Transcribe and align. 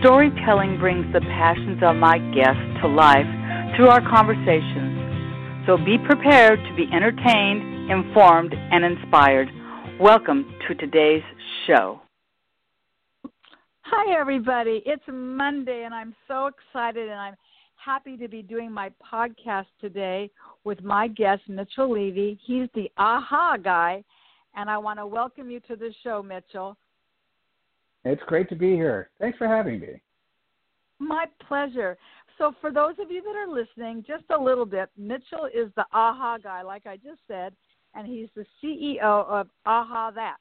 Storytelling 0.00 0.78
brings 0.78 1.04
the 1.12 1.20
passions 1.20 1.82
of 1.82 1.94
my 1.94 2.16
guests 2.32 2.80
to 2.80 2.88
life 2.88 3.26
through 3.76 3.88
our 3.88 4.00
conversations. 4.00 5.66
So 5.66 5.76
be 5.76 5.98
prepared 5.98 6.58
to 6.58 6.74
be 6.74 6.88
entertained, 6.90 7.90
informed, 7.90 8.54
and 8.54 8.82
inspired. 8.82 9.48
Welcome 10.00 10.54
to 10.66 10.74
today's 10.74 11.22
show. 11.66 12.00
Hi, 13.82 14.18
everybody. 14.18 14.82
It's 14.86 15.02
Monday, 15.06 15.82
and 15.84 15.92
I'm 15.92 16.14
so 16.26 16.46
excited 16.46 17.10
and 17.10 17.20
I'm 17.20 17.36
happy 17.76 18.16
to 18.16 18.26
be 18.26 18.40
doing 18.40 18.72
my 18.72 18.90
podcast 19.12 19.66
today 19.82 20.30
with 20.64 20.82
my 20.82 21.08
guest, 21.08 21.42
Mitchell 21.46 21.92
Levy. 21.92 22.40
He's 22.46 22.68
the 22.74 22.90
AHA 22.96 23.58
guy, 23.58 24.02
and 24.56 24.70
I 24.70 24.78
want 24.78 24.98
to 24.98 25.06
welcome 25.06 25.50
you 25.50 25.60
to 25.68 25.76
the 25.76 25.92
show, 26.02 26.22
Mitchell. 26.22 26.78
It's 28.04 28.22
great 28.26 28.48
to 28.48 28.56
be 28.56 28.74
here. 28.74 29.10
Thanks 29.20 29.38
for 29.38 29.46
having 29.46 29.80
me. 29.80 30.00
My 30.98 31.26
pleasure. 31.46 31.96
So, 32.38 32.52
for 32.60 32.72
those 32.72 32.94
of 32.98 33.10
you 33.10 33.22
that 33.22 33.36
are 33.36 33.48
listening, 33.48 34.04
just 34.06 34.24
a 34.30 34.42
little 34.42 34.64
bit, 34.64 34.88
Mitchell 34.96 35.46
is 35.46 35.70
the 35.76 35.84
AHA 35.92 36.38
guy, 36.38 36.62
like 36.62 36.86
I 36.86 36.96
just 36.96 37.20
said, 37.28 37.52
and 37.94 38.06
he's 38.06 38.28
the 38.34 38.46
CEO 38.62 39.26
of 39.26 39.48
AHA 39.66 40.12
That. 40.12 40.36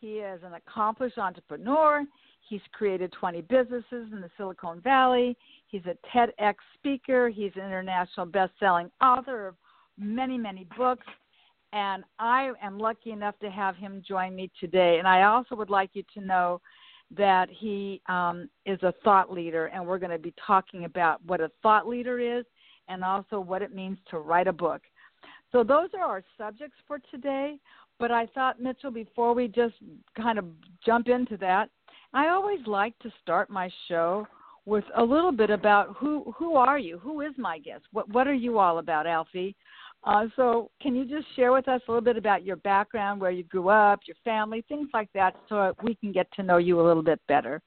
He 0.00 0.18
is 0.18 0.40
an 0.44 0.54
accomplished 0.54 1.18
entrepreneur. 1.18 2.04
He's 2.48 2.60
created 2.72 3.12
20 3.12 3.42
businesses 3.42 4.12
in 4.12 4.20
the 4.20 4.30
Silicon 4.36 4.80
Valley. 4.80 5.36
He's 5.66 5.82
a 5.86 5.96
TEDx 6.16 6.54
speaker. 6.74 7.28
He's 7.28 7.52
an 7.56 7.62
international 7.62 8.26
best-selling 8.26 8.90
author 9.02 9.48
of 9.48 9.54
many, 9.98 10.38
many 10.38 10.66
books. 10.76 11.06
And 11.72 12.04
I 12.18 12.52
am 12.62 12.78
lucky 12.78 13.10
enough 13.10 13.38
to 13.40 13.50
have 13.50 13.76
him 13.76 14.02
join 14.06 14.34
me 14.34 14.50
today. 14.58 14.98
And 14.98 15.06
I 15.06 15.24
also 15.24 15.54
would 15.56 15.68
like 15.68 15.90
you 15.92 16.02
to 16.14 16.20
know 16.20 16.60
that 17.16 17.48
he 17.50 18.00
um, 18.06 18.48
is 18.66 18.82
a 18.82 18.92
thought 19.02 19.32
leader, 19.32 19.66
and 19.66 19.86
we're 19.86 19.98
going 19.98 20.10
to 20.10 20.18
be 20.18 20.34
talking 20.46 20.84
about 20.84 21.24
what 21.24 21.40
a 21.40 21.50
thought 21.62 21.88
leader 21.88 22.18
is 22.18 22.44
and 22.88 23.02
also 23.04 23.40
what 23.40 23.62
it 23.62 23.74
means 23.74 23.98
to 24.10 24.18
write 24.18 24.46
a 24.46 24.52
book. 24.52 24.82
So, 25.52 25.64
those 25.64 25.88
are 25.94 26.04
our 26.04 26.22
subjects 26.36 26.76
for 26.86 27.00
today. 27.10 27.58
But 27.98 28.10
I 28.12 28.26
thought, 28.26 28.60
Mitchell, 28.60 28.90
before 28.90 29.34
we 29.34 29.48
just 29.48 29.74
kind 30.16 30.38
of 30.38 30.44
jump 30.86 31.08
into 31.08 31.36
that, 31.38 31.68
I 32.14 32.28
always 32.28 32.60
like 32.66 32.98
to 33.00 33.12
start 33.20 33.50
my 33.50 33.68
show 33.88 34.26
with 34.66 34.84
a 34.96 35.02
little 35.02 35.32
bit 35.32 35.50
about 35.50 35.96
who 35.96 36.32
who 36.36 36.54
are 36.54 36.78
you? 36.78 36.98
Who 36.98 37.22
is 37.22 37.32
my 37.36 37.58
guest? 37.58 37.84
What 37.92 38.08
what 38.10 38.28
are 38.28 38.34
you 38.34 38.58
all 38.58 38.78
about, 38.78 39.06
Alfie? 39.06 39.56
Uh, 40.04 40.26
so, 40.36 40.70
can 40.80 40.94
you 40.94 41.04
just 41.04 41.26
share 41.34 41.52
with 41.52 41.68
us 41.68 41.80
a 41.86 41.90
little 41.90 42.04
bit 42.04 42.16
about 42.16 42.44
your 42.44 42.56
background, 42.56 43.20
where 43.20 43.30
you 43.30 43.42
grew 43.44 43.68
up, 43.68 44.00
your 44.06 44.16
family, 44.24 44.64
things 44.68 44.88
like 44.94 45.08
that, 45.12 45.34
so 45.48 45.74
we 45.82 45.94
can 45.96 46.12
get 46.12 46.30
to 46.32 46.42
know 46.42 46.56
you 46.56 46.80
a 46.80 46.86
little 46.86 47.02
bit 47.02 47.20
better? 47.26 47.60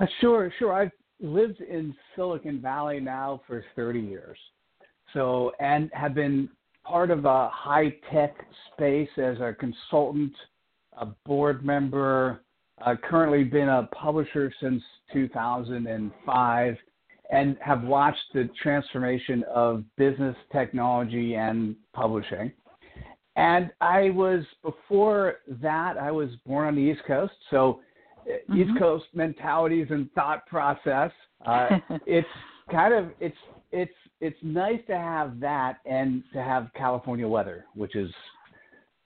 Uh, 0.00 0.06
sure, 0.20 0.52
sure. 0.58 0.72
I've 0.72 0.90
lived 1.20 1.60
in 1.60 1.94
Silicon 2.16 2.60
Valley 2.60 2.98
now 2.98 3.40
for 3.46 3.64
30 3.76 4.00
years. 4.00 4.38
So, 5.12 5.52
and 5.60 5.90
have 5.92 6.14
been 6.14 6.48
part 6.84 7.10
of 7.10 7.24
a 7.24 7.48
high 7.48 7.94
tech 8.12 8.34
space 8.72 9.10
as 9.16 9.38
a 9.38 9.54
consultant, 9.58 10.32
a 10.98 11.06
board 11.24 11.64
member, 11.64 12.42
uh, 12.84 12.96
currently 13.08 13.44
been 13.44 13.68
a 13.68 13.88
publisher 13.94 14.52
since 14.60 14.82
2005 15.12 16.76
and 17.32 17.56
have 17.60 17.82
watched 17.82 18.22
the 18.34 18.48
transformation 18.62 19.42
of 19.52 19.82
business 19.96 20.36
technology 20.52 21.34
and 21.34 21.74
publishing. 21.94 22.52
And 23.36 23.70
I 23.80 24.10
was 24.10 24.44
before 24.62 25.36
that 25.62 25.96
I 25.96 26.10
was 26.10 26.28
born 26.46 26.68
on 26.68 26.74
the 26.76 26.82
East 26.82 27.00
Coast, 27.06 27.32
so 27.50 27.80
uh, 28.26 28.32
mm-hmm. 28.52 28.60
East 28.60 28.78
Coast 28.78 29.06
mentalities 29.14 29.86
and 29.88 30.12
thought 30.12 30.46
process. 30.46 31.10
Uh, 31.46 31.78
it's 32.06 32.28
kind 32.70 32.92
of 32.92 33.10
it's 33.18 33.36
it's 33.72 33.94
it's 34.20 34.36
nice 34.42 34.80
to 34.86 34.96
have 34.96 35.40
that 35.40 35.78
and 35.86 36.22
to 36.34 36.42
have 36.42 36.68
California 36.76 37.26
weather, 37.26 37.64
which 37.74 37.96
is 37.96 38.10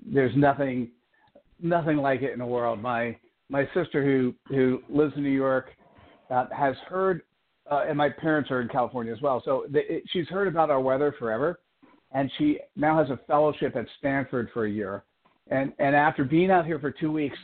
there's 0.04 0.34
nothing 0.36 0.90
nothing 1.62 1.98
like 1.98 2.22
it 2.22 2.32
in 2.32 2.40
the 2.40 2.46
world. 2.46 2.82
My 2.82 3.16
my 3.48 3.64
sister 3.72 4.04
who 4.04 4.34
who 4.48 4.82
lives 4.88 5.14
in 5.16 5.22
New 5.22 5.30
York 5.30 5.68
uh, 6.28 6.46
has 6.52 6.74
heard 6.88 7.22
uh, 7.70 7.84
and 7.88 7.96
my 7.96 8.08
parents 8.08 8.50
are 8.50 8.60
in 8.60 8.68
California 8.68 9.12
as 9.12 9.20
well. 9.20 9.42
So 9.44 9.66
the, 9.70 9.80
it, 9.96 10.04
she's 10.12 10.28
heard 10.28 10.48
about 10.48 10.70
our 10.70 10.80
weather 10.80 11.14
forever, 11.18 11.60
and 12.12 12.30
she 12.38 12.58
now 12.76 12.98
has 12.98 13.10
a 13.10 13.18
fellowship 13.26 13.76
at 13.76 13.86
Stanford 13.98 14.48
for 14.52 14.66
a 14.66 14.70
year. 14.70 15.04
And 15.48 15.72
and 15.78 15.94
after 15.94 16.24
being 16.24 16.50
out 16.50 16.66
here 16.66 16.78
for 16.78 16.90
two 16.90 17.12
weeks, 17.12 17.36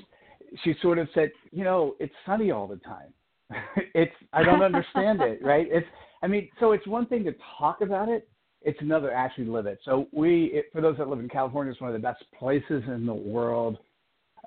she 0.65 0.75
sort 0.83 0.99
of 0.99 1.09
said, 1.15 1.31
you 1.51 1.65
know, 1.65 1.95
it's 2.01 2.15
sunny 2.27 2.51
all 2.51 2.67
the 2.67 2.77
time. 2.77 3.13
it's 3.95 4.15
I 4.33 4.43
don't 4.43 4.63
understand 4.63 5.21
it, 5.23 5.41
right? 5.45 5.67
It's 5.71 5.87
I 6.23 6.27
mean, 6.27 6.49
so 6.61 6.73
it's 6.73 6.87
one 6.87 7.07
thing 7.07 7.25
to 7.25 7.35
talk 7.59 7.81
about 7.81 8.09
it. 8.09 8.29
It's 8.65 8.81
another 8.81 9.11
to 9.11 9.15
actually 9.15 9.47
live 9.47 9.67
it. 9.67 9.81
So 9.85 10.07
we, 10.13 10.45
it, 10.53 10.67
for 10.73 10.81
those 10.81 10.97
that 10.99 11.09
live 11.09 11.19
in 11.19 11.29
California, 11.29 11.73
it's 11.73 11.81
one 11.81 11.93
of 11.93 12.01
the 12.01 12.07
best 12.07 12.25
places 12.39 12.85
in 12.87 13.05
the 13.05 13.15
world 13.15 13.79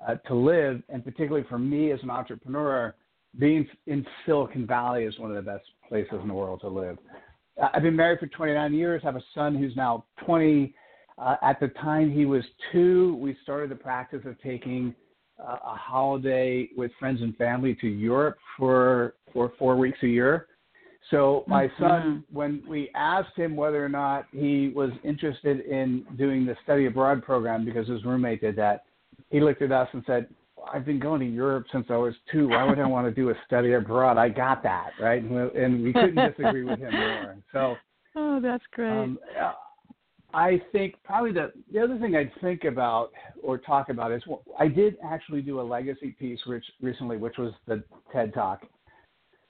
uh, 0.08 0.14
to 0.14 0.34
live, 0.34 0.82
and 0.88 1.04
particularly 1.04 1.46
for 1.50 1.58
me 1.58 1.92
as 1.92 2.00
an 2.02 2.08
entrepreneur 2.08 2.94
being 3.38 3.66
in 3.86 4.06
Silicon 4.24 4.66
Valley 4.66 5.04
is 5.04 5.18
one 5.18 5.30
of 5.30 5.36
the 5.36 5.50
best 5.50 5.64
places 5.88 6.14
in 6.20 6.28
the 6.28 6.34
world 6.34 6.60
to 6.62 6.68
live. 6.68 6.98
I've 7.72 7.82
been 7.82 7.96
married 7.96 8.20
for 8.20 8.26
29 8.26 8.74
years. 8.74 9.02
I 9.02 9.06
have 9.06 9.16
a 9.16 9.24
son 9.34 9.54
who's 9.54 9.74
now 9.76 10.04
20. 10.24 10.74
Uh, 11.18 11.36
at 11.42 11.58
the 11.60 11.68
time 11.68 12.10
he 12.10 12.26
was 12.26 12.44
two, 12.72 13.16
we 13.16 13.36
started 13.42 13.70
the 13.70 13.76
practice 13.76 14.20
of 14.26 14.40
taking 14.42 14.94
uh, 15.40 15.56
a 15.64 15.74
holiday 15.74 16.68
with 16.76 16.90
friends 16.98 17.22
and 17.22 17.36
family 17.36 17.74
to 17.80 17.88
Europe 17.88 18.36
for 18.58 19.14
for 19.32 19.52
four 19.58 19.76
weeks 19.76 19.98
a 20.02 20.06
year. 20.06 20.48
So 21.10 21.44
my 21.46 21.66
mm-hmm. 21.66 21.82
son, 21.82 22.24
when 22.32 22.62
we 22.68 22.90
asked 22.94 23.36
him 23.36 23.54
whether 23.54 23.84
or 23.84 23.88
not 23.88 24.26
he 24.32 24.72
was 24.74 24.90
interested 25.04 25.60
in 25.60 26.04
doing 26.16 26.44
the 26.44 26.56
study 26.64 26.86
abroad 26.86 27.22
program 27.22 27.64
because 27.64 27.88
his 27.88 28.04
roommate 28.04 28.40
did 28.40 28.56
that, 28.56 28.84
he 29.30 29.40
looked 29.40 29.62
at 29.62 29.72
us 29.72 29.88
and 29.92 30.02
said, 30.06 30.26
I've 30.72 30.84
been 30.84 30.98
going 30.98 31.20
to 31.20 31.26
Europe 31.26 31.66
since 31.72 31.86
I 31.90 31.96
was 31.96 32.14
two. 32.30 32.48
Why 32.48 32.64
would 32.64 32.78
I 32.78 32.86
want 32.86 33.06
to 33.06 33.12
do 33.12 33.30
a 33.30 33.34
study 33.46 33.72
abroad? 33.74 34.18
I 34.18 34.28
got 34.28 34.62
that 34.62 34.90
right, 35.00 35.22
and 35.22 35.82
we 35.82 35.92
couldn't 35.92 36.16
disagree 36.16 36.64
with 36.64 36.78
him 36.78 36.92
more. 36.92 37.36
So, 37.52 37.76
oh, 38.16 38.40
that's 38.40 38.64
great. 38.72 38.90
Um, 38.90 39.18
I 40.34 40.60
think 40.72 40.96
probably 41.04 41.32
the 41.32 41.52
the 41.72 41.82
other 41.82 41.98
thing 41.98 42.14
I'd 42.14 42.30
think 42.42 42.64
about 42.64 43.10
or 43.42 43.56
talk 43.56 43.88
about 43.88 44.12
is 44.12 44.22
I 44.58 44.68
did 44.68 44.96
actually 45.02 45.40
do 45.40 45.60
a 45.60 45.62
legacy 45.62 46.14
piece 46.18 46.40
which 46.46 46.64
recently, 46.82 47.16
which 47.16 47.38
was 47.38 47.52
the 47.66 47.82
TED 48.12 48.34
Talk. 48.34 48.62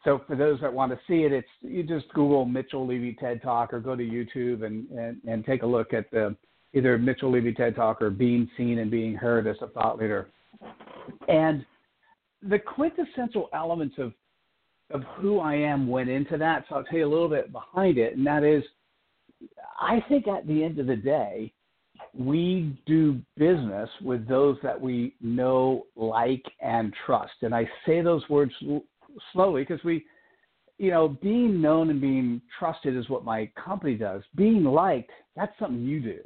So 0.04 0.20
for 0.28 0.36
those 0.36 0.60
that 0.60 0.72
want 0.72 0.92
to 0.92 0.98
see 1.08 1.24
it, 1.24 1.32
it's 1.32 1.48
you 1.60 1.82
just 1.82 2.08
Google 2.10 2.44
Mitchell 2.44 2.86
Levy 2.86 3.16
TED 3.18 3.42
Talk 3.42 3.72
or 3.72 3.80
go 3.80 3.96
to 3.96 4.02
YouTube 4.02 4.64
and 4.64 4.88
and, 4.90 5.20
and 5.26 5.44
take 5.44 5.64
a 5.64 5.66
look 5.66 5.92
at 5.92 6.08
the 6.12 6.36
either 6.72 6.96
Mitchell 6.98 7.32
Levy 7.32 7.52
TED 7.52 7.74
Talk 7.74 8.00
or 8.00 8.10
being 8.10 8.48
seen 8.56 8.78
and 8.78 8.90
being 8.90 9.14
heard 9.14 9.48
as 9.48 9.56
a 9.62 9.66
thought 9.68 9.98
leader. 9.98 10.28
And 11.28 11.64
the 12.42 12.58
quintessential 12.58 13.48
elements 13.52 13.96
of 13.98 14.12
of 14.90 15.02
who 15.16 15.40
I 15.40 15.54
am 15.54 15.88
went 15.88 16.08
into 16.08 16.38
that. 16.38 16.64
So 16.68 16.76
I'll 16.76 16.84
tell 16.84 16.98
you 16.98 17.06
a 17.06 17.10
little 17.10 17.28
bit 17.28 17.52
behind 17.52 17.98
it, 17.98 18.16
and 18.16 18.26
that 18.26 18.44
is, 18.44 18.62
I 19.80 20.02
think 20.08 20.28
at 20.28 20.46
the 20.46 20.62
end 20.62 20.78
of 20.78 20.86
the 20.86 20.96
day, 20.96 21.52
we 22.14 22.78
do 22.86 23.20
business 23.36 23.90
with 24.02 24.28
those 24.28 24.56
that 24.62 24.80
we 24.80 25.14
know, 25.20 25.86
like, 25.96 26.44
and 26.60 26.94
trust. 27.04 27.34
And 27.42 27.54
I 27.54 27.68
say 27.84 28.00
those 28.00 28.22
words 28.28 28.52
slowly 29.32 29.62
because 29.62 29.82
we, 29.84 30.04
you 30.78 30.90
know, 30.90 31.08
being 31.08 31.60
known 31.60 31.90
and 31.90 32.00
being 32.00 32.40
trusted 32.58 32.96
is 32.96 33.08
what 33.08 33.24
my 33.24 33.50
company 33.62 33.94
does. 33.94 34.22
Being 34.34 34.64
liked, 34.64 35.10
that's 35.34 35.58
something 35.58 35.84
you 35.84 36.00
do, 36.00 36.20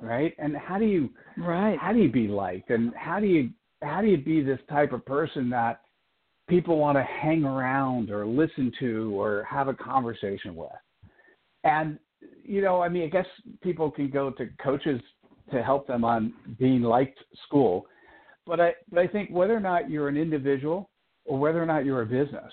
right? 0.00 0.34
And 0.38 0.56
how 0.56 0.78
do 0.78 0.84
you, 0.84 1.10
right? 1.38 1.78
How 1.78 1.92
do 1.92 1.98
you 1.98 2.10
be 2.10 2.28
liked, 2.28 2.70
and 2.70 2.92
how 2.94 3.20
do 3.20 3.26
you 3.26 3.50
how 3.82 4.00
do 4.00 4.08
you 4.08 4.18
be 4.18 4.42
this 4.42 4.58
type 4.68 4.92
of 4.92 5.04
person 5.04 5.50
that 5.50 5.80
people 6.48 6.78
want 6.78 6.98
to 6.98 7.02
hang 7.02 7.44
around 7.44 8.10
or 8.10 8.26
listen 8.26 8.72
to 8.80 9.18
or 9.18 9.46
have 9.48 9.68
a 9.68 9.74
conversation 9.74 10.54
with? 10.54 10.70
And 11.64 11.98
you 12.44 12.60
know, 12.60 12.82
I 12.82 12.88
mean, 12.88 13.04
I 13.04 13.08
guess 13.08 13.26
people 13.62 13.90
can 13.90 14.10
go 14.10 14.30
to 14.30 14.48
coaches 14.62 15.00
to 15.52 15.62
help 15.62 15.86
them 15.86 16.04
on 16.04 16.32
being 16.58 16.82
liked 16.82 17.18
school, 17.46 17.86
but 18.46 18.60
I 18.60 18.74
but 18.90 19.00
I 19.00 19.06
think 19.06 19.30
whether 19.30 19.56
or 19.56 19.60
not 19.60 19.90
you're 19.90 20.08
an 20.08 20.16
individual 20.16 20.90
or 21.24 21.38
whether 21.38 21.62
or 21.62 21.66
not 21.66 21.84
you're 21.84 22.02
a 22.02 22.06
business, 22.06 22.52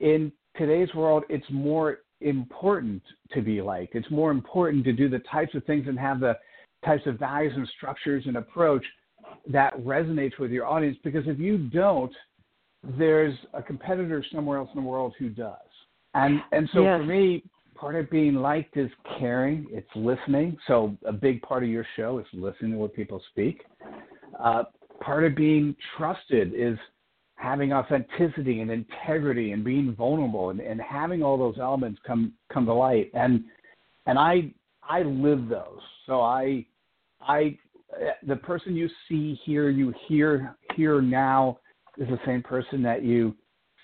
in 0.00 0.32
today's 0.56 0.92
world, 0.94 1.24
it's 1.28 1.46
more 1.50 1.98
important 2.20 3.02
to 3.32 3.42
be 3.42 3.60
liked. 3.60 3.94
It's 3.94 4.10
more 4.10 4.30
important 4.30 4.84
to 4.84 4.92
do 4.92 5.08
the 5.08 5.20
types 5.30 5.54
of 5.54 5.64
things 5.64 5.86
and 5.86 5.98
have 5.98 6.20
the 6.20 6.36
types 6.84 7.02
of 7.06 7.18
values 7.18 7.52
and 7.56 7.68
structures 7.76 8.24
and 8.26 8.36
approach 8.36 8.84
that 9.48 9.76
resonates 9.78 10.38
with 10.38 10.50
your 10.50 10.66
audience. 10.66 10.96
Because 11.02 11.24
if 11.26 11.38
you 11.38 11.58
don't, 11.58 12.12
there's 12.98 13.34
a 13.54 13.62
competitor 13.62 14.24
somewhere 14.32 14.58
else 14.58 14.70
in 14.74 14.82
the 14.82 14.88
world 14.88 15.14
who 15.18 15.28
does. 15.28 15.56
And 16.14 16.40
and 16.52 16.68
so 16.72 16.82
yes. 16.82 17.00
for 17.00 17.04
me, 17.04 17.42
part 17.74 17.94
of 17.94 18.10
being 18.10 18.34
liked 18.34 18.76
is 18.76 18.90
caring. 19.18 19.66
It's 19.70 19.88
listening. 19.94 20.56
So 20.66 20.96
a 21.06 21.12
big 21.12 21.42
part 21.42 21.62
of 21.62 21.68
your 21.68 21.86
show 21.96 22.18
is 22.18 22.26
listening 22.32 22.72
to 22.72 22.78
what 22.78 22.94
people 22.94 23.22
speak. 23.30 23.62
Uh, 24.38 24.64
part 25.00 25.24
of 25.24 25.34
being 25.34 25.76
trusted 25.96 26.54
is 26.54 26.78
having 27.36 27.72
authenticity 27.72 28.60
and 28.60 28.70
integrity 28.70 29.52
and 29.52 29.62
being 29.62 29.94
vulnerable 29.94 30.50
and, 30.50 30.60
and 30.60 30.80
having 30.80 31.22
all 31.22 31.38
those 31.38 31.58
elements 31.60 32.00
come 32.06 32.32
come 32.52 32.66
to 32.66 32.74
light. 32.74 33.10
And 33.14 33.44
and 34.06 34.18
I 34.18 34.52
I 34.82 35.02
live 35.02 35.48
those. 35.48 35.80
So 36.06 36.20
I 36.20 36.66
I 37.20 37.58
the 38.26 38.36
person 38.36 38.76
you 38.76 38.88
see 39.08 39.40
here, 39.44 39.70
you 39.70 39.94
hear 40.06 40.56
here 40.76 41.00
now 41.00 41.58
is 41.96 42.08
the 42.08 42.18
same 42.26 42.42
person 42.42 42.82
that 42.82 43.02
you 43.02 43.34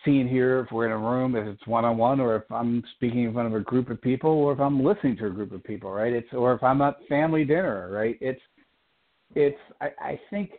see 0.04 0.20
and 0.20 0.28
hear 0.28 0.60
if 0.60 0.70
we're 0.70 0.86
in 0.86 0.92
a 0.92 0.98
room, 0.98 1.34
if 1.34 1.46
it's 1.46 1.66
one 1.66 1.84
on 1.84 1.96
one, 1.96 2.20
or 2.20 2.36
if 2.36 2.42
I'm 2.50 2.82
speaking 2.94 3.24
in 3.24 3.32
front 3.32 3.48
of 3.48 3.54
a 3.54 3.64
group 3.64 3.90
of 3.90 4.00
people, 4.02 4.30
or 4.30 4.52
if 4.52 4.60
I'm 4.60 4.84
listening 4.84 5.16
to 5.18 5.26
a 5.26 5.30
group 5.30 5.52
of 5.52 5.64
people, 5.64 5.90
right? 5.90 6.12
It's 6.12 6.32
or 6.32 6.52
if 6.52 6.62
I'm 6.62 6.82
at 6.82 6.96
family 7.08 7.44
dinner, 7.44 7.90
right? 7.90 8.18
It's 8.20 8.40
it's 9.34 9.58
I, 9.80 9.88
I 9.98 10.20
think 10.30 10.50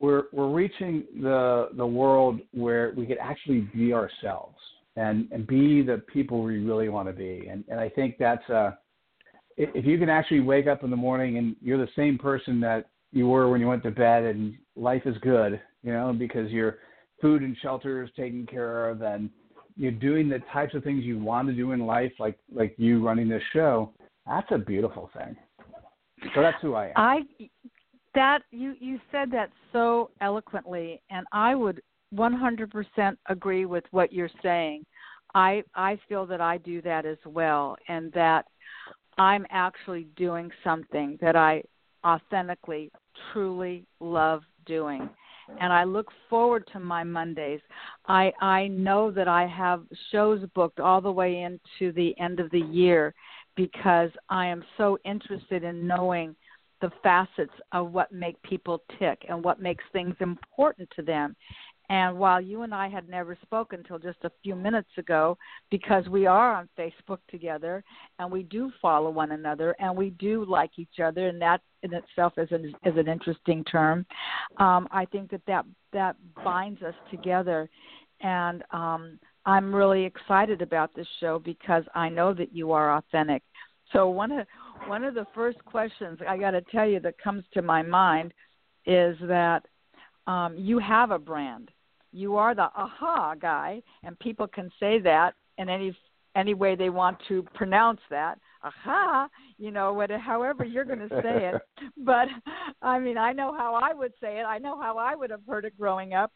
we're 0.00 0.24
we're 0.32 0.52
reaching 0.52 1.04
the 1.20 1.70
the 1.76 1.86
world 1.86 2.40
where 2.52 2.92
we 2.96 3.06
could 3.06 3.18
actually 3.18 3.60
be 3.74 3.92
ourselves 3.92 4.56
and 4.96 5.28
and 5.32 5.46
be 5.46 5.82
the 5.82 6.02
people 6.12 6.42
we 6.42 6.58
really 6.58 6.88
want 6.88 7.08
to 7.08 7.12
be. 7.12 7.48
And 7.50 7.64
and 7.68 7.80
I 7.80 7.88
think 7.88 8.16
that's 8.18 8.48
uh 8.50 8.72
if 9.56 9.84
you 9.84 9.98
can 9.98 10.08
actually 10.08 10.40
wake 10.40 10.66
up 10.66 10.84
in 10.84 10.90
the 10.90 10.96
morning 10.96 11.38
and 11.38 11.56
you're 11.62 11.78
the 11.78 11.90
same 11.96 12.18
person 12.18 12.60
that 12.60 12.90
you 13.12 13.26
were 13.28 13.48
when 13.50 13.60
you 13.60 13.66
went 13.66 13.82
to 13.84 13.90
bed 13.90 14.24
and 14.24 14.54
life 14.74 15.02
is 15.06 15.16
good, 15.22 15.60
you 15.82 15.92
know, 15.92 16.12
because 16.12 16.50
your 16.50 16.78
food 17.20 17.42
and 17.42 17.56
shelter 17.62 18.02
is 18.02 18.10
taken 18.16 18.46
care 18.46 18.90
of 18.90 19.02
and 19.02 19.30
you're 19.76 19.92
doing 19.92 20.28
the 20.28 20.40
types 20.52 20.74
of 20.74 20.84
things 20.84 21.04
you 21.04 21.18
want 21.18 21.48
to 21.48 21.54
do 21.54 21.72
in 21.72 21.80
life, 21.80 22.12
like 22.18 22.38
like 22.52 22.74
you 22.78 23.04
running 23.04 23.28
this 23.28 23.42
show, 23.52 23.92
that's 24.26 24.50
a 24.50 24.58
beautiful 24.58 25.10
thing. 25.16 25.36
So 26.34 26.42
that's 26.42 26.60
who 26.62 26.74
I 26.74 26.86
am. 26.86 26.92
I 26.96 27.20
that 28.14 28.40
you 28.50 28.74
you 28.80 28.98
said 29.12 29.30
that 29.32 29.50
so 29.72 30.10
eloquently, 30.20 31.02
and 31.10 31.26
I 31.32 31.54
would 31.54 31.82
100% 32.14 33.16
agree 33.28 33.66
with 33.66 33.84
what 33.90 34.12
you're 34.12 34.30
saying. 34.42 34.84
I 35.34 35.62
I 35.74 35.98
feel 36.08 36.26
that 36.26 36.40
I 36.40 36.58
do 36.58 36.80
that 36.82 37.04
as 37.04 37.18
well, 37.26 37.76
and 37.88 38.10
that 38.12 38.46
I'm 39.18 39.46
actually 39.50 40.06
doing 40.16 40.50
something 40.62 41.18
that 41.20 41.36
I 41.36 41.62
authentically, 42.04 42.90
truly 43.32 43.84
love 44.00 44.42
doing 44.66 45.08
and 45.60 45.72
I 45.72 45.84
look 45.84 46.08
forward 46.28 46.68
to 46.72 46.80
my 46.80 47.04
Mondays. 47.04 47.60
I 48.06 48.32
I 48.40 48.68
know 48.68 49.10
that 49.10 49.28
I 49.28 49.46
have 49.46 49.82
shows 50.10 50.40
booked 50.54 50.80
all 50.80 51.00
the 51.00 51.12
way 51.12 51.42
into 51.42 51.92
the 51.92 52.18
end 52.18 52.40
of 52.40 52.50
the 52.50 52.60
year 52.60 53.14
because 53.54 54.10
I 54.28 54.46
am 54.46 54.64
so 54.76 54.98
interested 55.04 55.64
in 55.64 55.86
knowing 55.86 56.34
the 56.82 56.90
facets 57.02 57.54
of 57.72 57.92
what 57.92 58.12
make 58.12 58.40
people 58.42 58.82
tick 58.98 59.24
and 59.28 59.42
what 59.42 59.62
makes 59.62 59.84
things 59.92 60.14
important 60.20 60.88
to 60.96 61.02
them 61.02 61.34
and 61.88 62.18
while 62.18 62.40
you 62.40 62.62
and 62.62 62.74
I 62.74 62.88
had 62.88 63.08
never 63.08 63.38
spoken 63.42 63.80
until 63.80 63.98
just 63.98 64.18
a 64.24 64.30
few 64.42 64.56
minutes 64.56 64.90
ago, 64.98 65.38
because 65.70 66.08
we 66.08 66.26
are 66.26 66.52
on 66.54 66.68
Facebook 66.78 67.18
together 67.30 67.84
and 68.18 68.30
we 68.30 68.42
do 68.42 68.72
follow 68.82 69.10
one 69.10 69.32
another 69.32 69.76
and 69.78 69.96
we 69.96 70.10
do 70.10 70.44
like 70.48 70.70
each 70.78 71.00
other, 71.02 71.28
and 71.28 71.40
that 71.40 71.60
in 71.82 71.92
itself 71.94 72.32
is 72.38 72.48
an 72.50 72.74
is 72.84 72.96
an 72.96 73.08
interesting 73.08 73.62
term. 73.64 74.04
Um, 74.58 74.88
I 74.90 75.04
think 75.04 75.30
that 75.30 75.42
that 75.46 75.64
that 75.92 76.16
binds 76.44 76.82
us 76.82 76.94
together, 77.10 77.68
and 78.20 78.64
um, 78.72 79.18
I'm 79.44 79.72
really 79.72 80.04
excited 80.04 80.62
about 80.62 80.94
this 80.94 81.06
show 81.20 81.38
because 81.38 81.84
I 81.94 82.08
know 82.08 82.34
that 82.34 82.52
you 82.52 82.72
are 82.72 82.96
authentic. 82.96 83.42
So 83.92 84.08
one 84.08 84.32
of 84.32 84.46
one 84.88 85.04
of 85.04 85.14
the 85.14 85.26
first 85.34 85.64
questions 85.64 86.18
I 86.28 86.36
got 86.36 86.50
to 86.50 86.62
tell 86.72 86.88
you 86.88 86.98
that 87.00 87.18
comes 87.18 87.44
to 87.54 87.62
my 87.62 87.82
mind 87.82 88.34
is 88.86 89.16
that 89.22 89.64
um, 90.26 90.56
you 90.56 90.80
have 90.80 91.12
a 91.12 91.18
brand 91.18 91.70
you 92.16 92.36
are 92.36 92.54
the 92.54 92.70
aha 92.76 93.34
guy, 93.34 93.82
and 94.02 94.18
people 94.18 94.46
can 94.46 94.70
say 94.80 94.98
that 95.00 95.34
in 95.58 95.68
any 95.68 95.96
any 96.34 96.54
way 96.54 96.74
they 96.74 96.90
want 96.90 97.16
to 97.28 97.42
pronounce 97.54 98.00
that. 98.10 98.38
Aha 98.62 99.28
you 99.58 99.70
know 99.70 99.92
what 99.92 100.10
however 100.10 100.64
you're 100.64 100.84
going 100.84 100.98
to 100.98 101.08
say 101.08 101.52
it. 101.52 101.62
But 102.04 102.28
i 102.82 102.98
mean 102.98 103.18
i 103.18 103.32
know 103.32 103.54
how 103.56 103.74
i 103.74 103.92
would 103.92 104.12
say 104.20 104.38
it. 104.38 104.44
I 104.44 104.58
know 104.58 104.80
how 104.80 104.98
i 104.98 105.14
would 105.14 105.30
have 105.30 105.40
heard 105.48 105.64
it 105.64 105.76
growing 105.78 106.14
up. 106.14 106.32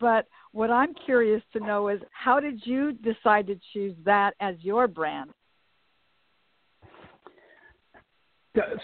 But 0.00 0.26
what 0.52 0.70
i'm 0.70 0.94
curious 0.94 1.42
to 1.52 1.60
know 1.60 1.88
is 1.88 2.00
how 2.10 2.40
did 2.40 2.60
you 2.64 2.92
decide 2.92 3.46
to 3.48 3.58
choose 3.72 3.94
that 4.04 4.34
as 4.40 4.56
your 4.60 4.88
brand? 4.88 5.30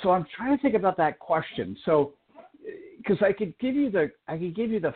So 0.03 0.11
i'm 0.11 0.27
trying 0.37 0.57
to 0.57 0.63
think 0.63 0.75
about 0.75 0.97
that 0.99 1.19
question. 1.19 1.77
So 1.85 2.15
because 2.99 3.19
i 3.23 3.33
could 3.33 3.59
give 3.59 3.75
you 3.75 3.91
the 3.91 4.11
i 4.29 4.37
could 4.37 4.55
give 4.55 4.71
you 4.71 4.81
the 4.81 4.95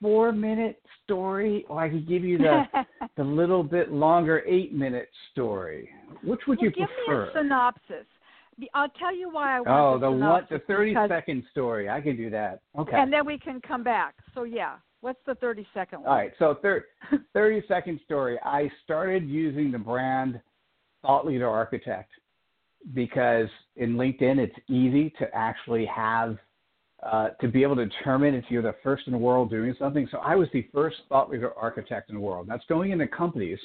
four 0.00 0.32
minute 0.32 0.80
story, 1.04 1.64
or 1.68 1.80
I 1.80 1.88
could 1.88 2.08
give 2.08 2.24
you 2.24 2.38
the 2.38 2.64
the 3.16 3.24
little 3.24 3.62
bit 3.62 3.92
longer 3.92 4.42
eight 4.46 4.72
minute 4.72 5.08
story. 5.32 5.90
Which 6.22 6.40
would 6.46 6.58
well, 6.58 6.64
you 6.64 6.70
give 6.70 6.88
prefer? 7.06 7.26
Give 7.26 7.34
me 7.34 7.40
a 7.40 7.42
synopsis. 7.42 8.06
I'll 8.74 8.88
tell 8.98 9.14
you 9.14 9.30
why 9.30 9.56
I 9.56 9.60
want 9.60 9.68
Oh, 9.70 9.98
the, 9.98 10.10
the 10.10 10.26
what? 10.26 10.48
The 10.48 10.58
thirty 10.66 10.90
because, 10.90 11.08
second 11.08 11.44
story. 11.50 11.88
I 11.88 12.00
can 12.00 12.16
do 12.16 12.28
that. 12.30 12.60
Okay. 12.78 12.96
And 12.96 13.12
then 13.12 13.24
we 13.24 13.38
can 13.38 13.60
come 13.60 13.82
back. 13.84 14.14
So 14.34 14.44
yeah, 14.44 14.76
what's 15.00 15.20
the 15.26 15.34
thirty 15.36 15.66
second 15.74 16.00
one? 16.00 16.08
All 16.10 16.16
right. 16.16 16.32
So 16.38 16.58
thir- 16.60 16.86
thirty 17.32 17.62
second 17.68 18.00
story. 18.04 18.38
I 18.44 18.70
started 18.84 19.28
using 19.28 19.70
the 19.70 19.78
brand 19.78 20.40
Thought 21.02 21.26
Leader 21.26 21.48
Architect 21.48 22.10
because 22.94 23.48
in 23.76 23.94
LinkedIn 23.94 24.38
it's 24.38 24.56
easy 24.68 25.10
to 25.18 25.26
actually 25.34 25.86
have 25.86 26.38
uh, 27.02 27.28
to 27.40 27.48
be 27.48 27.62
able 27.62 27.76
to 27.76 27.86
determine 27.86 28.34
if 28.34 28.44
you're 28.48 28.62
the 28.62 28.74
first 28.82 29.06
in 29.06 29.12
the 29.12 29.18
world 29.18 29.50
doing 29.50 29.74
something. 29.78 30.08
So 30.10 30.18
I 30.18 30.34
was 30.34 30.48
the 30.52 30.66
first 30.72 30.96
thought 31.08 31.30
leader 31.30 31.52
architect 31.54 32.10
in 32.10 32.16
the 32.16 32.20
world. 32.20 32.46
That's 32.48 32.64
going 32.68 32.90
into 32.90 33.06
companies, 33.06 33.58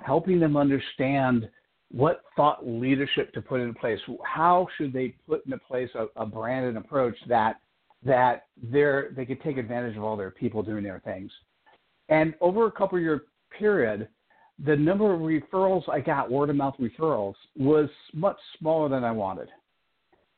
helping 0.00 0.40
them 0.40 0.56
understand 0.56 1.48
what 1.92 2.22
thought 2.34 2.66
leadership 2.66 3.32
to 3.34 3.40
put 3.40 3.60
in 3.60 3.72
place. 3.74 4.00
How 4.24 4.66
should 4.76 4.92
they 4.92 5.14
put 5.28 5.44
into 5.46 5.58
place 5.58 5.90
a, 5.94 6.06
a 6.20 6.26
branded 6.26 6.76
approach 6.76 7.16
that 7.28 7.60
that 8.06 8.46
they're, 8.62 9.10
they 9.16 9.24
could 9.24 9.42
take 9.42 9.58
advantage 9.58 9.96
of 9.96 10.04
all 10.04 10.16
their 10.16 10.30
people 10.30 10.62
doing 10.62 10.84
their 10.84 11.00
things. 11.04 11.30
And 12.08 12.34
over 12.40 12.66
a 12.66 12.72
couple 12.72 12.98
year 12.98 13.24
period, 13.58 14.08
the 14.64 14.76
number 14.76 15.12
of 15.12 15.20
referrals 15.20 15.88
I 15.88 16.00
got, 16.00 16.30
word 16.30 16.50
of 16.50 16.56
mouth 16.56 16.76
referrals, 16.80 17.34
was 17.56 17.88
much 18.14 18.38
smaller 18.58 18.88
than 18.88 19.04
I 19.04 19.10
wanted. 19.10 19.48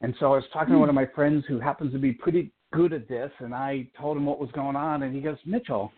And 0.01 0.15
so 0.21 0.33
I 0.33 0.37
was 0.37 0.45
talking 0.53 0.75
to 0.75 0.79
one 0.79 0.89
of 0.89 0.95
my 0.95 1.07
friends 1.07 1.45
who 1.49 1.59
happens 1.59 1.93
to 1.93 1.99
be 1.99 2.13
pretty 2.13 2.53
good 2.73 2.93
at 2.93 3.09
this, 3.09 3.31
and 3.41 3.55
I 3.55 3.87
told 4.01 4.17
him 4.17 4.27
what 4.27 4.39
was 4.39 4.51
going 4.53 4.77
on, 4.77 5.03
and 5.03 5.15
he 5.15 5.21
goes, 5.21 5.39
Mitchell, 5.45 5.93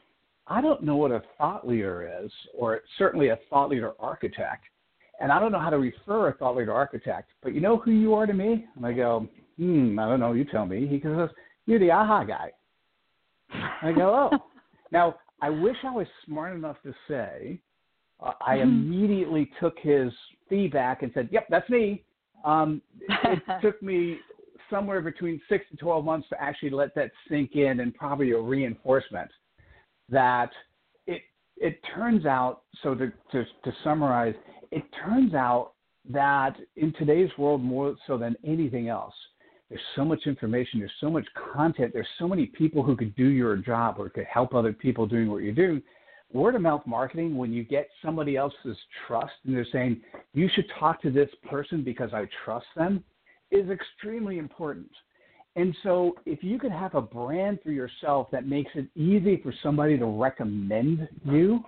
I 0.47 0.61
don't 0.61 0.83
know 0.83 0.97
what 0.97 1.13
a 1.13 1.23
thought 1.37 1.67
leader 1.67 2.23
is, 2.23 2.31
or 2.57 2.81
certainly 2.99 3.29
a 3.29 3.39
thought 3.51 3.71
leader 3.71 3.93
architect, 3.99 4.65
and 5.21 5.31
I 5.31 5.39
don't 5.39 5.53
know 5.53 5.61
how 5.61 5.71
to 5.71 5.79
refer 5.79 6.29
a 6.29 6.33
thought 6.35 6.57
leader 6.57 6.73
architect, 6.73 7.31
but 7.43 7.55
you 7.55 7.61
know 7.61 7.77
who 7.77 7.91
you 7.91 8.15
are 8.15 8.27
to 8.27 8.33
me? 8.33 8.67
And 8.77 8.87
I 8.87 8.93
go, 8.93 9.29
hmm, 9.59 9.99
I 9.99 10.09
don't 10.09 10.21
know, 10.21 10.33
you 10.33 10.45
tell 10.45 10.65
me. 10.65 10.87
He 10.87 10.99
goes, 10.99 11.29
you're 11.67 11.79
the 11.79 11.91
aha 11.91 12.25
guy. 12.25 12.51
I 13.83 13.93
go, 13.93 14.31
oh. 14.33 14.39
now, 14.93 15.17
I 15.43 15.51
wish 15.51 15.77
I 15.85 15.91
was 15.91 16.07
smart 16.25 16.55
enough 16.57 16.77
to 16.85 16.95
say, 17.07 17.61
uh, 18.21 18.33
I 18.41 18.57
mm-hmm. 18.57 18.63
immediately 18.63 19.51
took 19.61 19.79
his 19.79 20.13
feedback 20.49 21.03
and 21.03 21.11
said, 21.15 21.29
yep, 21.31 21.47
that's 21.51 21.69
me. 21.69 22.03
Um, 22.45 22.83
it 23.01 23.43
took 23.63 23.83
me 23.83 24.19
somewhere 24.71 25.01
between 25.01 25.41
six 25.49 25.65
to 25.71 25.77
12 25.77 26.05
months 26.05 26.29
to 26.29 26.41
actually 26.41 26.71
let 26.71 26.95
that 26.95 27.11
sink 27.29 27.57
in 27.57 27.81
and 27.81 27.95
probably 27.95 28.31
a 28.31 28.39
reinforcement 28.39 29.31
that 30.09 30.51
it, 31.07 31.23
it 31.57 31.81
turns 31.95 32.27
out, 32.27 32.63
so 32.83 32.95
to, 32.95 33.13
to, 33.33 33.45
to 33.45 33.73
summarize, 33.83 34.35
it 34.71 34.85
turns 35.05 35.35
out 35.35 35.73
that 36.09 36.57
in 36.77 36.93
today's 36.95 37.31
world, 37.37 37.63
more 37.63 37.95
so 38.07 38.17
than 38.17 38.37
anything 38.45 38.89
else, 38.89 39.15
there's 39.69 39.81
so 39.95 40.05
much 40.05 40.27
information, 40.27 40.81
there's 40.81 40.91
so 41.01 41.11
much 41.11 41.27
content, 41.55 41.93
there's 41.93 42.07
so 42.19 42.27
many 42.27 42.47
people 42.47 42.83
who 42.83 42.97
could 42.97 43.15
do 43.15 43.29
your 43.29 43.57
job 43.57 43.97
or 43.99 44.09
could 44.09 44.25
help 44.25 44.55
other 44.55 44.73
people 44.73 45.07
doing 45.07 45.31
what 45.31 45.43
you're 45.43 45.53
doing 45.53 45.83
word 46.33 46.55
of 46.55 46.63
mouth 46.63 46.83
marketing, 46.87 47.37
when 47.37 47.53
you 47.53 47.65
get 47.65 47.89
somebody 48.05 48.37
else's 48.37 48.77
trust 49.07 49.33
and 49.45 49.55
they're 49.55 49.67
saying, 49.73 50.01
you 50.33 50.49
should 50.55 50.67
talk 50.79 51.03
to 51.03 51.11
this 51.11 51.29
person 51.49 51.83
because 51.83 52.13
I 52.13 52.27
trust 52.45 52.67
them, 52.77 53.03
is 53.51 53.69
extremely 53.71 54.39
important. 54.39 54.91
And 55.57 55.77
so, 55.83 56.15
if 56.27 56.45
you 56.45 56.61
can 56.61 56.71
have 56.71 56.95
a 56.95 57.03
brand 57.03 57.59
for 57.65 57.73
yourself 57.73 58.29
that 58.31 58.47
makes 58.47 58.71
it 58.77 58.87
easy 58.95 59.41
for 59.43 59.53
somebody 59.65 59.99
to 59.99 60.07
recommend 60.07 61.09
you, 61.25 61.65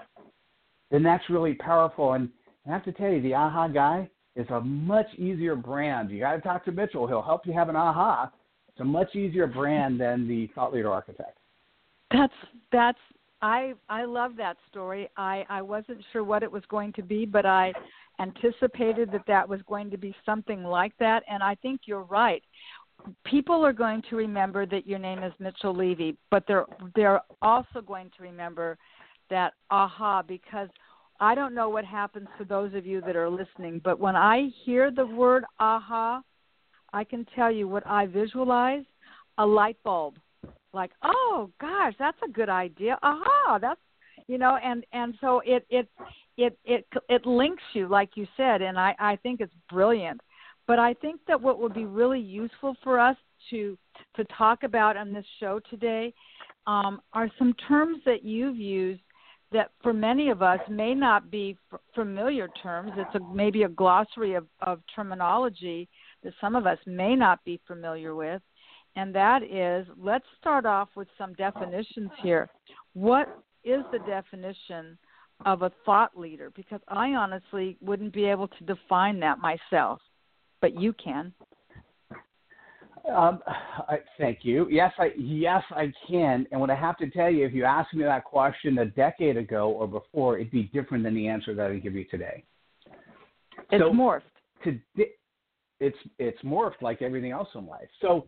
then 0.93 1.03
that's 1.03 1.29
really 1.29 1.55
powerful. 1.55 2.13
And 2.13 2.29
I 2.65 2.71
have 2.71 2.85
to 2.85 2.93
tell 2.93 3.11
you, 3.11 3.21
the 3.21 3.35
aha 3.35 3.67
guy 3.67 4.09
is 4.37 4.47
a 4.51 4.61
much 4.61 5.13
easier 5.19 5.57
brand. 5.57 6.11
You 6.11 6.21
got 6.21 6.35
to 6.35 6.41
talk 6.41 6.65
to 6.67 6.73
Mitchell. 6.73 7.09
He'll 7.09 7.23
help 7.23 7.45
you 7.45 7.53
have 7.53 7.69
an 7.69 7.77
aha. 7.77 8.31
It's 8.69 8.81
a 8.81 8.85
much 8.85 9.17
easier 9.17 9.49
brand 9.49 10.01
than 10.01 10.29
the 10.29 10.49
thought 10.55 10.73
leader 10.73 10.93
architect. 10.93 11.39
That's 12.13 12.33
that's 12.71 12.99
I 13.43 13.75
I 13.89 14.05
love 14.05 14.37
that 14.37 14.57
story. 14.71 15.09
I 15.17 15.45
I 15.49 15.61
wasn't 15.61 16.03
sure 16.13 16.25
what 16.25 16.43
it 16.43 16.51
was 16.51 16.63
going 16.69 16.93
to 16.95 17.03
be, 17.03 17.27
but 17.27 17.45
I 17.45 17.73
anticipated 18.21 19.11
that 19.13 19.27
that 19.27 19.49
was 19.49 19.61
going 19.67 19.91
to 19.91 19.99
be 19.99 20.15
something 20.25 20.63
like 20.63 20.97
that, 20.99 21.25
and 21.29 21.43
I 21.43 21.57
think 21.57 21.83
you're 21.85 22.05
right. 22.05 22.43
People 23.25 23.67
are 23.67 23.73
going 23.73 24.01
to 24.11 24.17
remember 24.17 24.65
that 24.67 24.87
your 24.87 25.01
name 25.01 25.25
is 25.25 25.33
Mitchell 25.41 25.75
Levy, 25.75 26.17
but 26.31 26.45
they're 26.47 26.67
they're 26.95 27.21
also 27.43 27.81
going 27.85 28.11
to 28.17 28.23
remember 28.23 28.79
that 29.29 29.55
aha 29.71 30.23
because 30.23 30.69
I 31.19 31.35
don't 31.35 31.55
know 31.55 31.69
what 31.69 31.85
happens 31.85 32.29
to 32.39 32.45
those 32.45 32.75
of 32.75 32.87
you 32.87 33.01
that 33.03 33.17
are 33.17 33.31
listening, 33.31 33.81
but 33.83 33.99
when 33.99 34.15
I 34.15 34.51
hear 34.65 34.91
the 34.91 35.07
word 35.07 35.45
aha, 35.59 36.23
I 36.93 37.05
can 37.05 37.27
tell 37.35 37.51
you 37.51 37.67
what 37.67 37.87
I 37.87 38.07
visualize 38.07 38.85
a 39.39 39.47
light 39.47 39.77
bulb. 39.83 40.17
Like, 40.73 40.93
oh 41.03 41.51
gosh, 41.61 41.95
that's 41.99 42.19
a 42.27 42.31
good 42.31 42.49
idea. 42.49 42.99
Aha, 43.03 43.59
that's 43.61 43.81
you 44.27 44.39
know, 44.39 44.59
and 44.63 44.85
and 44.93 45.15
so 45.21 45.43
it 45.45 45.67
it 45.71 45.89
it 46.37 46.59
it 46.65 46.87
it 47.09 47.27
links 47.27 47.63
you 47.75 47.89
like 47.89 48.11
you 48.15 48.27
said, 48.37 48.63
and 48.63 48.79
I 48.79 48.95
I 48.99 49.17
think 49.17 49.41
it's 49.41 49.55
brilliant. 49.71 50.21
But 50.67 50.79
I 50.79 50.95
think 50.95 51.21
that 51.27 51.41
what 51.41 51.59
would 51.59 51.75
be 51.75 51.85
really 51.85 52.21
useful 52.21 52.77
for 52.83 52.99
us 52.99 53.17
to 53.51 53.77
to 54.17 54.25
talk 54.37 54.63
about 54.63 54.97
on 54.97 55.13
this 55.13 55.27
show 55.41 55.61
today 55.69 56.15
um, 56.67 57.01
are 57.13 57.29
some 57.39 57.55
terms 57.69 57.99
that 58.07 58.25
you've 58.25 58.57
used 58.57 59.01
that 59.53 59.71
for 59.83 59.93
many 59.93 60.31
of 60.31 60.43
us 60.43 60.61
may 60.71 60.95
not 60.95 61.31
be 61.31 61.57
f- 61.73 61.81
familiar 61.95 62.49
terms. 62.63 62.93
It's 62.97 63.15
a, 63.15 63.35
maybe 63.35 63.65
a 63.65 63.69
glossary 63.69 64.35
of, 64.35 64.47
of 64.63 64.81
terminology 64.95 65.89
that 66.23 66.33
some 66.41 66.57
of 66.57 66.67
us 66.67 66.79
may 66.87 67.15
not 67.15 67.45
be 67.45 67.61
familiar 67.67 68.15
with. 68.15 68.41
And 68.97 69.15
that 69.15 69.43
is, 69.43 69.87
let's 69.99 70.25
start 70.41 70.67
off 70.67 70.89
with 70.95 71.09
some 71.17 71.33
definitions 71.35 72.11
here. 72.23 72.51
What 72.93 73.39
is 73.65 73.81
the 73.91 73.99
definition 74.01 74.99
of 75.47 75.63
a 75.63 75.73
thought 75.85 76.17
leader? 76.17 76.51
Because 76.55 76.81
I 76.89 77.11
honestly 77.15 77.79
wouldn't 77.81 78.13
be 78.13 78.27
able 78.27 78.49
to 78.49 78.65
define 78.65 79.19
that 79.21 79.39
myself, 79.39 80.01
but 80.61 80.79
you 80.79 80.93
can. 80.93 81.33
Um, 83.11 83.41
I, 83.47 83.99
thank 84.19 84.41
you. 84.43 84.69
Yes, 84.71 84.93
I 84.99 85.11
yes 85.17 85.63
I 85.71 85.93
can. 86.09 86.47
And 86.53 86.61
what 86.61 86.71
I 86.71 86.77
have 86.77 86.97
to 86.99 87.11
tell 87.11 87.31
you, 87.31 87.45
if 87.45 87.53
you 87.53 87.65
asked 87.65 87.95
me 87.95 88.05
that 88.05 88.25
question 88.25 88.79
a 88.79 88.87
decade 88.87 89.37
ago 89.37 89.71
or 89.71 89.89
before, 89.89 90.39
it'd 90.39 90.53
be 90.53 90.65
different 90.73 91.03
than 91.03 91.15
the 91.15 91.27
answer 91.27 91.55
that 91.55 91.71
I 91.71 91.79
give 91.79 91.95
you 91.95 92.05
today. 92.05 92.45
It's 93.71 93.83
so 93.83 93.91
morphed. 93.91 94.23
Today, 94.63 95.11
it's 95.81 95.97
it's 96.19 96.41
morphed 96.43 96.81
like 96.81 97.03
everything 97.03 97.33
else 97.33 97.49
in 97.57 97.67
life. 97.67 97.89
So, 98.01 98.27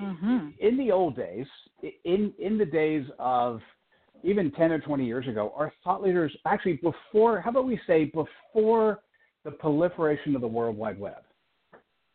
mm-hmm. 0.00 0.48
in 0.60 0.76
the 0.76 0.92
old 0.92 1.16
days, 1.16 1.46
in 2.04 2.32
in 2.38 2.58
the 2.58 2.66
days 2.66 3.04
of 3.18 3.60
even 4.22 4.50
ten 4.52 4.72
or 4.72 4.78
twenty 4.80 5.06
years 5.06 5.26
ago, 5.28 5.52
our 5.56 5.72
thought 5.84 6.02
leaders 6.02 6.34
actually 6.46 6.80
before. 6.82 7.40
How 7.40 7.50
about 7.50 7.66
we 7.66 7.80
say 7.86 8.04
before 8.04 9.00
the 9.44 9.50
proliferation 9.50 10.34
of 10.34 10.40
the 10.40 10.48
World 10.48 10.76
Wide 10.76 10.98
Web? 10.98 11.22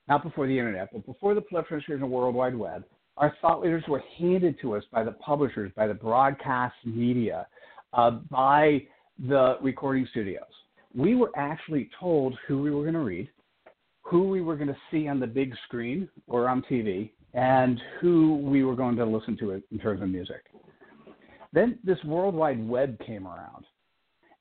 not 0.07 0.23
before 0.23 0.47
the 0.47 0.57
internet, 0.57 0.89
but 0.91 1.05
before 1.05 1.33
the 1.33 1.41
proliferation 1.41 1.93
of 1.93 1.99
the 1.99 2.05
World 2.05 2.35
Wide 2.35 2.55
Web, 2.55 2.83
our 3.17 3.35
thought 3.41 3.61
leaders 3.61 3.83
were 3.87 4.03
handed 4.17 4.59
to 4.61 4.75
us 4.75 4.83
by 4.91 5.03
the 5.03 5.11
publishers, 5.13 5.71
by 5.75 5.87
the 5.87 5.93
broadcast 5.93 6.75
media, 6.83 7.47
uh, 7.93 8.11
by 8.29 8.81
the 9.27 9.57
recording 9.61 10.07
studios. 10.11 10.43
We 10.95 11.15
were 11.15 11.31
actually 11.37 11.89
told 11.99 12.37
who 12.47 12.61
we 12.61 12.71
were 12.71 12.81
going 12.81 12.93
to 12.93 12.99
read, 12.99 13.29
who 14.01 14.29
we 14.29 14.41
were 14.41 14.55
going 14.55 14.67
to 14.67 14.77
see 14.91 15.07
on 15.07 15.19
the 15.19 15.27
big 15.27 15.53
screen 15.65 16.09
or 16.27 16.49
on 16.49 16.63
TV, 16.69 17.11
and 17.33 17.81
who 17.99 18.37
we 18.37 18.63
were 18.63 18.75
going 18.75 18.95
to 18.95 19.05
listen 19.05 19.37
to 19.37 19.51
in 19.51 19.79
terms 19.79 20.01
of 20.01 20.09
music. 20.09 20.43
Then 21.51 21.77
this 21.83 22.03
World 22.03 22.35
Wide 22.35 22.67
Web 22.67 22.97
came 23.05 23.27
around, 23.27 23.65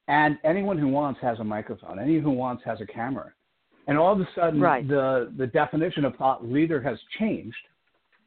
and 0.09 0.39
anyone 0.45 0.79
who 0.79 0.89
wants 0.89 1.21
has 1.21 1.39
a 1.41 1.45
microphone. 1.45 1.99
Anyone 1.99 2.23
who 2.23 2.31
wants 2.31 2.63
has 2.65 2.81
a 2.81 2.87
camera. 2.87 3.33
And 3.89 3.99
all 3.99 4.13
of 4.13 4.21
a 4.21 4.29
sudden, 4.35 4.61
right. 4.61 4.87
the, 4.87 5.33
the 5.37 5.47
definition 5.47 6.05
of 6.05 6.15
thought 6.17 6.45
leader 6.45 6.81
has 6.81 6.99
changed 7.19 7.57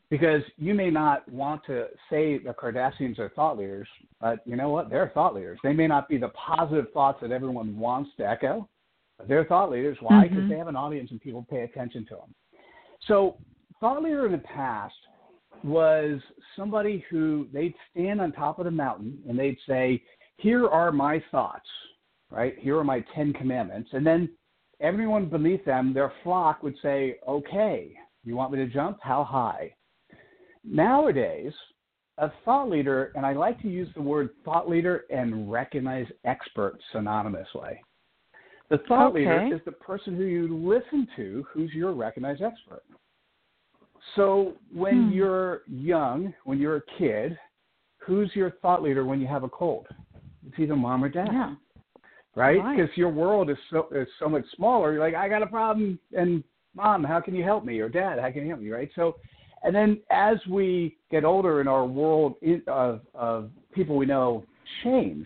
because 0.09 0.41
you 0.57 0.73
may 0.73 0.89
not 0.89 1.27
want 1.31 1.65
to 1.65 1.87
say 2.09 2.37
the 2.37 2.53
Kardashians 2.53 3.17
are 3.19 3.29
thought 3.29 3.57
leaders, 3.57 3.87
but 4.21 4.39
you 4.45 4.55
know 4.55 4.69
what? 4.69 4.89
They're 4.89 5.11
thought 5.13 5.33
leaders. 5.33 5.59
They 5.63 5.73
may 5.73 5.87
not 5.87 6.07
be 6.07 6.17
the 6.17 6.29
positive 6.29 6.91
thoughts 6.93 7.19
that 7.21 7.31
everyone 7.31 7.77
wants 7.77 8.11
to 8.17 8.27
echo, 8.27 8.69
but 9.17 9.27
they're 9.27 9.45
thought 9.45 9.71
leaders. 9.71 9.97
Why? 10.01 10.23
Because 10.23 10.39
mm-hmm. 10.39 10.49
they 10.49 10.57
have 10.57 10.67
an 10.67 10.75
audience 10.75 11.09
and 11.11 11.19
people 11.21 11.45
pay 11.49 11.61
attention 11.61 12.05
to 12.09 12.15
them. 12.15 12.35
So, 13.07 13.37
thought 13.79 14.03
leader 14.03 14.25
in 14.25 14.31
the 14.31 14.37
past 14.39 14.93
was 15.63 16.19
somebody 16.55 17.03
who 17.09 17.47
they'd 17.53 17.73
stand 17.91 18.21
on 18.21 18.31
top 18.31 18.59
of 18.59 18.65
the 18.65 18.71
mountain 18.71 19.17
and 19.27 19.37
they'd 19.37 19.57
say, 19.67 20.01
Here 20.37 20.67
are 20.67 20.91
my 20.91 21.23
thoughts, 21.31 21.67
right? 22.29 22.55
Here 22.59 22.77
are 22.77 22.83
my 22.83 23.03
10 23.15 23.33
commandments. 23.33 23.89
And 23.93 24.05
then 24.05 24.29
everyone 24.79 25.27
beneath 25.27 25.63
them, 25.65 25.93
their 25.93 26.11
flock 26.23 26.63
would 26.63 26.75
say, 26.81 27.17
okay, 27.27 27.93
you 28.23 28.35
want 28.35 28.51
me 28.51 28.57
to 28.59 28.67
jump? 28.67 28.97
How 29.01 29.23
high? 29.23 29.73
Nowadays, 30.63 31.53
a 32.17 32.31
thought 32.43 32.69
leader, 32.69 33.11
and 33.15 33.25
I 33.25 33.33
like 33.33 33.61
to 33.61 33.67
use 33.67 33.89
the 33.95 34.01
word 34.01 34.29
thought 34.43 34.69
leader 34.69 35.05
and 35.09 35.51
recognize 35.51 36.07
expert 36.23 36.79
synonymously. 36.93 37.77
The 38.69 38.79
thought 38.87 39.11
okay. 39.11 39.19
leader 39.19 39.55
is 39.55 39.61
the 39.65 39.73
person 39.73 40.15
who 40.15 40.23
you 40.23 40.57
listen 40.57 41.07
to 41.17 41.45
who's 41.53 41.71
your 41.73 41.93
recognized 41.93 42.41
expert. 42.41 42.83
So 44.15 44.53
when 44.73 45.09
hmm. 45.09 45.11
you're 45.11 45.61
young, 45.67 46.33
when 46.43 46.59
you're 46.59 46.77
a 46.77 46.81
kid, 46.97 47.37
who's 47.97 48.31
your 48.33 48.51
thought 48.61 48.83
leader 48.83 49.05
when 49.05 49.19
you 49.19 49.27
have 49.27 49.43
a 49.43 49.49
cold? 49.49 49.87
It's 50.47 50.59
either 50.59 50.75
mom 50.75 51.03
or 51.03 51.09
dad. 51.09 51.29
Yeah 51.31 51.55
right? 52.35 52.57
Because 52.57 52.89
right. 52.89 52.97
your 52.97 53.09
world 53.09 53.49
is 53.49 53.57
so 53.71 53.87
is 53.91 54.07
so 54.19 54.29
much 54.29 54.43
smaller. 54.55 54.93
You're 54.93 55.01
like, 55.01 55.15
I 55.15 55.27
got 55.27 55.41
a 55.41 55.47
problem, 55.47 55.97
and 56.15 56.43
mom, 56.75 57.03
how 57.03 57.19
can 57.21 57.33
you 57.33 57.43
help 57.43 57.65
me? 57.65 57.79
Or 57.79 57.89
dad, 57.89 58.19
how 58.19 58.31
can 58.31 58.43
you 58.43 58.49
help 58.49 58.61
me? 58.61 58.69
Right? 58.69 58.89
So, 58.95 59.15
and 59.63 59.73
then 59.73 60.01
as 60.11 60.37
we 60.49 60.97
get 61.09 61.25
older 61.25 61.59
and 61.59 61.69
our 61.69 61.85
world 61.85 62.35
of 62.67 63.01
of 63.13 63.49
people 63.73 63.95
we 63.95 64.05
know 64.05 64.43
change, 64.83 65.25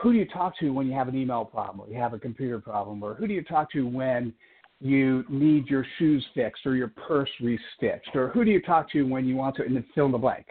who 0.00 0.12
do 0.12 0.18
you 0.18 0.26
talk 0.26 0.58
to 0.58 0.70
when 0.70 0.86
you 0.86 0.92
have 0.92 1.08
an 1.08 1.16
email 1.16 1.44
problem 1.44 1.80
or 1.80 1.92
you 1.92 1.98
have 2.00 2.14
a 2.14 2.18
computer 2.18 2.60
problem, 2.60 3.02
or 3.02 3.14
who 3.14 3.26
do 3.26 3.34
you 3.34 3.42
talk 3.42 3.70
to 3.72 3.86
when 3.86 4.32
you 4.80 5.24
need 5.28 5.66
your 5.66 5.86
shoes 5.98 6.24
fixed 6.34 6.66
or 6.66 6.76
your 6.76 6.88
purse 6.88 7.30
restitched, 7.40 8.14
or 8.14 8.28
who 8.28 8.44
do 8.44 8.50
you 8.50 8.60
talk 8.60 8.90
to 8.92 9.02
when 9.02 9.24
you 9.24 9.36
want 9.36 9.56
to 9.56 9.64
and 9.64 9.74
then 9.74 9.84
fill 9.94 10.06
in 10.06 10.12
the 10.12 10.18
blank? 10.18 10.46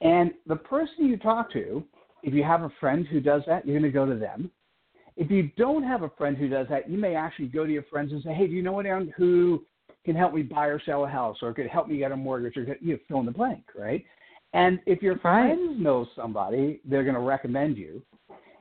And 0.00 0.32
the 0.46 0.56
person 0.56 1.06
you 1.06 1.16
talk 1.16 1.52
to 1.52 1.84
if 2.24 2.32
you 2.32 2.42
have 2.42 2.62
a 2.62 2.72
friend 2.80 3.06
who 3.06 3.20
does 3.20 3.42
that, 3.46 3.66
you're 3.66 3.78
going 3.78 3.90
to 3.90 3.94
go 3.94 4.06
to 4.06 4.18
them. 4.18 4.50
If 5.16 5.30
you 5.30 5.50
don't 5.56 5.84
have 5.84 6.02
a 6.02 6.10
friend 6.10 6.36
who 6.36 6.48
does 6.48 6.66
that, 6.70 6.90
you 6.90 6.98
may 6.98 7.14
actually 7.14 7.46
go 7.46 7.64
to 7.64 7.72
your 7.72 7.84
friends 7.84 8.12
and 8.12 8.22
say, 8.22 8.34
"Hey, 8.34 8.46
do 8.46 8.52
you 8.52 8.62
know 8.62 8.80
anyone 8.80 9.12
who 9.16 9.64
can 10.04 10.16
help 10.16 10.34
me 10.34 10.42
buy 10.42 10.66
or 10.66 10.80
sell 10.80 11.04
a 11.04 11.08
house, 11.08 11.36
or 11.42 11.52
could 11.52 11.68
help 11.68 11.86
me 11.86 11.98
get 11.98 12.12
a 12.12 12.16
mortgage, 12.16 12.56
or 12.56 12.76
you 12.80 12.94
know, 12.94 12.98
fill 13.06 13.20
in 13.20 13.26
the 13.26 13.32
blank, 13.32 13.62
right?" 13.76 14.04
And 14.54 14.80
if 14.86 15.02
your 15.02 15.18
friends 15.18 15.80
know 15.80 16.06
somebody, 16.16 16.80
they're 16.84 17.04
going 17.04 17.14
to 17.14 17.20
recommend 17.20 17.76
you. 17.76 18.02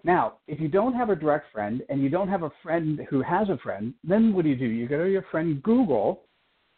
Now, 0.03 0.39
if 0.47 0.59
you 0.59 0.67
don't 0.67 0.93
have 0.93 1.09
a 1.09 1.15
direct 1.15 1.51
friend 1.51 1.81
and 1.89 2.01
you 2.01 2.09
don't 2.09 2.27
have 2.27 2.43
a 2.43 2.51
friend 2.61 3.01
who 3.09 3.21
has 3.21 3.49
a 3.49 3.57
friend, 3.57 3.93
then 4.03 4.33
what 4.33 4.43
do 4.43 4.49
you 4.49 4.55
do? 4.55 4.65
You 4.65 4.87
go 4.87 5.05
to 5.05 5.11
your 5.11 5.25
friend 5.31 5.63
Google 5.63 6.23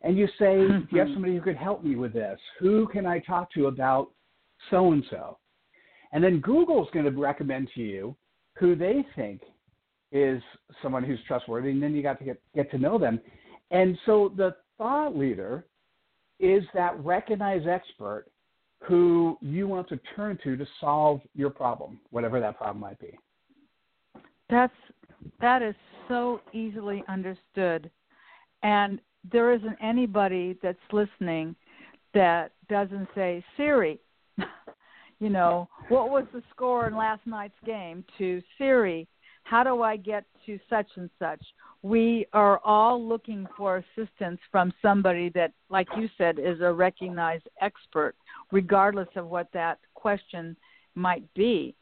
and 0.02 0.18
you 0.18 0.28
say, 0.38 0.56
Do 0.56 0.86
you 0.92 1.00
have 1.00 1.08
mm-hmm. 1.08 1.14
somebody 1.14 1.36
who 1.36 1.42
could 1.42 1.58
help 1.58 1.84
me 1.84 1.96
with 1.96 2.14
this? 2.14 2.40
Who 2.60 2.88
can 2.88 3.06
I 3.08 3.20
talk 3.20 3.52
to 3.54 3.68
about 3.68 4.12
so 4.70 4.92
and 4.92 5.04
so? 5.10 5.40
And 6.12 6.24
then 6.24 6.40
Google's 6.40 6.90
going 6.94 7.06
to 7.06 7.12
recommend 7.12 7.70
to 7.76 7.82
you 7.82 8.16
who 8.58 8.76
they 8.76 9.06
think 9.16 9.42
is 10.12 10.42
someone 10.82 11.04
who's 11.04 11.20
trustworthy, 11.28 11.72
and 11.72 11.82
then 11.82 11.94
you 11.94 12.04
got 12.04 12.20
to 12.20 12.26
get, 12.26 12.42
get 12.54 12.72
to 12.72 12.78
know 12.78 12.98
them. 12.98 13.20
And 13.72 13.98
so 14.06 14.32
the 14.38 14.56
thought 14.78 15.18
leader 15.18 15.66
is 16.40 16.64
that 16.74 17.04
recognized 17.04 17.68
expert 17.68 18.28
who 18.84 19.38
you 19.42 19.68
want 19.68 19.90
to 19.90 20.00
turn 20.16 20.38
to 20.44 20.56
to 20.56 20.66
solve 20.80 21.22
your 21.34 21.50
problem, 21.50 22.00
whatever 22.12 22.40
that 22.40 22.58
problem 22.58 22.80
might 22.80 23.00
be. 23.00 23.18
That's 24.50 24.74
that 25.42 25.62
is 25.62 25.76
so 26.08 26.42
easily 26.54 27.04
understood. 27.08 27.90
And 28.64 29.00
there 29.32 29.54
isn't 29.54 29.78
anybody 29.82 30.58
that's 30.62 30.78
listening 30.92 31.56
that 32.14 32.52
doesn't 32.70 33.08
say, 33.16 33.44
Siri, 33.58 34.00
you 35.20 35.30
know, 35.30 35.68
what 35.90 36.10
was 36.10 36.26
the 36.34 36.44
score 36.52 36.88
in 36.88 36.96
last 36.96 37.22
night's 37.26 37.56
game 37.66 38.04
to 38.18 38.42
Siri, 38.58 39.08
how 39.44 39.64
do 39.64 39.84
I 39.84 39.96
get 39.96 40.26
to 40.48 40.60
such 40.70 40.88
and 40.96 41.10
such? 41.20 41.42
We 41.84 42.26
are 42.34 42.60
all 42.66 43.04
looking 43.04 43.46
for 43.56 43.78
assistance 43.78 44.40
from 44.52 44.74
somebody 44.82 45.30
that, 45.30 45.52
like 45.70 45.88
you 45.96 46.10
said, 46.18 46.40
is 46.40 46.62
a 46.62 46.74
recognized 46.74 47.48
expert, 47.62 48.16
regardless 48.52 49.08
of 49.16 49.28
what 49.28 49.48
that 49.54 49.80
question 49.94 50.56
might 50.96 51.32
be. 51.34 51.76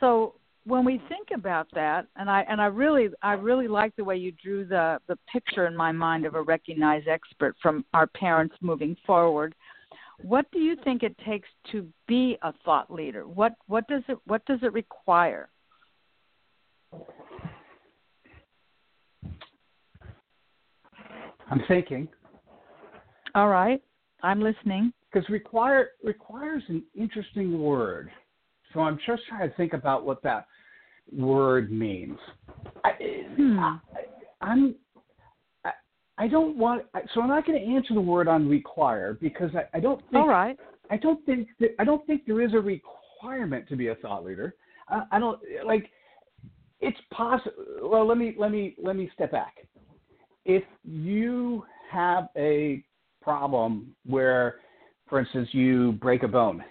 So 0.00 0.34
when 0.64 0.84
we 0.84 1.00
think 1.08 1.28
about 1.34 1.66
that, 1.74 2.06
and 2.16 2.28
I 2.28 2.44
and 2.48 2.60
I 2.60 2.66
really 2.66 3.08
I 3.22 3.32
really 3.32 3.68
like 3.68 3.96
the 3.96 4.04
way 4.04 4.16
you 4.16 4.32
drew 4.32 4.64
the 4.64 4.98
the 5.08 5.16
picture 5.32 5.66
in 5.66 5.76
my 5.76 5.92
mind 5.92 6.26
of 6.26 6.34
a 6.34 6.42
recognized 6.42 7.08
expert 7.08 7.56
from 7.62 7.84
our 7.94 8.06
parents 8.06 8.54
moving 8.60 8.96
forward. 9.06 9.54
What 10.20 10.50
do 10.50 10.58
you 10.58 10.76
think 10.82 11.02
it 11.02 11.16
takes 11.24 11.48
to 11.72 11.86
be 12.06 12.36
a 12.42 12.52
thought 12.64 12.92
leader? 12.92 13.26
What 13.26 13.54
what 13.66 13.86
does 13.88 14.02
it 14.08 14.18
what 14.26 14.44
does 14.46 14.58
it 14.62 14.72
require? 14.72 15.48
I'm 21.50 21.62
thinking. 21.66 22.08
All 23.34 23.48
right, 23.48 23.80
I'm 24.22 24.42
listening. 24.42 24.92
Because 25.10 25.28
require 25.30 25.90
requires 26.04 26.62
an 26.68 26.82
interesting 26.94 27.60
word, 27.60 28.10
so 28.72 28.80
I'm 28.80 28.98
just 29.06 29.22
trying 29.28 29.48
to 29.48 29.56
think 29.56 29.72
about 29.72 30.04
what 30.04 30.22
that 30.22 30.46
word 31.16 31.72
means. 31.72 32.18
I, 32.84 32.92
Hmm. 33.36 33.58
I, 33.58 33.78
I'm. 34.42 34.74
I, 35.64 35.72
I 36.18 36.28
don't 36.28 36.56
want. 36.56 36.84
So 37.14 37.22
I'm 37.22 37.28
not 37.28 37.46
going 37.46 37.58
to 37.58 37.74
answer 37.74 37.94
the 37.94 38.00
word 38.00 38.28
on 38.28 38.48
require 38.48 39.14
because 39.14 39.50
I, 39.54 39.76
I 39.76 39.80
don't 39.80 40.00
think. 40.10 40.22
All 40.22 40.28
right. 40.28 40.58
I 40.90 40.96
don't 40.96 41.24
think 41.26 41.48
that, 41.60 41.70
I 41.78 41.84
don't 41.84 42.06
think 42.06 42.26
there 42.26 42.40
is 42.40 42.54
a 42.54 42.60
requirement 42.60 43.68
to 43.68 43.76
be 43.76 43.88
a 43.88 43.94
thought 43.96 44.24
leader. 44.24 44.54
I, 44.88 45.04
I 45.12 45.18
don't 45.18 45.40
like. 45.64 45.90
It's 46.80 46.98
possible. 47.10 47.52
Well, 47.82 48.06
let 48.06 48.18
me 48.18 48.34
let 48.38 48.50
me 48.50 48.74
let 48.82 48.96
me 48.96 49.10
step 49.14 49.32
back. 49.32 49.54
If 50.44 50.64
you 50.84 51.64
have 51.90 52.28
a 52.36 52.84
problem 53.20 53.94
where, 54.06 54.56
for 55.08 55.20
instance, 55.20 55.48
you 55.52 55.92
break 55.92 56.22
a 56.22 56.28
bone 56.28 56.62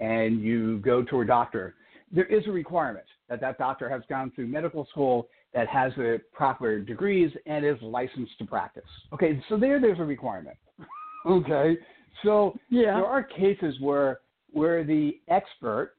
and 0.00 0.40
you 0.40 0.78
go 0.78 1.02
to 1.02 1.20
a 1.20 1.24
doctor, 1.24 1.74
there 2.12 2.26
is 2.26 2.46
a 2.46 2.50
requirement 2.50 3.06
that 3.28 3.40
that 3.40 3.58
doctor 3.58 3.88
has 3.88 4.02
gone 4.08 4.30
through 4.34 4.46
medical 4.46 4.86
school, 4.90 5.28
that 5.54 5.68
has 5.68 5.92
the 5.96 6.20
proper 6.32 6.78
degrees, 6.78 7.30
and 7.46 7.64
is 7.64 7.76
licensed 7.82 8.38
to 8.38 8.44
practice. 8.44 8.84
Okay, 9.12 9.42
so 9.48 9.56
there, 9.56 9.80
there's 9.80 9.98
a 9.98 10.04
requirement. 10.04 10.56
okay, 11.26 11.76
so 12.22 12.54
Yeah. 12.68 12.94
there 12.94 13.06
are 13.06 13.22
cases 13.22 13.74
where 13.80 14.20
where 14.52 14.84
the 14.84 15.20
expert, 15.28 15.96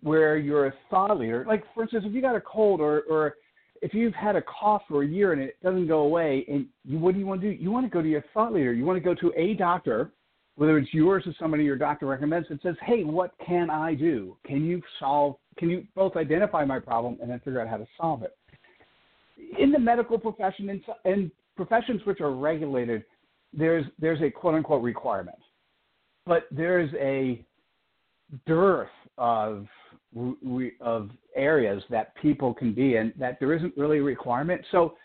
where 0.00 0.36
you're 0.36 0.66
a 0.66 0.74
thought 0.88 1.18
leader, 1.18 1.44
like 1.46 1.62
for 1.74 1.82
instance, 1.82 2.04
if 2.06 2.12
you 2.12 2.22
got 2.22 2.36
a 2.36 2.40
cold 2.40 2.80
or 2.80 3.02
or 3.02 3.34
if 3.82 3.94
you've 3.94 4.14
had 4.14 4.36
a 4.36 4.42
cough 4.42 4.82
for 4.88 5.02
a 5.02 5.06
year 5.06 5.32
and 5.32 5.40
it 5.40 5.56
doesn't 5.62 5.86
go 5.86 6.00
away, 6.00 6.44
and 6.48 6.66
you, 6.84 6.98
what 6.98 7.14
do 7.14 7.20
you 7.20 7.26
want 7.26 7.40
to 7.40 7.50
do? 7.54 7.62
You 7.62 7.70
want 7.70 7.86
to 7.86 7.90
go 7.90 8.02
to 8.02 8.08
your 8.08 8.24
thought 8.34 8.52
leader. 8.52 8.72
You 8.72 8.84
want 8.84 8.96
to 8.96 9.00
go 9.00 9.14
to 9.14 9.32
a 9.36 9.54
doctor, 9.54 10.12
whether 10.56 10.78
it's 10.78 10.92
yours 10.92 11.24
or 11.26 11.34
somebody 11.38 11.64
your 11.64 11.76
doctor 11.76 12.06
recommends, 12.06 12.50
it 12.50 12.60
says, 12.62 12.76
"Hey, 12.82 13.04
what 13.04 13.32
can 13.38 13.70
I 13.70 13.94
do? 13.94 14.36
Can 14.44 14.64
you 14.64 14.82
solve? 14.98 15.36
Can 15.56 15.70
you 15.70 15.86
both 15.94 16.16
identify 16.16 16.64
my 16.64 16.78
problem 16.78 17.18
and 17.20 17.30
then 17.30 17.40
figure 17.40 17.60
out 17.60 17.68
how 17.68 17.78
to 17.78 17.86
solve 17.96 18.22
it?" 18.22 18.36
In 19.58 19.72
the 19.72 19.78
medical 19.78 20.18
profession 20.18 20.82
and, 21.04 21.30
professions 21.56 22.04
which 22.06 22.20
are 22.20 22.32
regulated, 22.32 23.04
there's 23.52 23.84
there's 23.98 24.20
a 24.22 24.30
quote 24.30 24.54
unquote 24.54 24.82
requirement, 24.82 25.38
but 26.26 26.46
there's 26.50 26.92
a 26.94 27.44
dearth 28.46 28.88
of 29.18 29.66
of 30.80 31.10
areas 31.36 31.82
that 31.90 32.14
people 32.16 32.52
can 32.52 32.72
be 32.72 32.96
in 32.96 33.12
that 33.18 33.38
there 33.38 33.52
isn't 33.54 33.76
really 33.76 33.98
a 33.98 34.02
requirement. 34.02 34.64
So, 34.70 34.96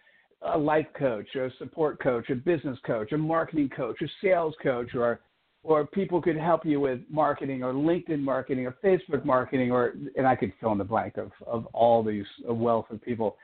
a 0.41 0.57
life 0.57 0.87
coach, 0.97 1.27
a 1.35 1.49
support 1.57 1.99
coach, 1.99 2.29
a 2.29 2.35
business 2.35 2.77
coach, 2.85 3.11
a 3.11 3.17
marketing 3.17 3.69
coach, 3.69 4.01
a 4.01 4.07
sales 4.21 4.55
coach, 4.61 4.93
or 4.95 5.21
or 5.65 5.85
people 5.87 6.21
could 6.21 6.37
help 6.37 6.65
you 6.65 6.79
with 6.79 6.99
marketing 7.09 7.63
or 7.63 7.73
LinkedIn 7.73 8.19
marketing 8.19 8.67
or 8.67 8.75
Facebook 8.83 9.25
marketing, 9.25 9.71
or 9.71 9.93
and 10.15 10.27
I 10.27 10.35
could 10.35 10.53
fill 10.59 10.71
in 10.71 10.77
the 10.77 10.83
blank 10.83 11.17
of 11.17 11.31
of 11.45 11.65
all 11.73 12.03
these 12.03 12.25
a 12.47 12.53
wealth 12.53 12.85
of 12.91 13.01
people. 13.01 13.35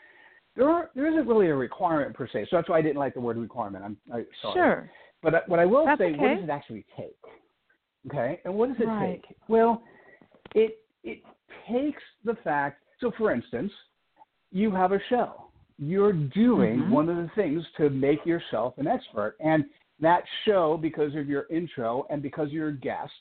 There 0.55 0.69
are 0.69 0.91
there 0.95 1.07
isn't 1.07 1.27
really 1.27 1.47
a 1.47 1.55
requirement 1.55 2.15
per 2.15 2.27
se, 2.27 2.47
so 2.49 2.57
that's 2.57 2.69
why 2.69 2.77
I 2.77 2.81
didn't 2.81 2.97
like 2.97 3.15
the 3.15 3.21
word 3.21 3.37
requirement. 3.37 3.83
I'm 3.83 3.97
I, 4.13 4.23
sorry. 4.41 4.53
Sure. 4.53 4.91
But 5.23 5.47
what 5.47 5.59
I 5.59 5.65
will 5.65 5.85
That's 5.85 5.99
say, 5.99 6.11
what 6.13 6.35
does 6.35 6.43
it 6.43 6.49
actually 6.49 6.85
take? 6.97 7.17
Okay, 8.07 8.39
and 8.45 8.53
what 8.53 8.69
does 8.69 8.79
it 8.79 8.87
Right. 8.87 9.21
take? 9.21 9.35
Well, 9.47 9.83
it 10.55 10.79
it 11.03 11.23
takes 11.67 12.03
the 12.23 12.35
fact. 12.43 12.81
So, 12.99 13.11
for 13.17 13.31
instance, 13.31 13.71
you 14.51 14.71
have 14.71 14.91
a 14.91 14.99
show. 15.09 15.49
You're 15.79 16.13
doing 16.13 16.81
Mhm. 16.81 16.89
one 16.91 17.09
of 17.09 17.17
the 17.17 17.29
things 17.29 17.65
to 17.77 17.89
make 17.89 18.23
yourself 18.25 18.77
an 18.77 18.87
expert, 18.87 19.35
and 19.39 19.65
that 20.01 20.23
show, 20.45 20.77
because 20.77 21.15
of 21.15 21.29
your 21.29 21.45
intro 21.49 22.05
and 22.09 22.21
because 22.21 22.49
you're 22.51 22.69
a 22.69 22.77
guest, 22.77 23.11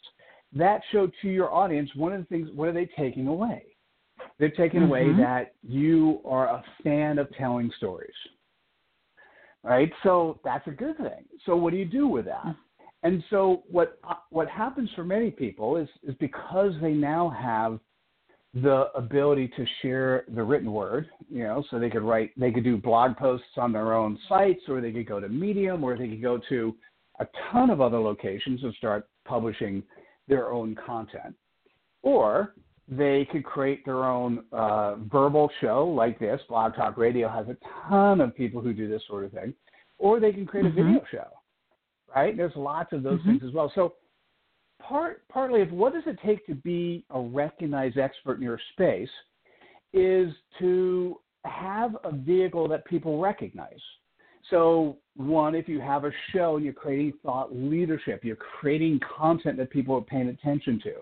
that 0.53 0.81
show 0.90 1.11
to 1.23 1.29
your 1.29 1.53
audience. 1.53 1.95
One 1.95 2.12
of 2.12 2.21
the 2.21 2.27
things, 2.27 2.49
what 2.55 2.69
are 2.69 2.73
they 2.73 2.87
taking 2.97 3.29
away? 3.29 3.77
They're 4.38 4.51
taking 4.51 4.83
away 4.83 5.12
Mhm. 5.12 5.19
that 5.19 5.55
you 5.62 6.21
are 6.25 6.49
a 6.49 6.64
fan 6.83 7.19
of 7.19 7.31
telling 7.37 7.71
stories 7.73 8.14
right? 9.62 9.93
So 10.03 10.40
that's 10.45 10.66
a 10.66 10.73
good 10.73 10.97
thing. 10.97 11.25
So 11.45 11.57
what 11.57 11.73
do 11.73 11.77
you 11.77 11.85
do 11.85 12.07
with 12.07 12.25
that? 12.27 12.55
And 13.03 13.23
so 13.31 13.62
what 13.71 13.99
what 14.31 14.49
happens 14.49 14.90
for 14.95 15.05
many 15.05 15.31
people 15.31 15.77
is 15.77 15.88
is 16.03 16.14
because 16.16 16.73
they 16.81 16.93
now 16.93 17.31
have 17.31 17.81
the 18.55 18.89
ability 18.97 19.49
to 19.57 19.65
share 19.81 20.25
the 20.35 20.43
written 20.43 20.73
word, 20.73 21.09
you 21.29 21.45
know, 21.45 21.63
so 21.71 21.79
they 21.79 21.91
could 21.91 22.03
write, 22.03 22.33
they 22.37 22.51
could 22.51 22.65
do 22.65 22.77
blog 22.77 23.17
posts 23.17 23.47
on 23.57 23.73
their 23.73 23.93
own 23.93 24.19
sites, 24.29 24.63
or 24.69 24.81
they 24.81 24.91
could 24.91 25.07
go 25.07 25.21
to 25.21 25.29
Medium, 25.29 25.85
or 25.85 25.97
they 25.97 26.09
could 26.09 26.23
go 26.23 26.41
to 26.49 26.75
a 27.21 27.27
ton 27.53 27.71
of 27.71 27.81
other 27.81 28.01
locations 28.01 28.63
and 28.65 28.75
start 28.75 29.09
publishing 29.25 29.83
their 30.27 30.51
own 30.53 30.75
content, 30.75 31.35
or 32.03 32.55
they 32.89 33.25
could 33.31 33.45
create 33.45 33.85
their 33.85 34.05
own 34.05 34.45
uh, 34.53 34.97
verbal 34.97 35.49
show 35.61 35.87
like 35.87 36.19
this. 36.19 36.41
Blog 36.49 36.75
Talk 36.75 36.97
Radio 36.97 37.29
has 37.29 37.47
a 37.49 37.57
ton 37.89 38.21
of 38.21 38.35
people 38.35 38.61
who 38.61 38.73
do 38.73 38.89
this 38.89 39.03
sort 39.07 39.25
of 39.25 39.31
thing, 39.31 39.55
or 39.99 40.19
they 40.19 40.33
can 40.33 40.45
create 40.45 40.67
a 40.67 40.71
video 40.71 41.05
show. 41.11 41.29
Right? 42.15 42.37
There's 42.37 42.57
lots 42.57 42.93
of 42.93 43.05
those 43.05 43.21
Mhm. 43.21 43.27
things 43.27 43.45
as 43.45 43.53
well. 43.53 43.71
So 43.77 43.95
part 44.81 45.23
partly 45.29 45.62
of 45.62 45.73
what 45.73 45.93
does 45.93 46.03
it 46.07 46.19
take 46.25 46.47
to 46.47 46.55
be 46.55 47.05
a 47.11 47.21
recognized 47.21 47.99
expert 47.99 48.37
in 48.37 48.43
your 48.43 48.61
space 48.73 49.09
is 49.93 50.33
to 50.59 51.19
have 51.45 51.97
a 52.05 52.12
vehicle 52.12 52.69
that 52.69 52.85
people 52.85 53.21
recognize. 53.21 53.81
So 54.51 54.99
one, 55.16 55.55
if 55.55 55.69
you 55.69 55.81
have 55.81 56.05
a 56.05 56.11
show 56.33 56.57
and 56.57 56.64
you're 56.64 56.75
creating 56.75 57.12
thought 57.23 57.55
leadership, 57.55 58.25
you're 58.25 58.37
creating 58.37 59.01
content 59.16 59.57
that 59.59 59.71
people 59.71 59.97
are 59.97 60.03
paying 60.03 60.29
attention 60.29 60.81
to. 60.85 60.95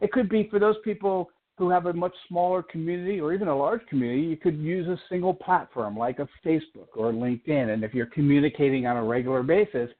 It 0.00 0.12
could 0.12 0.28
be 0.28 0.48
for 0.50 0.58
those 0.58 0.76
people 0.84 1.30
who 1.58 1.70
have 1.70 1.86
a 1.86 1.92
much 1.92 2.12
smaller 2.28 2.62
community 2.62 3.20
or 3.20 3.32
even 3.32 3.48
a 3.48 3.56
large 3.56 3.80
community, 3.86 4.22
you 4.22 4.36
could 4.36 4.58
use 4.58 4.86
a 4.88 5.00
single 5.08 5.32
platform 5.32 5.96
like 5.96 6.18
a 6.18 6.28
Facebook 6.44 6.88
or 6.94 7.12
LinkedIn. 7.12 7.72
And 7.72 7.82
if 7.82 7.94
you're 7.94 8.06
communicating 8.06 8.86
on 8.86 8.98
a 8.98 9.04
regular 9.04 9.42
basis, 9.42 9.90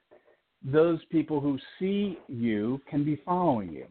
those 0.66 0.98
people 1.10 1.40
who 1.40 1.58
see 1.78 2.18
you 2.28 2.80
can 2.90 3.04
be 3.04 3.20
following 3.24 3.72
you. 3.72 3.86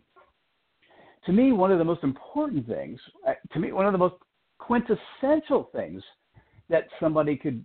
To 1.25 1.33
me, 1.33 1.51
one 1.53 1.71
of 1.71 1.79
the 1.79 1.85
most 1.85 2.03
important 2.03 2.67
things, 2.67 2.99
uh, 3.27 3.33
to 3.53 3.59
me, 3.59 3.71
one 3.71 3.85
of 3.85 3.93
the 3.93 3.97
most 3.97 4.15
quintessential 4.59 5.69
things 5.73 6.03
that 6.69 6.87
somebody 6.99 7.35
could 7.35 7.63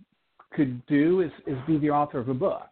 could 0.53 0.85
do 0.85 1.21
is, 1.21 1.31
is 1.47 1.57
be 1.65 1.77
the 1.77 1.89
author 1.89 2.19
of 2.19 2.27
a 2.27 2.33
book. 2.33 2.67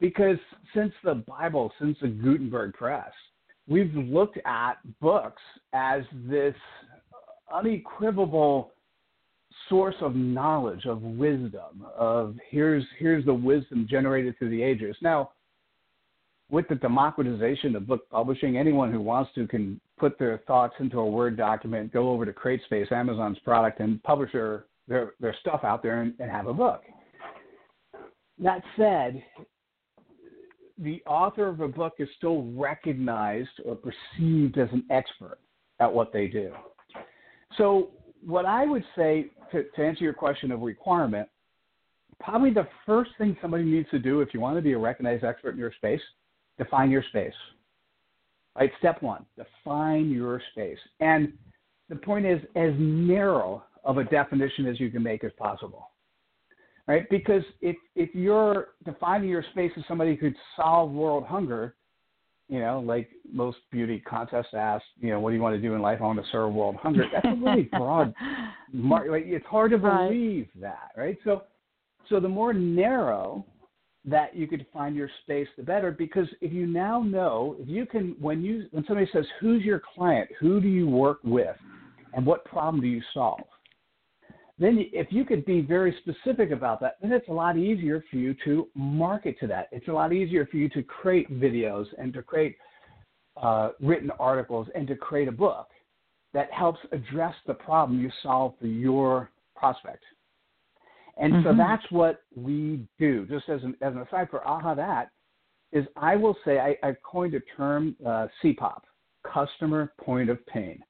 Because 0.00 0.38
since 0.74 0.92
the 1.04 1.14
Bible, 1.14 1.72
since 1.80 1.96
the 2.00 2.08
Gutenberg 2.08 2.74
press, 2.74 3.12
we've 3.68 3.94
looked 3.94 4.38
at 4.44 4.74
books 5.00 5.42
as 5.72 6.02
this 6.12 6.54
unequivocal 7.52 8.72
source 9.68 9.94
of 10.00 10.16
knowledge, 10.16 10.86
of 10.86 11.02
wisdom, 11.02 11.86
of 11.96 12.36
here's 12.50 12.84
here's 12.98 13.24
the 13.24 13.34
wisdom 13.34 13.86
generated 13.88 14.36
through 14.38 14.50
the 14.50 14.62
ages. 14.62 14.96
Now, 15.02 15.30
with 16.50 16.66
the 16.68 16.74
democratization 16.76 17.76
of 17.76 17.86
book 17.86 18.08
publishing, 18.10 18.56
anyone 18.56 18.92
who 18.92 19.00
wants 19.00 19.30
to 19.34 19.46
can 19.46 19.80
put 19.98 20.18
their 20.18 20.38
thoughts 20.46 20.74
into 20.80 20.98
a 20.98 21.06
Word 21.06 21.36
document, 21.36 21.92
go 21.92 22.10
over 22.10 22.24
to 22.24 22.32
CreateSpace, 22.32 22.90
Amazon's 22.90 23.38
product, 23.40 23.80
and 23.80 24.02
publish 24.02 24.32
their 24.32 24.64
their, 24.88 25.12
their 25.20 25.36
stuff 25.40 25.60
out 25.64 25.82
there 25.82 26.00
and, 26.00 26.14
and 26.18 26.30
have 26.30 26.46
a 26.46 26.54
book. 26.54 26.82
That 28.38 28.62
said, 28.76 29.22
the 30.78 31.02
author 31.06 31.48
of 31.48 31.60
a 31.60 31.68
book 31.68 31.94
is 31.98 32.08
still 32.16 32.44
recognized 32.52 33.50
or 33.64 33.76
perceived 33.76 34.58
as 34.58 34.68
an 34.72 34.84
expert 34.90 35.38
at 35.80 35.92
what 35.92 36.12
they 36.12 36.26
do. 36.26 36.52
So, 37.56 37.90
what 38.24 38.46
I 38.46 38.64
would 38.64 38.84
say 38.96 39.26
to, 39.52 39.64
to 39.64 39.84
answer 39.84 40.04
your 40.04 40.12
question 40.12 40.50
of 40.50 40.62
requirement, 40.62 41.28
probably 42.20 42.52
the 42.52 42.66
first 42.84 43.10
thing 43.18 43.36
somebody 43.40 43.64
needs 43.64 43.88
to 43.90 43.98
do 43.98 44.20
if 44.20 44.34
you 44.34 44.40
want 44.40 44.56
to 44.56 44.62
be 44.62 44.72
a 44.72 44.78
recognized 44.78 45.24
expert 45.24 45.50
in 45.50 45.58
your 45.58 45.72
space, 45.72 46.00
define 46.58 46.90
your 46.90 47.02
space. 47.08 47.32
Right, 48.58 48.70
step 48.78 49.02
one, 49.02 49.24
define 49.36 50.10
your 50.10 50.42
space. 50.52 50.78
And 51.00 51.32
the 51.88 51.96
point 51.96 52.26
is 52.26 52.40
as 52.56 52.72
narrow 52.76 53.62
of 53.84 53.98
a 53.98 54.04
definition 54.04 54.66
as 54.66 54.80
you 54.80 54.90
can 54.90 55.02
make 55.02 55.22
as 55.22 55.32
possible. 55.38 55.90
Right? 56.86 57.08
Because 57.10 57.42
if 57.60 57.76
if 57.94 58.14
you're 58.14 58.68
defining 58.84 59.28
your 59.28 59.44
space 59.52 59.70
as 59.76 59.84
somebody 59.86 60.16
who 60.16 60.30
could 60.30 60.36
solve 60.56 60.90
world 60.90 61.24
hunger, 61.24 61.74
you 62.48 62.60
know, 62.60 62.80
like 62.80 63.10
most 63.30 63.58
beauty 63.70 64.00
contests 64.00 64.54
ask, 64.54 64.84
you 64.98 65.10
know, 65.10 65.20
what 65.20 65.30
do 65.30 65.36
you 65.36 65.42
want 65.42 65.54
to 65.54 65.60
do 65.60 65.74
in 65.74 65.82
life? 65.82 65.98
I 66.00 66.04
want 66.04 66.18
to 66.18 66.30
serve 66.32 66.52
world 66.52 66.76
hunger. 66.76 67.04
That's 67.12 67.26
a 67.26 67.34
really 67.34 67.62
broad 67.72 68.14
market. 68.72 69.12
Like, 69.12 69.24
it's 69.26 69.46
hard 69.46 69.70
to 69.72 69.76
Right. 69.76 70.08
believe 70.08 70.48
that, 70.60 70.90
right? 70.96 71.18
So, 71.24 71.42
so 72.08 72.20
the 72.20 72.28
more 72.28 72.54
narrow 72.54 73.44
that 74.04 74.34
you 74.34 74.46
could 74.46 74.66
find 74.72 74.96
your 74.96 75.10
space, 75.22 75.48
the 75.56 75.62
better. 75.62 75.90
Because 75.90 76.28
if 76.40 76.52
you 76.52 76.66
now 76.66 77.02
know, 77.02 77.56
if 77.58 77.68
you 77.68 77.86
can, 77.86 78.16
when 78.20 78.42
you 78.42 78.66
when 78.70 78.84
somebody 78.86 79.08
says, 79.12 79.26
"Who's 79.40 79.62
your 79.62 79.82
client? 79.94 80.30
Who 80.40 80.60
do 80.60 80.68
you 80.68 80.88
work 80.88 81.18
with? 81.24 81.56
And 82.14 82.24
what 82.24 82.44
problem 82.44 82.80
do 82.80 82.88
you 82.88 83.02
solve?" 83.12 83.40
Then, 84.58 84.86
if 84.92 85.12
you 85.12 85.24
could 85.24 85.44
be 85.44 85.60
very 85.60 85.96
specific 86.00 86.50
about 86.50 86.80
that, 86.80 86.96
then 87.00 87.12
it's 87.12 87.28
a 87.28 87.32
lot 87.32 87.56
easier 87.56 88.02
for 88.10 88.16
you 88.16 88.34
to 88.44 88.68
market 88.74 89.38
to 89.40 89.46
that. 89.46 89.68
It's 89.70 89.86
a 89.86 89.92
lot 89.92 90.12
easier 90.12 90.46
for 90.46 90.56
you 90.56 90.68
to 90.70 90.82
create 90.82 91.30
videos 91.30 91.86
and 91.96 92.12
to 92.14 92.22
create 92.22 92.56
uh, 93.40 93.70
written 93.80 94.10
articles 94.18 94.66
and 94.74 94.88
to 94.88 94.96
create 94.96 95.28
a 95.28 95.32
book 95.32 95.68
that 96.34 96.50
helps 96.52 96.80
address 96.92 97.34
the 97.46 97.54
problem 97.54 98.00
you 98.00 98.10
solve 98.22 98.54
for 98.60 98.66
your 98.66 99.30
prospect. 99.54 100.02
And 101.18 101.42
so 101.42 101.52
Mhm. 101.52 101.56
that's 101.56 101.90
what 101.90 102.22
we 102.34 102.86
do. 102.98 103.26
Just 103.26 103.48
as 103.48 103.62
an, 103.64 103.76
as 103.80 103.94
an 103.94 104.00
aside 104.02 104.30
for 104.30 104.46
AHA 104.46 104.74
that, 104.74 105.10
is 105.72 105.86
I 105.96 106.16
will 106.16 106.36
say 106.44 106.60
I, 106.60 106.76
I 106.82 106.92
coined 107.02 107.34
a 107.34 107.40
term 107.40 107.96
uh, 108.04 108.28
CPOP, 108.42 108.82
customer 109.24 109.92
point 109.98 110.30
of 110.30 110.44
pain. 110.46 110.82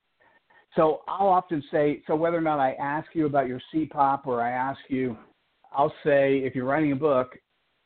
So 0.76 1.02
I'll 1.08 1.28
often 1.28 1.62
say, 1.70 2.02
so 2.06 2.14
whether 2.14 2.36
or 2.36 2.42
not 2.42 2.60
I 2.60 2.74
ask 2.74 3.08
you 3.14 3.26
about 3.26 3.48
your 3.48 3.60
CPOP 3.72 4.26
or 4.26 4.42
I 4.42 4.50
ask 4.50 4.78
you, 4.88 5.16
I'll 5.72 5.94
say 6.04 6.38
if 6.38 6.54
you're 6.54 6.66
writing 6.66 6.92
a 6.92 6.96
book, 6.96 7.36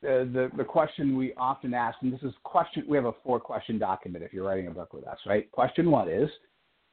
uh, 0.04 0.26
the 0.36 0.50
the 0.56 0.64
question 0.64 1.16
we 1.16 1.32
often 1.34 1.72
ask, 1.74 1.96
and 2.02 2.12
this 2.12 2.22
is 2.22 2.34
question, 2.42 2.84
we 2.88 2.96
have 2.96 3.06
a 3.06 3.12
four 3.24 3.38
question 3.38 3.78
document 3.78 4.24
if 4.24 4.32
you're 4.32 4.44
writing 4.44 4.66
a 4.66 4.70
book 4.70 4.92
with 4.92 5.06
us, 5.06 5.18
right? 5.26 5.50
Question 5.52 5.90
one 5.90 6.08
is, 6.08 6.28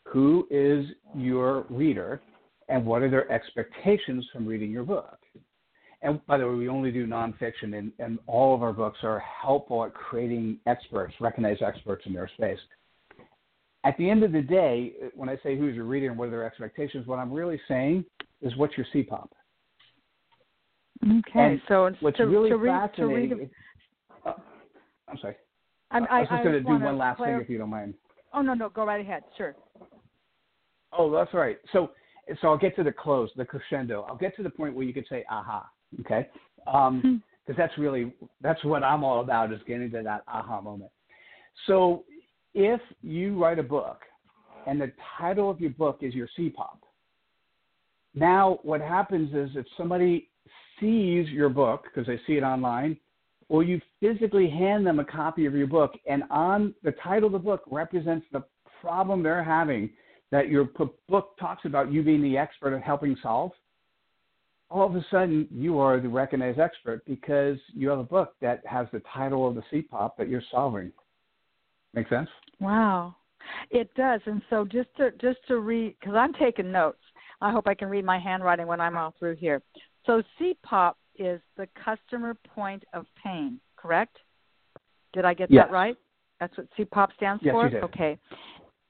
who 0.05 0.47
is 0.51 0.85
your 1.15 1.65
reader, 1.69 2.21
and 2.69 2.85
what 2.85 3.01
are 3.01 3.09
their 3.09 3.29
expectations 3.31 4.27
from 4.31 4.45
reading 4.45 4.69
your 4.69 4.83
book? 4.83 5.18
And 6.01 6.25
by 6.27 6.37
the 6.37 6.47
way, 6.47 6.55
we 6.55 6.69
only 6.69 6.91
do 6.91 7.05
nonfiction, 7.05 7.77
and, 7.77 7.91
and 7.99 8.19
all 8.25 8.55
of 8.55 8.63
our 8.63 8.71
books 8.71 8.99
are 9.03 9.19
helpful 9.19 9.83
at 9.83 9.93
creating 9.93 10.57
experts, 10.65 11.13
recognized 11.19 11.61
experts 11.61 12.03
in 12.05 12.13
their 12.13 12.29
space. 12.35 12.59
At 13.83 13.97
the 13.97 14.09
end 14.09 14.23
of 14.23 14.31
the 14.31 14.41
day, 14.41 14.93
when 15.13 15.29
I 15.29 15.37
say 15.43 15.57
who's 15.57 15.75
your 15.75 15.85
reader 15.85 16.09
and 16.09 16.17
what 16.17 16.29
are 16.29 16.31
their 16.31 16.45
expectations, 16.45 17.05
what 17.05 17.19
I'm 17.19 17.31
really 17.31 17.59
saying 17.67 18.05
is 18.41 18.55
what's 18.55 18.77
your 18.77 18.85
CPOP. 18.93 19.27
Okay, 21.03 21.21
And 21.35 21.61
so 21.67 21.85
it's 21.85 22.01
What's 22.01 22.17
to, 22.17 22.25
really 22.25 22.49
to 22.49 22.57
read, 22.57 22.71
to 22.71 22.87
fascinating. 22.89 23.37
read. 23.37 23.49
uh, 24.25 24.33
I'm 25.07 25.17
sorry. 25.19 25.35
I, 25.91 25.99
I, 25.99 25.99
I, 25.99 26.19
was 26.19 26.29
just 26.29 26.43
going 26.43 26.53
to 26.53 26.61
do 26.61 26.67
one 26.67 26.97
last 26.97 27.17
clar- 27.17 27.29
thing, 27.29 27.41
if 27.41 27.49
you 27.49 27.57
don't 27.57 27.69
mind. 27.69 27.93
Oh 28.33 28.41
no, 28.41 28.53
no, 28.53 28.69
go 28.69 28.85
right 28.85 29.01
ahead. 29.01 29.23
Sure. 29.37 29.55
Oh, 30.91 31.11
that's 31.11 31.29
all 31.33 31.39
right. 31.39 31.57
So, 31.71 31.91
so 32.41 32.49
I'll 32.49 32.57
get 32.57 32.75
to 32.75 32.83
the 32.83 32.91
close, 32.91 33.29
the 33.35 33.45
crescendo. 33.45 34.05
I'll 34.09 34.17
get 34.17 34.35
to 34.35 34.43
the 34.43 34.49
point 34.49 34.75
where 34.75 34.85
you 34.85 34.93
could 34.93 35.07
say, 35.09 35.23
"Aha!" 35.29 35.67
Okay, 36.01 36.27
because 36.57 37.01
Hmm. 37.01 37.17
that's 37.57 37.77
really 37.77 38.13
that's 38.41 38.63
what 38.63 38.83
I'm 38.83 39.03
all 39.03 39.21
about 39.21 39.51
is 39.51 39.59
getting 39.67 39.91
to 39.91 40.03
that 40.03 40.23
aha 40.27 40.61
moment. 40.61 40.91
So, 41.65 42.05
if 42.53 42.81
you 43.01 43.41
write 43.41 43.59
a 43.59 43.63
book, 43.63 44.01
and 44.65 44.79
the 44.79 44.91
title 45.17 45.49
of 45.49 45.59
your 45.59 45.71
book 45.71 45.99
is 46.01 46.13
your 46.13 46.27
CPOP, 46.37 46.77
now 48.13 48.59
what 48.63 48.81
happens 48.81 49.33
is 49.33 49.55
if 49.55 49.65
somebody 49.77 50.29
sees 50.79 51.27
your 51.29 51.49
book 51.49 51.83
because 51.83 52.07
they 52.07 52.19
see 52.25 52.37
it 52.37 52.43
online, 52.43 52.97
or 53.49 53.63
you 53.63 53.81
physically 53.99 54.49
hand 54.49 54.85
them 54.85 54.99
a 54.99 55.05
copy 55.05 55.45
of 55.45 55.55
your 55.55 55.67
book, 55.67 55.93
and 56.07 56.23
on 56.29 56.73
the 56.83 56.91
title 57.03 57.27
of 57.27 57.33
the 57.33 57.39
book 57.39 57.63
represents 57.69 58.25
the 58.31 58.43
problem 58.81 59.23
they're 59.23 59.43
having 59.43 59.89
that 60.31 60.49
your 60.49 60.65
p- 60.65 60.85
book 61.07 61.37
talks 61.39 61.65
about 61.65 61.91
you 61.91 62.03
being 62.03 62.21
the 62.21 62.37
expert 62.37 62.73
of 62.73 62.81
helping 62.81 63.15
solve, 63.21 63.51
all 64.69 64.85
of 64.85 64.95
a 64.95 65.05
sudden 65.09 65.47
you 65.51 65.79
are 65.79 65.99
the 65.99 66.07
recognized 66.07 66.59
expert 66.59 67.03
because 67.05 67.57
you 67.73 67.89
have 67.89 67.99
a 67.99 68.03
book 68.03 68.35
that 68.41 68.61
has 68.65 68.87
the 68.93 69.01
title 69.13 69.47
of 69.47 69.55
the 69.55 69.63
CPOP 69.71 70.11
that 70.17 70.29
you're 70.29 70.43
solving. 70.51 70.91
Make 71.93 72.07
sense? 72.09 72.29
Wow, 72.59 73.15
it 73.71 73.93
does. 73.95 74.21
And 74.25 74.41
so 74.49 74.65
just 74.65 74.89
to 74.97 75.11
just 75.19 75.39
to 75.47 75.59
read, 75.59 75.95
because 75.99 76.15
I'm 76.15 76.33
taking 76.33 76.71
notes. 76.71 76.99
I 77.41 77.51
hope 77.51 77.67
I 77.67 77.73
can 77.73 77.87
read 77.87 78.03
my 78.03 78.19
handwriting 78.19 78.67
when 78.67 78.81
I'm 78.81 78.97
all 78.97 79.15
through 79.17 79.37
here. 79.37 79.61
So 80.05 80.21
CPOP 80.39 80.95
is 81.17 81.39
the 81.55 81.67
customer 81.83 82.33
point 82.33 82.83
of 82.93 83.05
pain, 83.23 83.59
correct? 83.77 84.17
Did 85.13 85.25
I 85.25 85.33
get 85.33 85.49
Yes. 85.49 85.67
that 85.67 85.71
right? 85.71 85.97
That's 86.39 86.55
what 86.57 86.67
CPOP 86.77 87.13
stands 87.15 87.41
Yes, 87.43 87.53
for. 87.53 87.65
Okay, 87.65 88.19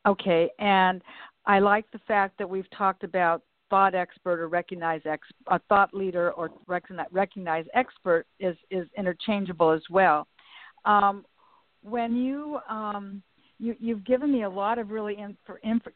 okay. 0.08 0.50
And 0.60 1.04
I 1.46 1.60
like 1.60 1.90
the 1.92 2.00
fact 2.00 2.38
that 2.40 2.50
we've 2.50 2.70
talked 2.72 3.04
about 3.04 3.44
thought 3.70 3.96
expert 3.96 4.40
or 4.40 4.48
recognized 4.48 5.06
ex, 5.06 5.28
a 5.48 5.60
thought 5.70 5.94
leader 5.94 6.32
or 6.32 6.50
recognize, 6.68 7.08
recognized 7.12 7.70
expert 7.74 8.26
is 8.40 8.56
is 8.70 8.88
interchangeable 8.98 9.72
as 9.72 9.82
well. 9.90 10.28
Um, 10.86 11.26
when 11.82 12.16
you 12.16 12.60
um, 12.70 13.22
you, 13.60 13.76
you've 13.80 14.06
given 14.06 14.32
me 14.32 14.44
a 14.44 14.50
lot 14.50 14.80
of 14.80 14.90
really 14.90 15.18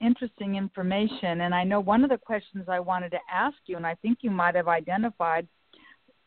interesting 0.02 0.56
information, 0.56 1.42
and 1.42 1.56
I 1.56 1.64
know 1.64 1.80
one 1.80 2.04
of 2.04 2.10
the 2.10 2.18
questions 2.18 2.66
I 2.68 2.80
wanted 2.80 3.12
to 3.12 3.20
ask 3.32 3.56
you, 3.68 3.78
and 3.78 3.88
I 3.88 3.96
think 3.96 4.20
you 4.22 4.32
might 4.32 4.56
have 4.56 4.68
identified 4.68 5.48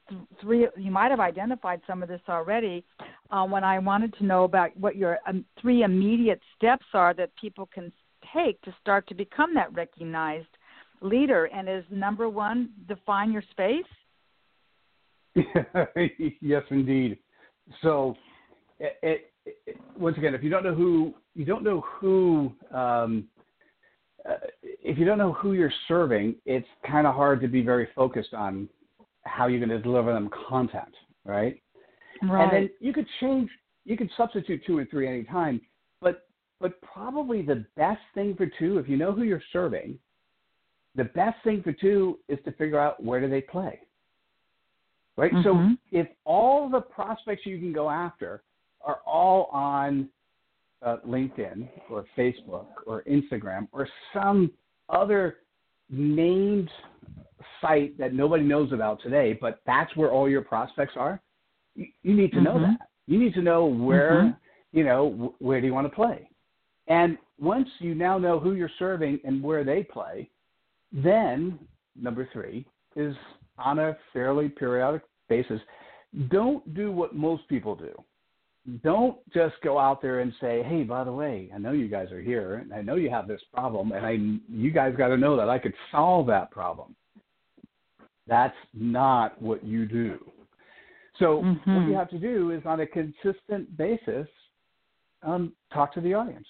th- 0.08 0.20
three. 0.40 0.66
You 0.76 0.90
might 0.90 1.10
have 1.10 1.20
identified 1.20 1.82
some 1.86 2.02
of 2.02 2.08
this 2.08 2.22
already. 2.28 2.84
Uh, 3.30 3.44
when 3.44 3.64
I 3.64 3.78
wanted 3.78 4.14
to 4.18 4.24
know 4.24 4.44
about 4.44 4.74
what 4.76 4.96
your 4.96 5.18
um, 5.26 5.44
three 5.60 5.82
immediate 5.82 6.40
steps 6.56 6.86
are 6.94 7.12
that 7.14 7.30
people 7.36 7.68
can 7.72 7.92
take 8.34 8.60
to 8.62 8.74
start 8.80 9.06
to 9.08 9.14
become 9.14 9.54
that 9.54 9.72
recognized 9.74 10.48
leader, 11.00 11.46
and 11.46 11.68
is 11.68 11.84
number 11.90 12.28
one, 12.28 12.70
define 12.88 13.32
your 13.32 13.42
space. 13.50 13.84
yes, 16.40 16.62
indeed. 16.70 17.18
So, 17.82 18.16
it, 18.78 18.96
it, 19.02 19.32
it, 19.66 19.76
once 19.98 20.16
again, 20.16 20.34
if 20.34 20.42
you 20.42 20.50
don't 20.50 20.64
know 20.64 20.74
who 20.74 21.14
you 21.34 21.44
don't 21.44 21.62
know 21.62 21.82
who 22.00 22.52
um, 22.72 23.28
uh, 24.28 24.34
if 24.62 24.98
you 24.98 25.04
don't 25.04 25.18
know 25.18 25.32
who 25.32 25.52
you're 25.52 25.72
serving, 25.88 26.34
it's 26.46 26.66
kind 26.90 27.06
of 27.06 27.14
hard 27.14 27.40
to 27.40 27.48
be 27.48 27.62
very 27.62 27.88
focused 27.94 28.34
on 28.34 28.68
how 29.24 29.46
you're 29.46 29.64
going 29.64 29.68
to 29.68 29.80
deliver 29.80 30.12
them 30.12 30.30
content, 30.48 30.94
right? 31.24 31.60
And 32.44 32.52
then 32.52 32.70
you 32.80 32.92
could 32.92 33.06
change, 33.20 33.50
you 33.84 33.96
could 33.96 34.10
substitute 34.16 34.62
two 34.66 34.78
and 34.78 34.88
three 34.90 35.06
anytime, 35.08 35.60
but 36.00 36.26
but 36.60 36.80
probably 36.80 37.42
the 37.42 37.66
best 37.76 38.00
thing 38.14 38.34
for 38.34 38.46
two, 38.58 38.78
if 38.78 38.88
you 38.88 38.96
know 38.96 39.12
who 39.12 39.22
you're 39.22 39.42
serving, 39.52 39.98
the 40.96 41.04
best 41.04 41.36
thing 41.44 41.62
for 41.62 41.72
two 41.72 42.18
is 42.28 42.38
to 42.44 42.52
figure 42.52 42.78
out 42.78 43.02
where 43.02 43.20
do 43.20 43.28
they 43.28 43.42
play. 43.42 43.80
Right? 45.16 45.32
So 45.42 45.54
Mhm. 45.54 45.78
if 45.92 46.08
all 46.24 46.68
the 46.68 46.80
prospects 46.80 47.46
you 47.46 47.58
can 47.58 47.72
go 47.72 47.88
after 47.88 48.42
are 48.82 49.00
all 49.06 49.44
on 49.46 50.10
uh, 50.82 50.98
LinkedIn 51.06 51.68
or 51.90 52.04
Facebook 52.16 52.66
or 52.86 53.02
Instagram 53.04 53.66
or 53.72 53.88
some 54.12 54.52
other 54.90 55.38
named 55.88 56.70
site 57.60 57.96
that 57.98 58.12
nobody 58.12 58.44
knows 58.44 58.72
about 58.72 59.00
today, 59.00 59.32
but 59.32 59.60
that's 59.64 59.94
where 59.96 60.10
all 60.10 60.28
your 60.28 60.42
prospects 60.42 60.94
are, 60.96 61.20
you, 61.74 61.86
you 62.02 62.14
need 62.14 62.32
to 62.32 62.40
know 62.40 62.54
Mhm. 62.58 62.78
that. 62.78 62.88
You 63.06 63.18
need 63.18 63.34
to 63.34 63.42
know 63.42 63.66
where, 63.66 64.22
Mhm. 64.22 64.36
you 64.72 64.84
know, 64.84 65.10
wh- 65.10 65.42
where 65.42 65.60
do 65.60 65.66
you 65.66 65.74
want 65.74 65.88
to 65.88 65.94
play? 65.94 66.28
And 66.88 67.16
once 67.38 67.68
you 67.80 67.94
now 67.94 68.18
know 68.18 68.38
who 68.38 68.52
you're 68.54 68.70
serving 68.78 69.20
and 69.24 69.42
where 69.42 69.64
they 69.64 69.82
play, 69.82 70.30
then 70.92 71.58
number 71.94 72.28
three 72.32 72.66
is 72.94 73.14
on 73.58 73.78
a 73.78 73.96
fairly 74.12 74.48
periodic 74.48 75.02
basis, 75.28 75.60
don't 76.28 76.74
do 76.74 76.92
what 76.92 77.14
most 77.14 77.46
people 77.48 77.74
do. 77.74 77.92
Don't 78.82 79.16
just 79.32 79.54
go 79.62 79.78
out 79.78 80.02
there 80.02 80.20
and 80.20 80.32
say, 80.40 80.62
"Hey, 80.62 80.82
by 80.82 81.04
the 81.04 81.12
way, 81.12 81.50
I 81.54 81.58
know 81.58 81.70
you 81.72 81.88
guys 81.88 82.10
are 82.10 82.20
here, 82.20 82.56
and 82.56 82.74
I 82.74 82.82
know 82.82 82.96
you 82.96 83.10
have 83.10 83.28
this 83.28 83.42
problem, 83.52 83.92
and 83.92 84.04
I 84.04 84.12
you 84.48 84.70
guys 84.72 84.96
got 84.96 85.08
to 85.08 85.16
know 85.16 85.36
that 85.36 85.48
I 85.48 85.58
could 85.58 85.74
solve 85.92 86.26
that 86.26 86.50
problem." 86.50 86.96
That's 88.26 88.56
not 88.74 89.40
what 89.40 89.62
you 89.62 89.86
do. 89.86 90.32
So 91.18 91.42
what 91.42 91.46
Mhm. 91.64 91.88
you 91.88 91.94
have 91.94 92.10
to 92.10 92.18
do 92.18 92.50
is, 92.50 92.66
on 92.66 92.80
a 92.80 92.86
consistent 92.86 93.76
basis, 93.76 94.28
um, 95.22 95.54
talk 95.72 95.92
to 95.92 96.00
the 96.00 96.14
audience, 96.14 96.48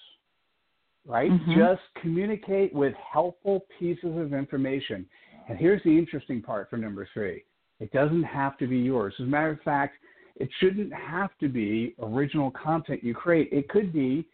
right? 1.07 1.31
Mhm. 1.31 1.55
Just 1.55 1.81
communicate 1.95 2.73
with 2.73 2.93
helpful 2.95 3.65
pieces 3.79 4.15
of 4.17 4.33
information. 4.33 5.07
And 5.47 5.57
here's 5.57 5.81
the 5.83 5.97
interesting 5.97 6.41
part 6.41 6.69
for 6.69 6.77
number 6.77 7.07
three: 7.13 7.43
it 7.79 7.91
doesn't 7.91 8.23
have 8.23 8.57
to 8.57 8.67
be 8.67 8.77
yours. 8.77 9.13
As 9.19 9.25
a 9.25 9.29
matter 9.29 9.49
of 9.49 9.61
fact, 9.61 9.97
it 10.35 10.49
shouldn't 10.59 10.93
have 10.93 11.35
to 11.39 11.47
be 11.47 11.95
original 11.99 12.51
content 12.51 13.03
you 13.03 13.13
create. 13.13 13.49
It 13.51 13.69
could 13.69 13.91
be 13.91 14.25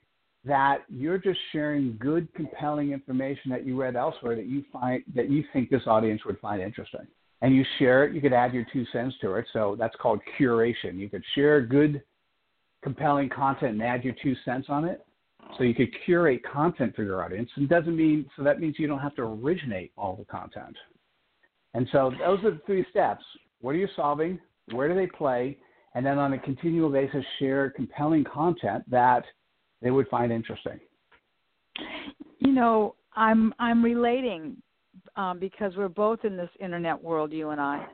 that 0.46 0.84
you're 0.90 1.18
just 1.18 1.40
sharing 1.52 1.96
good, 1.98 2.28
compelling 2.34 2.92
information 2.92 3.50
that 3.52 3.66
you 3.66 3.80
read 3.80 3.96
elsewhere 3.96 4.36
that 4.36 4.48
you 4.48 4.64
find 4.74 5.04
that 5.16 5.30
you 5.30 5.44
think 5.54 5.70
this 5.70 5.88
audience 5.88 6.26
would 6.26 6.40
find 6.40 6.62
interesting. 6.62 7.08
And 7.42 7.54
you 7.54 7.64
share 7.78 8.06
it. 8.06 8.14
You 8.14 8.22
could 8.22 8.34
add 8.34 8.54
your 8.54 8.66
two 8.72 8.86
cents 8.86 9.18
to 9.20 9.36
it. 9.36 9.46
So 9.52 9.76
that's 9.78 9.96
called 9.98 10.22
curation. 10.40 10.98
You 10.98 11.10
could 11.10 11.24
share 11.36 11.62
good 11.62 12.02
compelling 12.82 13.30
content 13.30 13.74
and 13.74 13.84
add 13.84 14.04
your 14.04 14.16
two 14.22 14.34
cents 14.46 14.68
on 14.70 14.86
it. 14.86 15.06
So 15.58 15.64
you 15.64 15.76
could 15.76 15.90
curate 16.06 16.42
content 16.44 16.96
for 16.96 17.04
your 17.04 17.24
audience. 17.24 17.50
And 17.56 17.70
doesn't 17.70 17.96
mean 17.96 18.26
so 18.36 18.44
that 18.44 18.60
means 18.60 18.76
you 18.80 18.88
don't 18.88 19.00
have 19.00 19.16
to 19.16 19.22
originate 19.24 19.92
all 19.98 20.16
the 20.16 20.26
content. 20.26 20.76
And 21.74 21.88
so 21.92 22.12
those 22.20 22.44
are 22.44 22.52
the 22.52 22.62
three 22.66 22.86
steps. 22.90 23.24
What 23.62 23.72
are 23.72 23.78
you 23.78 23.88
solving? 23.96 24.40
Where 24.72 24.88
do 24.88 24.96
they 24.96 25.08
play? 25.08 25.58
And 25.96 26.06
then 26.06 26.18
on 26.18 26.34
a 26.34 26.40
continual 26.40 26.90
basis, 26.90 27.24
share 27.40 27.70
compelling 27.70 28.24
content 28.24 28.84
that 28.90 29.24
they 29.82 29.92
would 29.92 30.08
find 30.08 30.32
interesting. 30.32 30.80
You 32.40 32.52
know, 32.52 32.96
I'm 33.16 33.54
I'm 33.60 33.84
relating 33.84 34.58
um, 35.16 35.40
because 35.40 35.76
we're 35.76 35.90
both 35.90 36.26
in 36.26 36.36
this 36.36 36.50
internet 36.60 37.02
world, 37.02 37.32
you 37.32 37.50
and 37.50 37.62
I, 37.62 37.86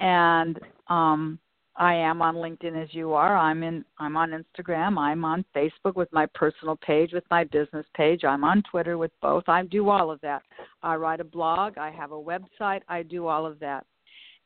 and 0.00 0.58
um, 0.88 1.38
I 1.76 1.94
am 1.94 2.22
on 2.22 2.36
LinkedIn 2.36 2.80
as 2.80 2.94
you 2.94 3.14
are. 3.14 3.36
I'm 3.36 3.62
in 3.62 3.84
I'm 3.98 4.16
on 4.16 4.30
Instagram. 4.30 4.98
I'm 4.98 5.24
on 5.24 5.44
Facebook 5.54 5.96
with 5.96 6.12
my 6.12 6.26
personal 6.34 6.76
page, 6.76 7.12
with 7.12 7.24
my 7.30 7.44
business 7.44 7.86
page. 7.96 8.24
I'm 8.24 8.44
on 8.44 8.62
Twitter 8.70 8.96
with 8.96 9.10
both. 9.20 9.44
I 9.48 9.64
do 9.64 9.88
all 9.88 10.10
of 10.10 10.20
that. 10.20 10.42
I 10.82 10.94
write 10.96 11.20
a 11.20 11.24
blog, 11.24 11.78
I 11.78 11.90
have 11.90 12.12
a 12.12 12.20
website, 12.20 12.82
I 12.88 13.02
do 13.02 13.26
all 13.26 13.44
of 13.44 13.58
that. 13.60 13.86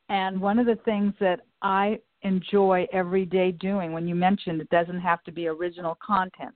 And 0.07 0.41
one 0.41 0.57
of 0.57 0.65
the 0.65 0.79
things 0.85 1.13
that 1.19 1.41
I 1.61 1.99
enjoy 2.23 2.87
every 2.91 3.25
day 3.25 3.51
doing 3.51 3.93
when 3.93 4.07
you 4.07 4.15
mentioned 4.15 4.59
it 4.59 4.69
doesn't 4.69 4.99
have 4.99 5.23
to 5.23 5.31
be 5.31 5.47
original 5.47 5.97
content 6.05 6.55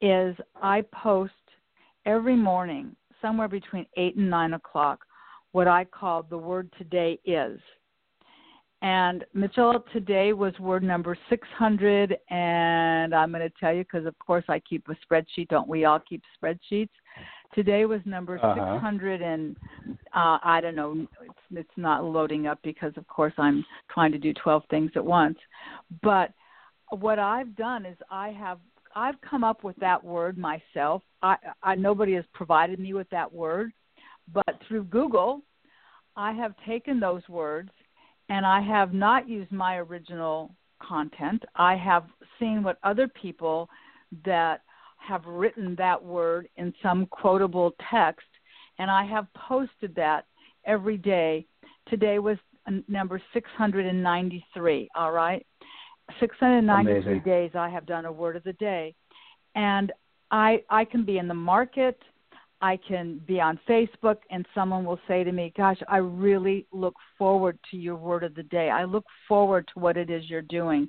is 0.00 0.34
I 0.60 0.82
post 0.92 1.32
every 2.06 2.34
morning 2.34 2.96
somewhere 3.20 3.48
between 3.48 3.86
eight 3.96 4.16
and 4.16 4.28
nine 4.28 4.54
o'clock 4.54 5.04
what 5.52 5.68
I 5.68 5.84
call 5.84 6.24
the 6.24 6.38
word 6.38 6.72
today 6.78 7.20
is 7.24 7.60
and 8.82 9.24
Mitchell, 9.32 9.84
today 9.92 10.32
was 10.32 10.58
word 10.58 10.82
number 10.82 11.16
600, 11.30 12.16
and 12.30 13.14
I'm 13.14 13.30
going 13.30 13.48
to 13.48 13.54
tell 13.60 13.72
you 13.72 13.84
because, 13.84 14.06
of 14.06 14.18
course, 14.18 14.44
I 14.48 14.58
keep 14.58 14.84
a 14.88 14.96
spreadsheet. 15.06 15.48
Don't 15.48 15.68
we 15.68 15.84
all 15.84 16.00
keep 16.00 16.20
spreadsheets? 16.36 16.90
Today 17.54 17.84
was 17.84 18.00
number 18.04 18.38
uh-huh. 18.38 18.74
600, 18.74 19.22
and 19.22 19.56
uh, 20.14 20.38
I 20.42 20.58
don't 20.60 20.74
know, 20.74 21.06
it's, 21.22 21.32
it's 21.52 21.70
not 21.76 22.04
loading 22.04 22.48
up 22.48 22.58
because, 22.64 22.92
of 22.96 23.06
course, 23.06 23.34
I'm 23.38 23.64
trying 23.88 24.10
to 24.12 24.18
do 24.18 24.34
12 24.34 24.64
things 24.68 24.90
at 24.96 25.04
once. 25.04 25.38
But 26.02 26.32
what 26.90 27.20
I've 27.20 27.54
done 27.54 27.86
is 27.86 27.96
I 28.10 28.30
have 28.30 28.58
I've 28.94 29.20
come 29.22 29.42
up 29.42 29.64
with 29.64 29.76
that 29.76 30.04
word 30.04 30.36
myself. 30.36 31.02
I, 31.22 31.36
I 31.62 31.76
nobody 31.76 32.14
has 32.14 32.24
provided 32.34 32.78
me 32.78 32.92
with 32.92 33.08
that 33.10 33.32
word, 33.32 33.72
but 34.34 34.58
through 34.68 34.84
Google, 34.84 35.40
I 36.16 36.32
have 36.32 36.54
taken 36.66 37.00
those 37.00 37.26
words 37.28 37.70
and 38.32 38.46
I 38.46 38.62
have 38.62 38.94
not 38.94 39.28
used 39.28 39.52
my 39.52 39.76
original 39.76 40.54
content. 40.82 41.44
I 41.54 41.76
have 41.76 42.04
seen 42.40 42.62
what 42.62 42.78
other 42.82 43.06
people 43.06 43.68
that 44.24 44.62
have 44.96 45.26
written 45.26 45.74
that 45.76 46.02
word 46.02 46.48
in 46.56 46.72
some 46.82 47.04
quotable 47.06 47.74
text, 47.90 48.26
and 48.78 48.90
I 48.90 49.04
have 49.04 49.26
posted 49.34 49.94
that 49.96 50.24
every 50.64 50.96
day. 50.96 51.46
Today 51.88 52.20
was 52.20 52.38
number 52.88 53.20
693, 53.34 54.88
all 54.94 55.12
right? 55.12 55.46
693 56.18 57.02
Amazing. 57.02 57.22
days 57.30 57.50
I 57.54 57.68
have 57.68 57.84
done 57.84 58.06
a 58.06 58.12
word 58.12 58.36
of 58.36 58.44
the 58.44 58.54
day. 58.54 58.94
And 59.56 59.92
I 60.30 60.62
I 60.70 60.86
can 60.86 61.04
be 61.04 61.18
in 61.18 61.28
the 61.28 61.34
market, 61.34 62.00
I 62.62 62.76
can 62.76 63.20
be 63.26 63.40
on 63.40 63.58
Facebook 63.68 64.18
and 64.30 64.46
someone 64.54 64.84
will 64.84 65.00
say 65.08 65.24
to 65.24 65.32
me, 65.32 65.52
Gosh, 65.56 65.78
I 65.88 65.96
really 65.98 66.66
look 66.72 66.94
forward 67.18 67.58
to 67.70 67.76
your 67.76 67.96
word 67.96 68.22
of 68.22 68.34
the 68.36 68.44
day. 68.44 68.70
I 68.70 68.84
look 68.84 69.04
forward 69.26 69.68
to 69.74 69.80
what 69.80 69.96
it 69.96 70.08
is 70.08 70.30
you're 70.30 70.42
doing. 70.42 70.88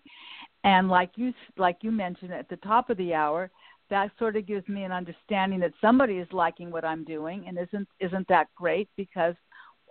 And 0.64 0.88
like 0.88 1.12
you 1.16 1.34
like 1.58 1.78
you 1.82 1.92
mentioned 1.92 2.32
at 2.32 2.48
the 2.48 2.58
top 2.58 2.90
of 2.90 2.98
the 2.98 3.14
hour, 3.14 3.50
that 3.90 4.12
sort 4.18 4.36
of 4.38 4.46
gives 4.46 4.68
me 4.70 4.84
an 4.84 4.92
understanding 4.92 5.60
that 5.60 5.74
somebody 5.82 6.16
is 6.16 6.28
liking 6.32 6.72
what 6.72 6.86
I'm 6.86 7.04
doing 7.04 7.46
and 7.48 7.58
isn't 7.58 7.88
isn't 8.00 8.28
that 8.28 8.48
great 8.56 8.88
because 8.96 9.36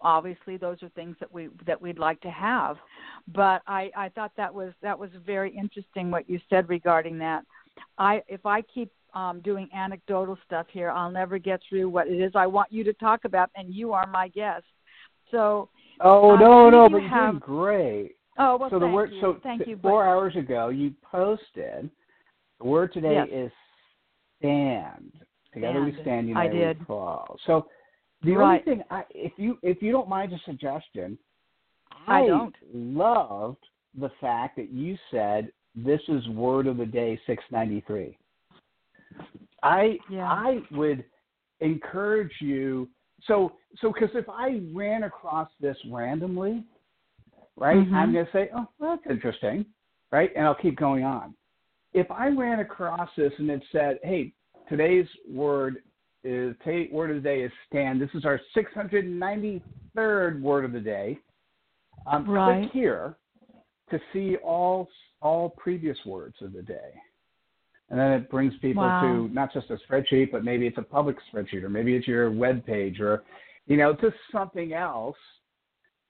obviously 0.01 0.57
those 0.57 0.83
are 0.83 0.88
things 0.90 1.16
that 1.21 1.33
we 1.33 1.49
that 1.66 1.81
we'd 1.81 1.99
like 1.99 2.21
to 2.21 2.31
have. 2.31 2.77
But 3.35 3.62
I, 3.66 3.90
I 3.97 4.09
thought 4.11 4.33
that 4.37 4.55
was 4.55 4.73
that 4.83 4.99
was 4.99 5.11
very 5.27 5.55
interesting 5.57 6.11
what 6.11 6.31
you 6.31 6.40
said 6.49 6.68
regarding 6.68 7.18
that. 7.18 7.42
I 7.99 8.23
if 8.29 8.47
I 8.47 8.62
keep 8.62 8.90
um, 9.14 9.40
doing 9.40 9.68
anecdotal 9.75 10.38
stuff 10.46 10.66
here. 10.72 10.90
I'll 10.90 11.11
never 11.11 11.38
get 11.38 11.61
through 11.68 11.88
what 11.88 12.09
it 12.09 12.20
is 12.20 12.33
I 12.35 12.46
want 12.46 12.72
you 12.72 12.85
to 12.85 12.92
talk 12.94 13.25
about, 13.25 13.51
and 13.57 13.75
you 13.75 13.92
are 13.92 14.07
my 14.07 14.29
guest. 14.29 14.64
So. 15.31 15.68
Oh 16.01 16.33
um, 16.33 16.40
no, 16.40 16.70
no, 16.70 16.88
but 16.88 16.98
you 16.98 17.03
you're 17.03 17.11
have... 17.11 17.40
great. 17.40 18.16
Oh 18.38 18.57
well, 18.57 18.70
so 18.70 18.79
the 18.79 18.87
thank 18.87 18.94
word 18.94 19.12
you. 19.12 19.20
so 19.20 19.37
thank 19.42 19.66
you. 19.66 19.79
Four 19.83 20.05
but... 20.05 20.09
hours 20.11 20.37
ago, 20.37 20.68
you 20.68 20.94
posted 21.03 21.90
the 22.59 22.66
word 22.66 22.92
today 22.92 23.14
yes. 23.14 23.29
is 23.31 23.53
stand. 24.38 25.12
Together 25.53 25.81
stand. 25.81 25.85
we 25.85 26.03
stand. 26.03 26.29
United 26.29 26.51
I 26.51 26.59
did. 26.59 26.79
we 26.81 26.85
fall. 26.87 27.37
So 27.46 27.66
the 28.22 28.33
right. 28.33 28.62
only 28.66 28.77
thing, 28.79 28.85
I, 28.90 29.03
if 29.11 29.33
you 29.37 29.59
if 29.62 29.83
you 29.83 29.92
don't 29.92 30.09
mind 30.09 30.33
a 30.33 30.38
suggestion, 30.46 31.18
I, 32.07 32.20
I 32.22 32.27
don't. 32.27 32.55
loved 32.72 33.64
the 33.98 34.11
fact 34.20 34.57
that 34.57 34.70
you 34.70 34.96
said 35.11 35.51
this 35.75 36.01
is 36.09 36.27
word 36.29 36.66
of 36.66 36.77
the 36.77 36.87
day 36.87 37.20
693. 37.27 38.16
I 39.62 39.98
yeah. 40.11 40.31
I 40.31 40.59
would 40.72 41.05
encourage 41.61 42.33
you. 42.40 42.88
So 43.27 43.53
so 43.79 43.92
because 43.92 44.14
if 44.14 44.29
I 44.29 44.61
ran 44.75 45.05
across 45.05 45.48
this 45.61 45.77
randomly, 45.90 46.64
right, 47.57 47.77
mm-hmm. 47.77 47.94
I'm 47.94 48.12
going 48.12 48.27
to 48.27 48.33
say, 48.33 48.51
oh, 48.55 48.66
well, 48.79 48.96
that's 48.96 49.11
interesting, 49.11 49.64
right, 50.11 50.31
and 50.37 50.44
I'll 50.44 50.55
keep 50.55 50.77
going 50.77 51.05
on. 51.05 51.35
If 51.94 52.11
I 52.11 52.29
ran 52.29 52.61
across 52.61 53.09
this 53.16 53.33
and 53.38 53.51
it 53.51 53.62
said, 53.70 53.98
hey, 54.03 54.33
today's 54.68 55.07
word 55.31 55.83
is 56.25 56.55
today's 56.64 56.90
word 56.92 57.11
of 57.11 57.22
the 57.22 57.29
day 57.29 57.42
is 57.42 57.53
stand. 57.68 58.01
This 58.01 58.11
is 58.14 58.25
our 58.25 58.40
693rd 58.57 60.40
word 60.40 60.64
of 60.64 60.72
the 60.72 60.81
day. 60.81 61.18
Um, 62.07 62.29
right. 62.29 62.62
Click 62.62 62.72
here 62.72 63.16
to 63.90 64.01
see 64.12 64.37
all 64.37 64.88
all 65.20 65.51
previous 65.51 65.96
words 66.05 66.35
of 66.40 66.53
the 66.53 66.62
day 66.62 66.92
and 67.92 68.00
then 68.00 68.11
it 68.12 68.31
brings 68.31 68.55
people 68.62 68.83
wow. 68.83 69.02
to 69.02 69.28
not 69.35 69.52
just 69.52 69.68
a 69.70 69.76
spreadsheet, 69.87 70.33
but 70.33 70.42
maybe 70.42 70.66
it's 70.66 70.78
a 70.78 70.83
public 70.83 71.16
spreadsheet, 71.33 71.62
or 71.62 71.68
maybe 71.68 71.94
it's 71.94 72.09
your 72.09 72.31
web 72.31 72.64
page, 72.64 73.00
or 73.00 73.22
you 73.66 73.76
know, 73.76 73.92
just 73.92 74.16
something 74.33 74.72
else. 74.72 75.16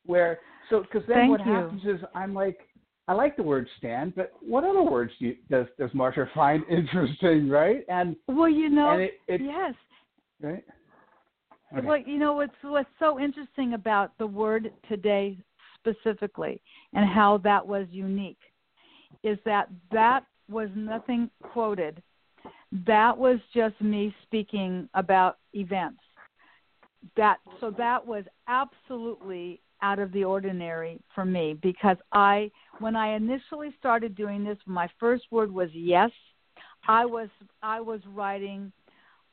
Where 0.06 0.38
so 0.70 0.82
because 0.82 1.02
then 1.08 1.16
Thank 1.16 1.30
what 1.30 1.44
you. 1.44 1.52
happens 1.52 1.82
is 1.84 1.98
I'm 2.14 2.34
like, 2.34 2.60
I 3.08 3.14
like 3.14 3.36
the 3.36 3.42
word 3.42 3.68
stand, 3.78 4.14
but 4.14 4.32
what 4.40 4.62
other 4.62 4.82
words 4.82 5.10
do 5.18 5.26
you, 5.26 5.36
does 5.50 5.66
does 5.76 5.90
Marsha 5.90 6.32
find 6.32 6.62
interesting, 6.70 7.48
right? 7.48 7.84
And 7.88 8.14
well, 8.28 8.48
you 8.48 8.70
know, 8.70 8.92
and 8.92 9.02
it, 9.02 9.14
it, 9.26 9.40
yes, 9.42 9.74
right. 10.40 10.64
Okay. 11.76 11.86
Well, 11.86 11.98
you 11.98 12.18
know 12.18 12.34
what's 12.34 12.54
what's 12.62 12.88
so 13.00 13.18
interesting 13.18 13.74
about 13.74 14.16
the 14.18 14.26
word 14.26 14.72
today 14.88 15.36
specifically, 15.80 16.62
and 16.92 17.08
how 17.08 17.38
that 17.38 17.66
was 17.66 17.88
unique, 17.90 18.38
is 19.24 19.36
that 19.44 19.68
that 19.90 20.24
was 20.48 20.68
nothing 20.74 21.30
quoted. 21.42 22.02
That 22.86 23.16
was 23.16 23.38
just 23.54 23.80
me 23.80 24.14
speaking 24.22 24.88
about 24.94 25.38
events. 25.52 26.00
That 27.16 27.38
so 27.60 27.70
that 27.78 28.06
was 28.06 28.24
absolutely 28.48 29.60
out 29.82 29.98
of 29.98 30.12
the 30.12 30.24
ordinary 30.24 31.00
for 31.14 31.24
me 31.24 31.58
because 31.60 31.96
I 32.12 32.50
when 32.78 32.96
I 32.96 33.14
initially 33.14 33.74
started 33.78 34.14
doing 34.14 34.44
this, 34.44 34.58
my 34.66 34.88
first 34.98 35.24
word 35.30 35.52
was 35.52 35.68
yes. 35.72 36.10
I 36.88 37.04
was 37.04 37.28
I 37.62 37.80
was 37.80 38.00
writing 38.06 38.72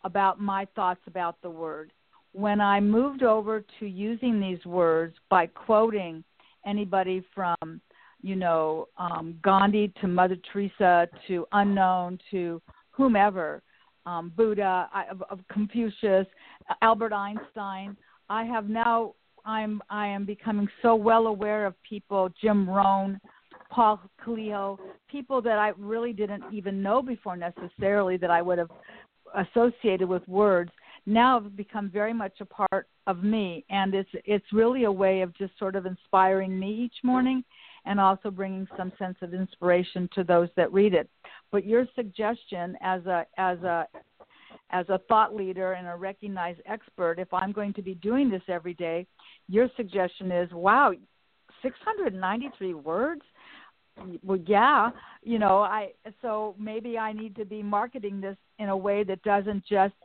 about 0.04 0.42
my 0.42 0.66
thoughts 0.76 1.02
about 1.08 1.42
the 1.42 1.50
word. 1.50 1.94
When 2.32 2.62
I 2.62 2.80
moved 2.80 3.24
over 3.24 3.64
to 3.80 3.86
using 3.86 4.40
these 4.40 4.64
words 4.66 5.16
by 5.30 5.48
quoting 5.48 6.24
anybody 6.66 7.24
from 7.34 7.82
you 8.22 8.36
know, 8.36 8.88
um, 8.98 9.36
Gandhi 9.44 9.94
to 10.02 10.08
Mother 10.08 10.38
Teresa 10.52 11.08
to 11.28 11.46
unknown 11.52 12.20
to 12.32 12.62
whomever, 12.92 13.62
um, 14.06 14.32
Buddha, 14.36 14.90
I, 14.94 15.06
of, 15.10 15.24
of 15.30 15.40
Confucius, 15.52 16.28
Albert 16.82 17.14
Einstein. 17.14 17.96
I 18.30 18.44
have 18.44 18.70
now 18.70 19.14
I'm 19.46 19.82
I 19.90 20.08
am 20.08 20.26
becoming 20.26 20.68
so 20.82 20.96
well 20.96 21.28
aware 21.28 21.66
of 21.66 21.74
people, 21.84 22.30
Jim 22.42 22.70
Rohn, 22.70 23.20
Paul 23.72 24.02
Coelho, 24.24 24.80
people 25.10 25.42
that 25.42 25.58
I 25.58 25.72
really 25.78 26.14
didn't 26.14 26.44
even 26.52 26.82
know 26.82 27.02
before 27.02 27.38
necessarily 27.38 28.18
that 28.18 28.32
I 28.32 28.42
would 28.42 28.58
have 28.58 28.70
associated 29.36 30.08
with 30.10 30.28
words 30.28 30.72
now 31.06 31.40
have 31.42 31.56
become 31.56 31.90
very 31.90 32.14
much 32.14 32.42
a 32.42 32.46
part 32.46 32.88
of 33.08 33.24
me 33.24 33.64
and 33.70 33.94
it's 33.94 34.10
it's 34.26 34.46
really 34.52 34.84
a 34.84 34.92
way 34.92 35.22
of 35.22 35.36
just 35.38 35.58
sort 35.58 35.76
of 35.76 35.86
inspiring 35.86 36.60
me 36.60 36.72
each 36.72 37.04
morning 37.04 37.44
and 37.86 38.00
also 38.00 38.30
bringing 38.32 38.68
some 38.78 38.92
sense 39.00 39.18
of 39.22 39.34
inspiration 39.34 40.10
to 40.14 40.24
those 40.24 40.50
that 40.56 40.72
read 40.72 40.94
it. 40.94 41.10
But 41.52 41.66
your 41.66 41.86
suggestion 41.96 42.78
as 42.82 43.06
a 43.06 43.26
as 43.38 43.60
a 43.60 43.88
as 44.72 44.88
a 44.90 45.00
thought 45.08 45.36
leader 45.36 45.74
and 45.74 45.88
a 45.88 45.96
recognized 45.96 46.62
expert, 46.66 47.20
if 47.20 47.34
I'm 47.34 47.52
going 47.52 47.74
to 47.74 47.82
be 47.82 47.96
doing 47.96 48.30
this 48.30 48.42
every 48.48 48.74
day, 48.76 49.08
your 49.48 49.68
suggestion 49.76 50.32
is, 50.32 50.50
wow, 50.52 50.94
693 51.62 52.74
words. 52.76 53.22
well, 54.24 54.40
yeah, 54.46 54.92
you 55.24 55.40
know, 55.40 55.60
I 55.60 55.90
so 56.22 56.56
maybe 56.58 56.98
I 56.98 57.14
need 57.14 57.36
to 57.36 57.46
be 57.46 57.64
marketing 57.64 58.22
this 58.22 58.38
in 58.60 58.70
a 58.70 58.78
way 58.78 59.04
that 59.04 59.22
doesn't 59.24 59.66
just, 59.66 59.96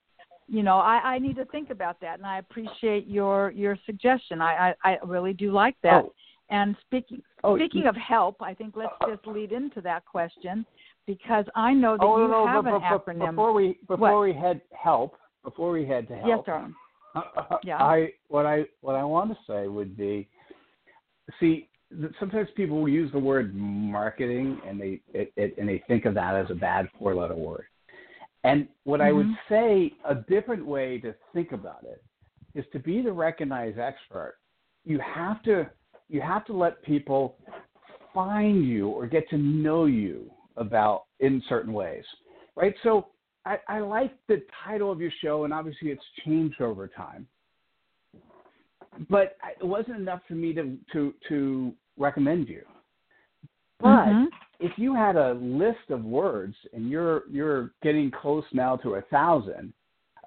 you 0.48 0.62
know, 0.62 0.78
I, 0.78 1.14
I 1.14 1.18
need 1.18 1.36
to 1.36 1.44
think 1.46 1.70
about 1.70 2.00
that, 2.00 2.18
and 2.18 2.26
I 2.26 2.38
appreciate 2.38 3.06
your 3.06 3.50
your 3.50 3.78
suggestion. 3.86 4.40
I 4.40 4.74
I, 4.82 4.92
I 4.92 4.98
really 5.04 5.32
do 5.32 5.52
like 5.52 5.76
that. 5.82 6.04
Oh. 6.04 6.12
And 6.50 6.76
speaking 6.86 7.22
Oh, 7.44 7.56
speaking 7.56 7.86
of 7.86 7.94
help, 7.96 8.40
I 8.40 8.54
think 8.54 8.74
let's 8.74 8.92
uh-huh. 9.00 9.16
just 9.16 9.26
lead 9.26 9.52
into 9.52 9.82
that 9.82 10.06
question 10.06 10.64
because 11.06 11.44
I 11.54 11.74
know 11.74 11.96
that 11.98 12.04
oh, 12.04 12.22
you 12.22 12.28
no, 12.28 12.46
have 12.46 12.64
but, 12.64 12.74
an 12.74 12.80
but, 12.80 13.06
acronym. 13.06 13.30
Before 13.30 13.52
we 13.52 13.78
before 13.86 14.20
we 14.20 14.32
head 14.32 14.62
help, 14.72 15.16
before 15.42 15.70
we 15.70 15.84
head 15.86 16.08
to 16.08 16.14
help, 16.14 16.26
yes, 16.26 16.38
darling. 16.46 16.74
Uh, 17.14 17.20
uh, 17.36 17.56
yeah. 17.62 17.76
I 17.82 18.12
what 18.28 18.46
I 18.46 18.64
what 18.80 18.94
I 18.94 19.04
want 19.04 19.30
to 19.30 19.36
say 19.46 19.68
would 19.68 19.94
be, 19.94 20.26
see, 21.38 21.68
sometimes 22.18 22.48
people 22.56 22.88
use 22.88 23.12
the 23.12 23.18
word 23.18 23.54
marketing 23.54 24.58
and 24.66 24.80
they 24.80 25.00
it, 25.12 25.32
it, 25.36 25.54
and 25.58 25.68
they 25.68 25.82
think 25.86 26.06
of 26.06 26.14
that 26.14 26.34
as 26.34 26.46
a 26.50 26.54
bad 26.54 26.88
four 26.98 27.14
letter 27.14 27.34
word. 27.34 27.66
And 28.42 28.68
what 28.84 29.00
I 29.00 29.12
would 29.12 29.26
Mhm. 29.26 29.38
say 29.48 29.92
a 30.04 30.14
different 30.14 30.64
way 30.64 30.98
to 31.00 31.14
think 31.32 31.52
about 31.52 31.84
it 31.84 32.02
is 32.54 32.64
to 32.72 32.78
be 32.78 33.02
the 33.02 33.12
recognized 33.12 33.78
expert. 33.78 34.38
You 34.84 34.98
have 34.98 35.42
to 35.42 35.70
you 36.08 36.20
have 36.20 36.44
to 36.46 36.52
let 36.52 36.82
people 36.82 37.36
find 38.12 38.64
you 38.66 38.88
or 38.88 39.06
get 39.06 39.28
to 39.30 39.38
know 39.38 39.86
you 39.86 40.30
about 40.56 41.04
in 41.20 41.42
certain 41.48 41.72
ways, 41.72 42.04
right? 42.56 42.74
So 42.82 43.08
I, 43.44 43.58
I 43.68 43.80
like 43.80 44.12
the 44.28 44.42
title 44.64 44.90
of 44.90 45.00
your 45.00 45.10
show, 45.22 45.44
and 45.44 45.52
obviously 45.52 45.90
it's 45.90 46.04
changed 46.24 46.60
over 46.60 46.86
time. 46.88 47.26
But 49.10 49.36
it 49.60 49.66
wasn't 49.66 49.96
enough 49.96 50.20
for 50.28 50.34
me 50.34 50.52
to 50.54 50.78
to 50.92 51.14
to 51.28 51.74
recommend 51.96 52.48
you. 52.48 52.62
But 53.80 54.06
Mhm. 54.06 54.28
if 54.60 54.78
you 54.78 54.94
had 54.94 55.16
a 55.16 55.34
list 55.34 55.90
of 55.90 56.04
words, 56.04 56.56
and 56.72 56.88
you're 56.88 57.24
you're 57.28 57.72
getting 57.82 58.10
close 58.10 58.44
now 58.52 58.76
to 58.76 58.94
a 58.94 59.02
thousand 59.02 59.72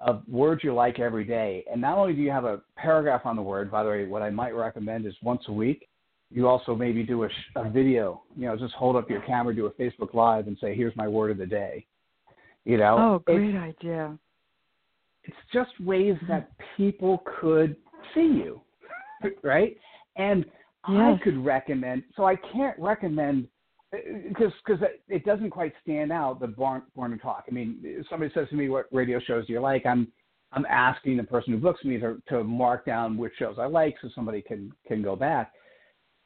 of 0.00 0.22
words 0.28 0.62
you 0.62 0.72
like 0.74 0.98
every 1.00 1.24
day, 1.24 1.64
and 1.70 1.80
not 1.80 1.98
only 1.98 2.12
do 2.12 2.22
you 2.22 2.30
have 2.30 2.44
a 2.44 2.60
paragraph 2.76 3.22
on 3.26 3.34
the 3.36 3.42
word. 3.42 3.70
By 3.70 3.82
the 3.82 3.88
way, 3.88 4.06
what 4.06 4.22
I 4.22 4.30
might 4.30 4.54
recommend 4.54 5.06
is 5.06 5.14
once 5.22 5.42
a 5.48 5.52
week. 5.52 5.88
You 6.30 6.46
also 6.46 6.74
maybe 6.74 7.02
do 7.02 7.24
a, 7.24 7.28
sh- 7.28 7.50
a 7.56 7.68
video. 7.68 8.22
You 8.36 8.46
know, 8.46 8.56
just 8.56 8.74
hold 8.74 8.96
up 8.96 9.08
your 9.10 9.22
camera, 9.22 9.54
do 9.54 9.66
a 9.66 9.70
Facebook 9.72 10.14
Live, 10.14 10.46
and 10.46 10.56
say, 10.60 10.74
"Here's 10.74 10.94
my 10.94 11.08
word 11.08 11.30
of 11.30 11.38
the 11.38 11.46
day." 11.46 11.86
You 12.64 12.76
know, 12.76 12.96
Oh, 12.98 13.14
It's- 13.16 13.36
great 13.38 13.56
idea. 13.56 14.18
it's 15.24 15.36
just 15.52 15.70
ways 15.80 16.16
that 16.28 16.50
people 16.76 17.22
could 17.40 17.76
see 18.14 18.26
you, 18.26 18.60
right? 19.42 19.76
And 20.16 20.44
I 20.84 21.18
could 21.22 21.36
recommend. 21.44 22.02
So 22.16 22.24
I 22.24 22.36
can't 22.36 22.78
recommend 22.78 23.48
because 23.90 24.52
because 24.64 24.82
it 25.08 25.24
doesn't 25.24 25.50
quite 25.50 25.72
stand 25.82 26.12
out. 26.12 26.40
The 26.40 26.46
born 26.46 26.82
born 26.94 27.10
to 27.12 27.18
talk. 27.18 27.44
I 27.48 27.52
mean, 27.52 27.78
if 27.82 28.06
somebody 28.08 28.32
says 28.34 28.48
to 28.50 28.56
me, 28.56 28.68
"What 28.68 28.86
radio 28.92 29.18
shows 29.20 29.46
do 29.46 29.52
you 29.52 29.60
like?" 29.60 29.86
I'm 29.86 30.08
I'm 30.52 30.66
asking 30.66 31.16
the 31.16 31.24
person 31.24 31.52
who 31.52 31.58
books 31.58 31.84
me 31.84 31.98
to 31.98 32.22
to 32.28 32.44
mark 32.44 32.84
down 32.84 33.16
which 33.16 33.32
shows 33.38 33.56
I 33.58 33.66
like, 33.66 33.96
so 34.00 34.08
somebody 34.14 34.42
can 34.42 34.72
can 34.86 35.02
go 35.02 35.16
back. 35.16 35.52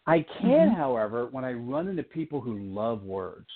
I 0.07 0.23
can, 0.41 0.71
Mhm. 0.71 0.77
however, 0.77 1.27
when 1.27 1.45
I 1.45 1.53
run 1.53 1.87
into 1.87 2.03
people 2.03 2.41
who 2.41 2.59
love 2.59 3.05
words. 3.05 3.49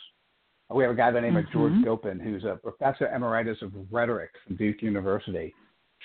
We 0.71 0.83
have 0.83 0.93
a 0.93 0.97
guy 0.97 1.11
by 1.11 1.13
the 1.13 1.21
name 1.21 1.37
of 1.37 1.49
George 1.51 1.73
Mhm. 1.73 1.85
Gopen, 1.85 2.21
who's 2.21 2.45
a 2.45 2.57
professor 2.57 3.07
emeritus 3.09 3.63
of 3.63 3.73
rhetoric 3.93 4.31
from 4.45 4.57
Duke 4.57 4.83
University. 4.83 5.55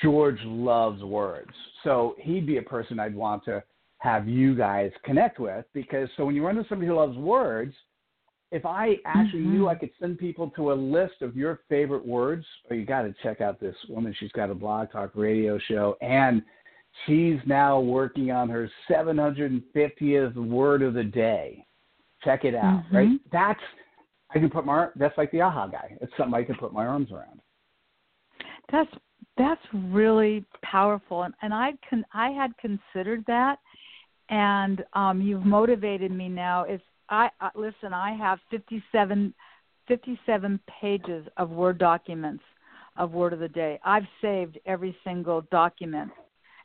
George 0.02 0.44
loves 0.46 1.04
words. 1.04 1.52
So 1.84 2.16
he'd 2.20 2.46
be 2.46 2.58
a 2.58 2.62
person 2.62 3.00
I'd 3.00 3.16
want 3.16 3.44
to 3.46 3.64
have 4.00 4.28
you 4.28 4.56
guys 4.56 4.92
connect 5.04 5.40
with 5.40 5.66
because 5.74 6.12
so 6.14 6.26
when 6.26 6.36
you 6.36 6.46
run 6.46 6.58
into 6.58 6.68
somebody 6.70 6.88
who 6.88 6.96
loves 6.96 7.18
words, 7.18 7.76
if 8.52 8.66
I 8.66 8.98
actually 9.06 9.44
knew 9.44 9.64
Mhm. 9.64 9.70
I 9.70 9.76
could 9.76 9.92
send 10.00 10.20
people 10.20 10.50
to 10.52 10.72
a 10.72 10.74
list 10.74 11.22
of 11.22 11.38
your 11.38 11.62
favorite 11.70 12.06
words, 12.06 12.46
oh, 12.70 12.74
you 12.74 12.86
got 12.86 13.04
to 13.04 13.14
check 13.24 13.40
out 13.40 13.60
this 13.60 13.76
woman. 13.88 14.14
She's 14.14 14.32
got 14.34 14.50
a 14.50 14.56
blog 14.56 14.92
talk 14.92 15.12
radio 15.16 15.58
show, 15.58 15.98
and 16.02 16.44
she's 17.06 17.40
now 17.46 17.80
working 17.80 18.32
on 18.32 18.50
her 18.50 18.70
750th 18.90 20.36
word 20.36 20.82
of 20.82 20.94
the 20.94 21.04
day. 21.04 21.66
Check 22.24 22.44
it 22.44 22.54
out, 22.54 22.84
Mhm. 22.84 22.94
right? 22.94 23.32
That's 23.32 23.64
I 24.34 24.40
can 24.40 24.50
put 24.50 24.66
my 24.66 24.90
that's 24.96 25.18
like 25.18 25.32
the 25.32 25.42
aha 25.42 25.68
guy. 25.68 25.98
It's 26.02 26.16
something 26.16 26.34
I 26.34 26.44
can 26.44 26.56
put 26.56 26.74
my 26.74 26.86
arms 26.86 27.12
around. 27.12 27.42
That's 28.70 28.94
that's 29.38 29.74
really 29.74 30.46
powerful, 30.62 31.24
and 31.24 31.34
and 31.42 31.54
I 31.54 31.74
can 31.90 32.06
I 32.14 32.32
had 32.32 32.56
considered 32.58 33.26
that, 33.26 33.60
and 34.30 34.86
um, 34.94 35.22
you've 35.22 35.46
motivated 35.46 36.12
me 36.12 36.30
now. 36.30 36.64
If 36.64 36.82
I 37.12 37.30
uh, 37.42 37.50
listen, 37.56 37.94
I 37.94 38.16
have 38.16 38.40
57, 38.50 39.34
57 39.88 40.60
pages 40.82 41.28
of 41.38 41.50
Word 41.50 41.78
documents 41.78 42.44
of 42.98 43.12
Word 43.12 43.34
of 43.34 43.40
the 43.40 43.50
Day. 43.50 43.80
I've 43.84 44.08
saved 44.22 44.58
every 44.66 44.96
single 45.04 45.42
document, 45.52 46.10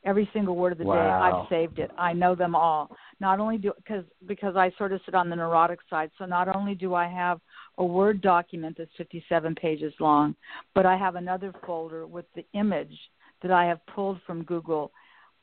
every 0.05 0.29
single 0.33 0.55
word 0.55 0.71
of 0.71 0.77
the 0.77 0.85
day. 0.85 0.89
I've 0.89 1.47
saved 1.49 1.79
it. 1.79 1.91
I 1.97 2.13
know 2.13 2.33
them 2.35 2.55
all. 2.55 2.89
Not 3.19 3.39
only 3.39 3.57
do 3.57 3.73
because 3.77 4.05
because 4.25 4.55
I 4.55 4.71
sort 4.77 4.93
of 4.93 5.01
sit 5.05 5.15
on 5.15 5.29
the 5.29 5.35
neurotic 5.35 5.79
side, 5.89 6.11
so 6.17 6.25
not 6.25 6.53
only 6.55 6.75
do 6.75 6.93
I 6.93 7.07
have 7.07 7.39
a 7.77 7.85
Word 7.85 8.21
document 8.21 8.75
that's 8.77 8.91
57 8.97 9.55
pages 9.55 9.93
long, 9.99 10.35
but 10.73 10.85
I 10.85 10.97
have 10.97 11.15
another 11.15 11.53
folder 11.65 12.07
with 12.07 12.25
the 12.35 12.45
image 12.53 12.97
that 13.41 13.51
I 13.51 13.65
have 13.65 13.85
pulled 13.87 14.19
from 14.25 14.43
Google 14.43 14.91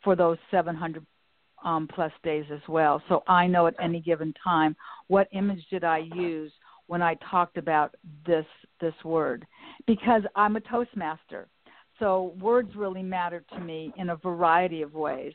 for 0.02 0.16
those 0.16 0.38
700 0.50 1.04
um, 1.64 1.88
plus 1.92 2.12
days 2.22 2.44
as 2.52 2.60
well. 2.68 3.02
So 3.08 3.22
I 3.26 3.46
know 3.46 3.66
at 3.66 3.74
any 3.82 4.00
given 4.00 4.34
time 4.42 4.76
what 5.08 5.28
image 5.32 5.64
did 5.70 5.82
I 5.84 5.98
use 6.14 6.52
when 6.86 7.02
I 7.02 7.16
talked 7.30 7.56
about 7.56 7.94
this 8.26 8.46
this 8.80 8.94
word 9.04 9.46
because 9.86 10.22
I'm 10.36 10.56
a 10.56 10.60
Toastmaster. 10.60 11.48
So 11.98 12.34
words 12.40 12.74
really 12.76 13.02
matter 13.02 13.44
to 13.52 13.60
me 13.60 13.92
in 13.96 14.10
a 14.10 14.16
variety 14.16 14.82
of 14.82 14.94
ways, 14.94 15.32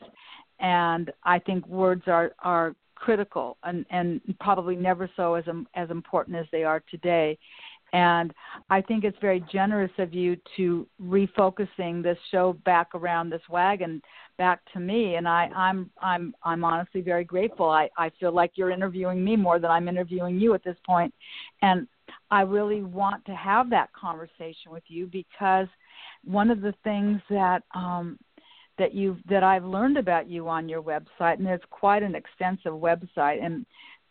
and 0.60 1.10
I 1.24 1.38
think 1.38 1.66
words 1.66 2.02
are 2.06 2.32
are 2.40 2.74
critical 2.94 3.56
and 3.64 3.84
and 3.90 4.20
probably 4.40 4.76
never 4.76 5.10
so 5.16 5.34
as 5.34 5.44
as 5.74 5.90
important 5.90 6.36
as 6.36 6.46
they 6.52 6.64
are 6.64 6.82
today. 6.90 7.38
And 7.92 8.32
I 8.68 8.80
think 8.80 9.02
it's 9.02 9.18
very 9.20 9.42
generous 9.52 9.90
of 9.98 10.14
you 10.14 10.36
to 10.56 10.86
refocusing 11.02 12.02
this 12.02 12.18
show 12.30 12.52
back 12.64 12.94
around 12.94 13.30
this 13.30 13.42
wagon 13.50 14.00
back 14.40 14.60
to 14.72 14.80
me 14.80 15.16
and 15.16 15.28
I, 15.28 15.50
I'm 15.54 15.90
I'm 16.00 16.34
I'm 16.42 16.64
honestly 16.64 17.02
very 17.02 17.24
grateful. 17.24 17.68
I, 17.68 17.90
I 17.98 18.10
feel 18.18 18.32
like 18.32 18.52
you're 18.54 18.70
interviewing 18.70 19.22
me 19.22 19.36
more 19.36 19.58
than 19.58 19.70
I'm 19.70 19.86
interviewing 19.86 20.40
you 20.40 20.54
at 20.54 20.64
this 20.64 20.78
point. 20.86 21.12
And 21.60 21.86
I 22.30 22.40
really 22.40 22.82
want 22.82 23.22
to 23.26 23.34
have 23.34 23.68
that 23.68 23.92
conversation 23.92 24.72
with 24.72 24.82
you 24.88 25.06
because 25.12 25.66
one 26.24 26.50
of 26.50 26.62
the 26.62 26.72
things 26.82 27.20
that 27.28 27.64
um 27.74 28.18
that 28.78 28.94
you 28.94 29.18
that 29.28 29.42
I've 29.42 29.66
learned 29.66 29.98
about 29.98 30.26
you 30.26 30.48
on 30.48 30.70
your 30.70 30.82
website 30.82 31.38
and 31.38 31.46
it's 31.46 31.64
quite 31.68 32.02
an 32.02 32.14
extensive 32.14 32.72
website 32.72 33.44
and 33.44 33.66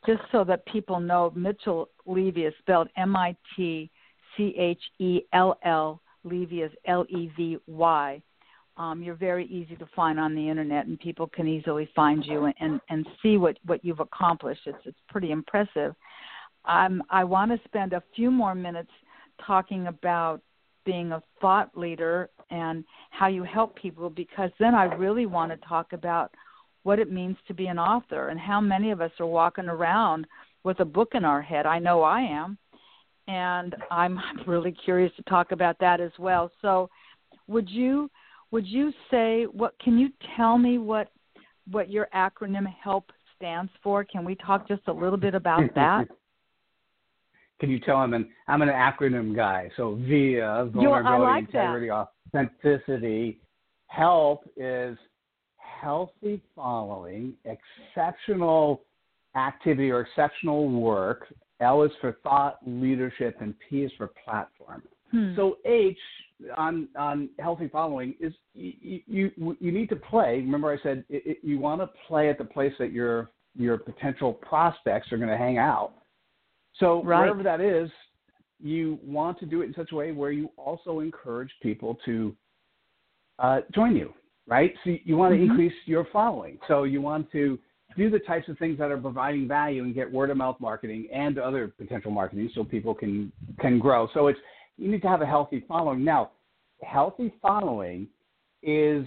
just 0.06 0.22
so 0.32 0.44
that 0.44 0.64
people 0.68 1.00
know 1.00 1.34
Mitchell 1.36 1.90
Levy 2.06 2.44
is 2.44 2.54
spelled 2.60 2.88
M 2.98 3.16
I 3.16 3.36
T 3.56 3.90
C 4.38 4.54
H 4.60 4.82
E 5.00 5.22
L 5.34 5.58
L 5.66 6.00
Levy 6.24 6.62
is 6.62 6.72
L 6.86 7.04
E 7.10 7.32
V 7.36 7.58
Y 7.66 8.22
um, 8.80 9.04
you're 9.04 9.16
very 9.16 9.46
easy 9.48 9.76
to 9.76 9.86
find 9.94 10.18
on 10.20 10.34
the 10.34 10.50
internet, 10.50 10.88
and 10.88 10.98
people 11.00 11.28
can 11.28 11.48
easily 11.48 11.90
find 11.94 12.26
you 12.26 12.52
and, 12.60 12.80
and, 12.90 13.06
see 13.22 13.36
what, 13.36 13.60
what 13.66 13.84
you've 13.84 14.00
accomplished. 14.00 14.62
It's 14.66 14.78
it's 14.86 14.98
pretty 15.10 15.32
impressive. 15.32 15.94
Um, 16.64 17.04
I 17.10 17.26
want 17.26 17.52
to 17.52 17.60
spend 17.66 17.92
a 17.92 18.02
few 18.16 18.32
more 18.32 18.56
minutes 18.56 18.92
talking 19.46 19.88
about 19.88 20.42
being 20.86 21.12
a 21.12 21.22
thought 21.42 21.78
leader 21.78 22.30
and 22.52 22.86
how 23.12 23.28
you 23.28 23.44
help 23.44 23.76
people, 23.76 24.10
because 24.10 24.50
then 24.60 24.74
I 24.74 24.86
really 24.86 25.26
want 25.26 25.52
to 25.52 25.68
talk 25.68 25.92
about 25.92 26.34
what 26.84 27.00
it 27.00 27.12
means 27.12 27.36
to 27.50 27.54
be 27.54 27.68
an 27.68 27.78
author 27.78 28.30
and 28.30 28.40
how 28.40 28.62
many 28.62 28.92
of 28.92 29.02
us 29.02 29.12
are 29.20 29.28
walking 29.28 29.68
around 29.68 30.26
with 30.64 30.80
a 30.80 30.86
book 30.86 31.10
in 31.16 31.26
our 31.26 31.42
head. 31.42 31.66
I 31.66 31.80
know 31.80 32.02
I 32.02 32.22
am, 32.22 32.58
and 33.28 33.76
I'm 33.92 34.20
really 34.48 34.72
curious 34.72 35.12
to 35.18 35.24
talk 35.24 35.52
about 35.52 35.78
that 35.80 36.00
as 36.00 36.12
well. 36.18 36.50
So, 36.62 36.90
would 37.48 37.70
you? 37.70 38.10
Would 38.52 38.68
you 38.68 38.92
say 39.12 39.46
what 39.46 39.78
can 39.80 39.98
you 39.98 40.10
tell 40.36 40.58
me 40.58 40.78
what 40.78 41.12
what 41.72 41.90
your 41.90 42.08
acronym 42.16 42.66
help 42.82 43.12
stands 43.36 43.72
for 43.84 44.04
can 44.04 44.26
we 44.26 44.36
talk 44.36 44.68
just 44.68 44.82
a 44.88 44.94
little 44.94 45.18
bit 45.18 45.36
about 45.36 45.64
that 45.76 46.08
Can 47.60 47.70
you 47.70 47.80
tell 47.80 48.02
him? 48.04 48.14
And 48.14 48.26
I'm 48.48 48.62
an 48.62 48.70
acronym 48.70 49.36
guy. 49.36 49.70
So 49.76 49.96
VIA, 50.08 50.70
vulnerability, 50.74 51.24
like 51.24 51.52
that. 51.52 51.60
integrity, 51.60 51.92
authenticity. 51.92 53.40
Help 53.88 54.50
is 54.56 54.98
healthy 55.58 56.42
following, 56.56 57.34
exceptional 57.46 58.82
activity 59.36 59.92
or 59.92 60.02
exceptional 60.02 60.70
work. 60.70 61.34
L 61.60 61.84
is 61.84 61.92
for 62.00 62.18
thought, 62.24 62.58
leadership, 62.66 63.38
and 63.42 63.54
P 63.70 63.84
is 63.84 63.92
for 63.98 64.12
platform. 64.24 64.84
Hmm. 65.12 65.36
So 65.36 65.58
H 65.66 65.98
on 66.58 66.88
on 66.98 67.30
healthy 67.40 67.68
following 67.68 68.16
is 68.20 68.34
you 68.54 69.02
you, 69.08 69.58
you 69.60 69.72
need 69.72 69.90
to 69.90 69.96
play. 69.96 70.36
Remember, 70.38 70.72
I 70.72 70.82
said 70.82 71.04
it, 71.10 71.24
it, 71.26 71.38
you 71.42 71.60
want 71.60 71.82
to 71.82 71.90
play 72.08 72.30
at 72.30 72.38
the 72.38 72.46
place 72.46 72.74
that 72.80 72.92
your 72.92 73.32
your 73.56 73.78
potential 73.78 74.34
prospects 74.34 75.12
are 75.12 75.18
going 75.18 75.30
to 75.30 75.38
hang 75.38 75.58
out. 75.58 75.94
So 76.76 77.04
Right. 77.04 77.22
wherever 77.22 77.44
that 77.44 77.62
is, 77.62 77.90
you 78.62 79.00
want 79.04 79.40
to 79.40 79.46
do 79.46 79.62
it 79.62 79.66
in 79.66 79.74
such 79.74 79.92
a 79.92 79.96
way 79.96 80.12
where 80.12 80.32
you 80.32 80.50
also 80.58 81.00
encourage 81.00 81.52
people 81.62 81.98
to 82.06 82.36
uh, 83.40 83.62
join 83.74 83.96
you, 83.96 84.14
right? 84.48 84.74
So 84.84 84.92
you 85.04 85.18
want 85.18 85.34
to 85.34 85.40
Mhm. 85.40 85.50
increase 85.50 85.74
your 85.86 86.06
following. 86.06 86.60
So 86.68 86.84
you 86.84 87.02
want 87.02 87.32
to 87.32 87.58
do 87.98 88.10
the 88.10 88.20
types 88.20 88.48
of 88.50 88.58
things 88.60 88.78
that 88.78 88.92
are 88.92 88.98
providing 88.98 89.48
value 89.48 89.84
and 89.84 89.94
get 89.96 90.12
word 90.12 90.30
of 90.30 90.38
mouth 90.38 90.60
marketing 90.60 91.08
and 91.12 91.38
other 91.40 91.70
potential 91.70 92.12
marketing 92.12 92.50
so 92.54 92.64
people 92.64 92.94
can 92.94 93.32
can 93.60 93.80
grow. 93.80 94.08
So 94.14 94.28
it's 94.28 94.40
you 94.80 94.90
need 94.90 95.02
to 95.02 95.08
have 95.08 95.22
a 95.22 95.26
healthy 95.26 95.64
following. 95.68 96.04
Now, 96.04 96.32
healthy 96.82 97.34
following 97.42 98.08
is 98.64 99.06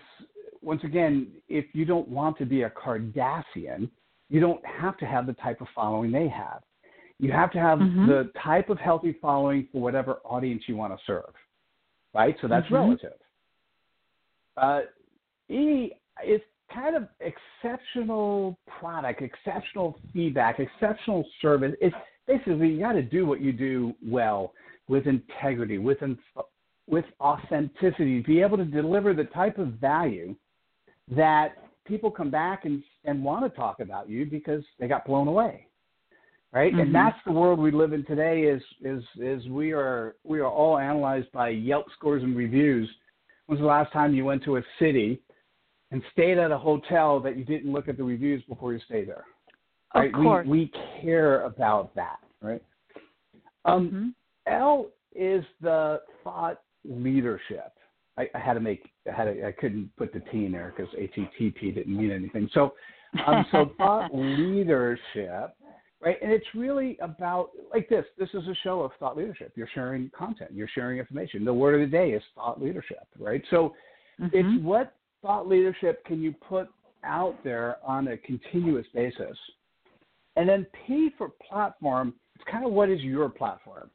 once 0.61 0.85
again, 0.85 1.33
if 1.49 1.65
you 1.73 1.85
don't 1.85 2.07
want 2.09 2.39
to 2.39 2.47
be 2.47 2.63
a 2.63 2.71
Kardashian, 2.71 3.91
you 4.29 4.41
don't 4.41 4.65
have 4.65 4.97
to 4.99 5.07
have 5.07 5.27
the 5.27 5.33
type 5.35 5.61
of 5.61 5.67
following 5.75 6.13
they 6.13 6.29
have. 6.29 6.63
You 7.19 7.33
have 7.33 7.51
to 7.53 7.59
have 7.59 7.79
Mhm. 7.79 8.07
the 8.07 8.31
type 8.39 8.69
of 8.69 8.79
healthy 8.79 9.13
following 9.15 9.67
for 9.69 9.81
whatever 9.81 10.21
audience 10.25 10.69
you 10.69 10.77
want 10.77 10.97
to 10.97 11.05
serve, 11.05 11.35
right? 12.15 12.39
So 12.41 12.49
that's 12.49 12.67
Mhm. 12.69 12.73
relative. 12.73 13.21
Uh, 14.57 14.83
E 15.49 15.93
is 16.25 16.41
kind 16.71 16.97
of 16.97 17.09
exceptional 17.21 18.57
product, 18.67 19.21
exceptional 19.21 19.99
feedback, 20.13 20.61
exceptional 20.61 21.25
service. 21.41 21.75
It's 21.81 21.97
basically 22.27 22.71
you 22.71 22.81
got 22.81 22.93
to 22.93 23.03
do 23.03 23.27
what 23.27 23.41
you 23.41 23.53
do 23.53 23.95
well 24.03 24.55
with 24.93 25.07
integrity, 25.07 25.79
with 25.79 25.99
with 26.87 27.07
authenticity, 27.21 28.21
be 28.21 28.43
able 28.43 28.59
to 28.59 28.65
deliver 28.65 29.15
the 29.15 29.25
type 29.25 29.57
of 29.59 29.69
value 29.75 30.37
that 31.09 31.55
people 31.87 32.11
come 32.11 32.31
back 32.31 32.67
and 32.67 32.83
and 33.05 33.25
want 33.25 33.43
to 33.43 33.59
talk 33.59 33.81
about 33.81 34.09
you 34.09 34.27
because 34.27 34.63
they 34.79 34.87
got 34.87 35.05
blown 35.07 35.27
away 35.27 35.67
right 36.53 36.73
Mhm. 36.75 36.83
and 36.83 36.95
that's 36.95 37.19
the 37.25 37.33
world 37.33 37.59
we 37.59 37.71
live 37.73 37.93
in 37.93 38.05
today 38.05 38.43
is 38.45 38.63
is 38.83 39.03
is 39.17 39.49
we 39.49 39.73
are 39.73 40.15
we 40.25 40.39
are 40.39 40.53
all 40.61 40.79
analyzed 40.79 41.31
by 41.33 41.49
yelp 41.49 41.91
scores 41.97 42.23
and 42.23 42.37
reviews 42.37 42.89
when's 43.47 43.61
the 43.61 43.67
last 43.67 43.91
time 43.93 44.15
you 44.15 44.25
went 44.25 44.45
to 44.45 44.59
a 44.59 44.63
city 44.79 45.21
and 45.91 46.03
stayed 46.13 46.39
at 46.39 46.51
a 46.53 46.59
hotel 46.59 47.19
that 47.19 47.37
you 47.37 47.45
didn't 47.45 47.73
look 47.73 47.89
at 47.89 47.97
the 47.97 48.05
reviews 48.05 48.43
before 48.45 48.73
you 48.75 48.81
stay 48.91 49.05
there 49.05 49.25
Of 49.95 50.13
course. 50.13 50.47
we 50.47 50.59
we 50.59 50.73
care 51.01 51.43
about 51.53 51.93
that 51.97 52.19
right 52.41 52.63
um 53.65 53.83
Mhm. 53.91 54.15
L 54.47 54.87
is 55.15 55.45
the 55.61 56.01
thought 56.25 56.61
leadership. 56.85 57.73
I, 58.19 58.29
I 58.35 58.39
had 58.39 58.55
to 58.55 58.61
make 58.61 58.91
I 59.11 59.15
had 59.15 59.25
to, 59.25 59.47
I 59.47 59.53
couldn't 59.53 59.95
put 59.97 60.13
the 60.13 60.21
T 60.21 60.47
in 60.47 60.53
there 60.53 60.75
because 60.77 60.93
HTTP 60.95 61.75
didn't 61.75 61.97
mean 61.97 62.11
anything. 62.11 62.49
So 62.53 62.75
um, 63.27 63.45
so 63.51 63.73
thought 63.79 64.11
leadership, 64.13 65.55
right? 66.01 66.17
And 66.23 66.33
it's 66.33 66.47
really 66.55 66.99
about 67.01 67.51
like 67.73 67.89
this. 67.89 68.05
This 68.19 68.29
is 68.35 68.47
a 68.49 68.55
show 68.63 68.81
of 68.83 68.93
thought 68.99 69.17
leadership. 69.17 69.53
You're 69.55 69.69
sharing 69.75 70.11
content. 70.17 70.51
You're 70.53 70.69
sharing 70.69 70.99
information. 70.99 71.45
The 71.45 71.55
word 71.55 71.81
of 71.81 71.81
the 71.81 71.97
day 71.97 72.11
is 72.11 72.23
thought 72.35 72.63
leadership, 72.63 73.07
right? 73.19 73.43
So 73.51 73.75
Mhm. 74.21 74.31
it's 74.33 74.63
what 74.63 74.95
thought 75.23 75.49
leadership 75.49 76.05
can 76.05 76.21
you 76.21 76.33
put 76.33 76.69
out 77.05 77.43
there 77.43 77.79
on 77.85 78.09
a 78.09 78.17
continuous 78.19 78.87
basis. 78.89 79.39
And 80.37 80.49
then 80.49 80.67
P 80.87 81.11
for 81.19 81.31
platform, 81.49 82.15
it's 82.35 82.45
kind 82.45 82.65
of 82.65 82.73
what 82.73 82.89
is 82.89 83.01
your 83.03 83.29
platform. 83.29 83.91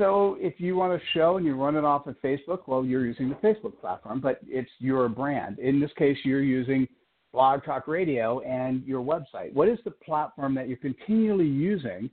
So 0.00 0.38
if 0.40 0.54
you 0.56 0.76
want 0.76 0.98
to 0.98 1.06
show 1.12 1.36
and 1.36 1.44
you 1.44 1.54
run 1.54 1.76
it 1.76 1.84
off 1.84 2.06
of 2.06 2.16
Facebook, 2.24 2.60
well, 2.66 2.82
you're 2.82 3.04
using 3.04 3.28
the 3.28 3.34
Facebook 3.34 3.78
platform, 3.78 4.18
but 4.18 4.40
it's 4.46 4.70
your 4.78 5.06
brand. 5.10 5.58
In 5.58 5.78
this 5.78 5.90
case, 5.98 6.16
you're 6.24 6.42
using 6.42 6.88
Blog 7.34 7.62
Talk 7.64 7.86
Radio 7.86 8.40
and 8.40 8.82
your 8.86 9.04
website. 9.04 9.52
What 9.52 9.68
is 9.68 9.78
the 9.84 9.90
platform 9.90 10.54
that 10.54 10.68
you're 10.68 10.78
continually 10.78 11.46
using 11.46 12.08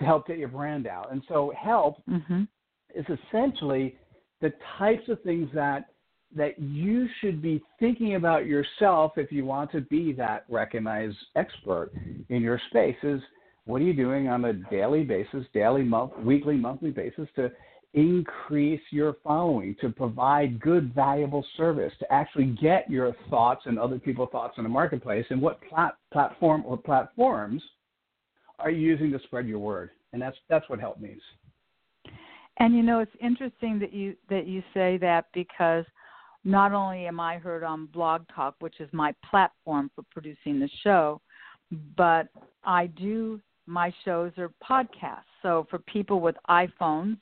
to 0.00 0.04
help 0.04 0.26
get 0.26 0.38
your 0.38 0.48
brand 0.48 0.88
out? 0.88 1.12
And 1.12 1.22
so 1.28 1.52
help 1.56 2.04
Mhm. 2.08 2.48
is 2.92 3.08
essentially 3.08 3.96
the 4.40 4.50
types 4.76 5.08
of 5.08 5.22
things 5.22 5.48
that 5.52 5.90
that 6.34 6.58
you 6.58 7.06
should 7.20 7.42
be 7.42 7.62
thinking 7.78 8.14
about 8.14 8.46
yourself 8.46 9.18
if 9.18 9.30
you 9.30 9.44
want 9.44 9.70
to 9.70 9.82
be 9.82 10.12
that 10.14 10.44
recognized 10.48 11.18
expert 11.36 11.92
in 12.30 12.40
your 12.40 12.58
space 12.70 12.96
is 13.04 13.22
what 13.64 13.80
are 13.80 13.84
you 13.84 13.94
doing 13.94 14.28
on 14.28 14.44
a 14.46 14.52
daily 14.52 15.04
basis 15.04 15.44
daily 15.54 15.82
month 15.82 16.16
weekly 16.18 16.56
monthly 16.56 16.90
basis 16.90 17.28
to 17.36 17.50
increase 17.94 18.80
your 18.90 19.16
following 19.22 19.76
to 19.80 19.90
provide 19.90 20.60
good 20.60 20.94
valuable 20.94 21.44
service 21.56 21.92
to 21.98 22.10
actually 22.12 22.56
get 22.60 22.90
your 22.90 23.14
thoughts 23.28 23.62
and 23.66 23.78
other 23.78 23.98
people's 23.98 24.30
thoughts 24.32 24.54
in 24.56 24.64
the 24.64 24.68
marketplace? 24.68 25.26
And 25.30 25.42
what 25.42 25.60
plat- 25.68 25.96
platform 26.12 26.62
or 26.66 26.76
platforms 26.76 27.62
are 28.58 28.70
you 28.70 28.80
using 28.80 29.10
to 29.12 29.18
spread 29.24 29.46
your 29.46 29.58
word? 29.58 29.90
And 30.12 30.20
that's 30.20 30.36
that's 30.48 30.68
what 30.68 30.80
help 30.80 31.00
means 31.00 31.22
And 32.58 32.74
you 32.74 32.82
know, 32.82 33.00
it's 33.00 33.12
interesting 33.20 33.78
that 33.80 33.92
you 33.92 34.14
that 34.30 34.46
you 34.46 34.62
say 34.72 34.96
that 34.98 35.26
because 35.34 35.84
not 36.44 36.72
only 36.72 37.06
am 37.06 37.20
I 37.20 37.38
heard 37.38 37.62
on 37.62 37.86
Blog 37.86 38.22
Talk, 38.34 38.56
which 38.60 38.80
is 38.80 38.88
my 38.92 39.14
platform 39.30 39.90
for 39.94 40.02
producing 40.10 40.58
the 40.58 40.68
show, 40.82 41.20
but 41.96 42.28
I 42.64 42.86
do 42.86 43.40
my 43.66 43.92
shows 44.04 44.32
are 44.38 44.50
podcasts. 44.62 45.22
So 45.42 45.66
for 45.70 45.78
people 45.80 46.20
with 46.20 46.36
iPhones, 46.48 47.16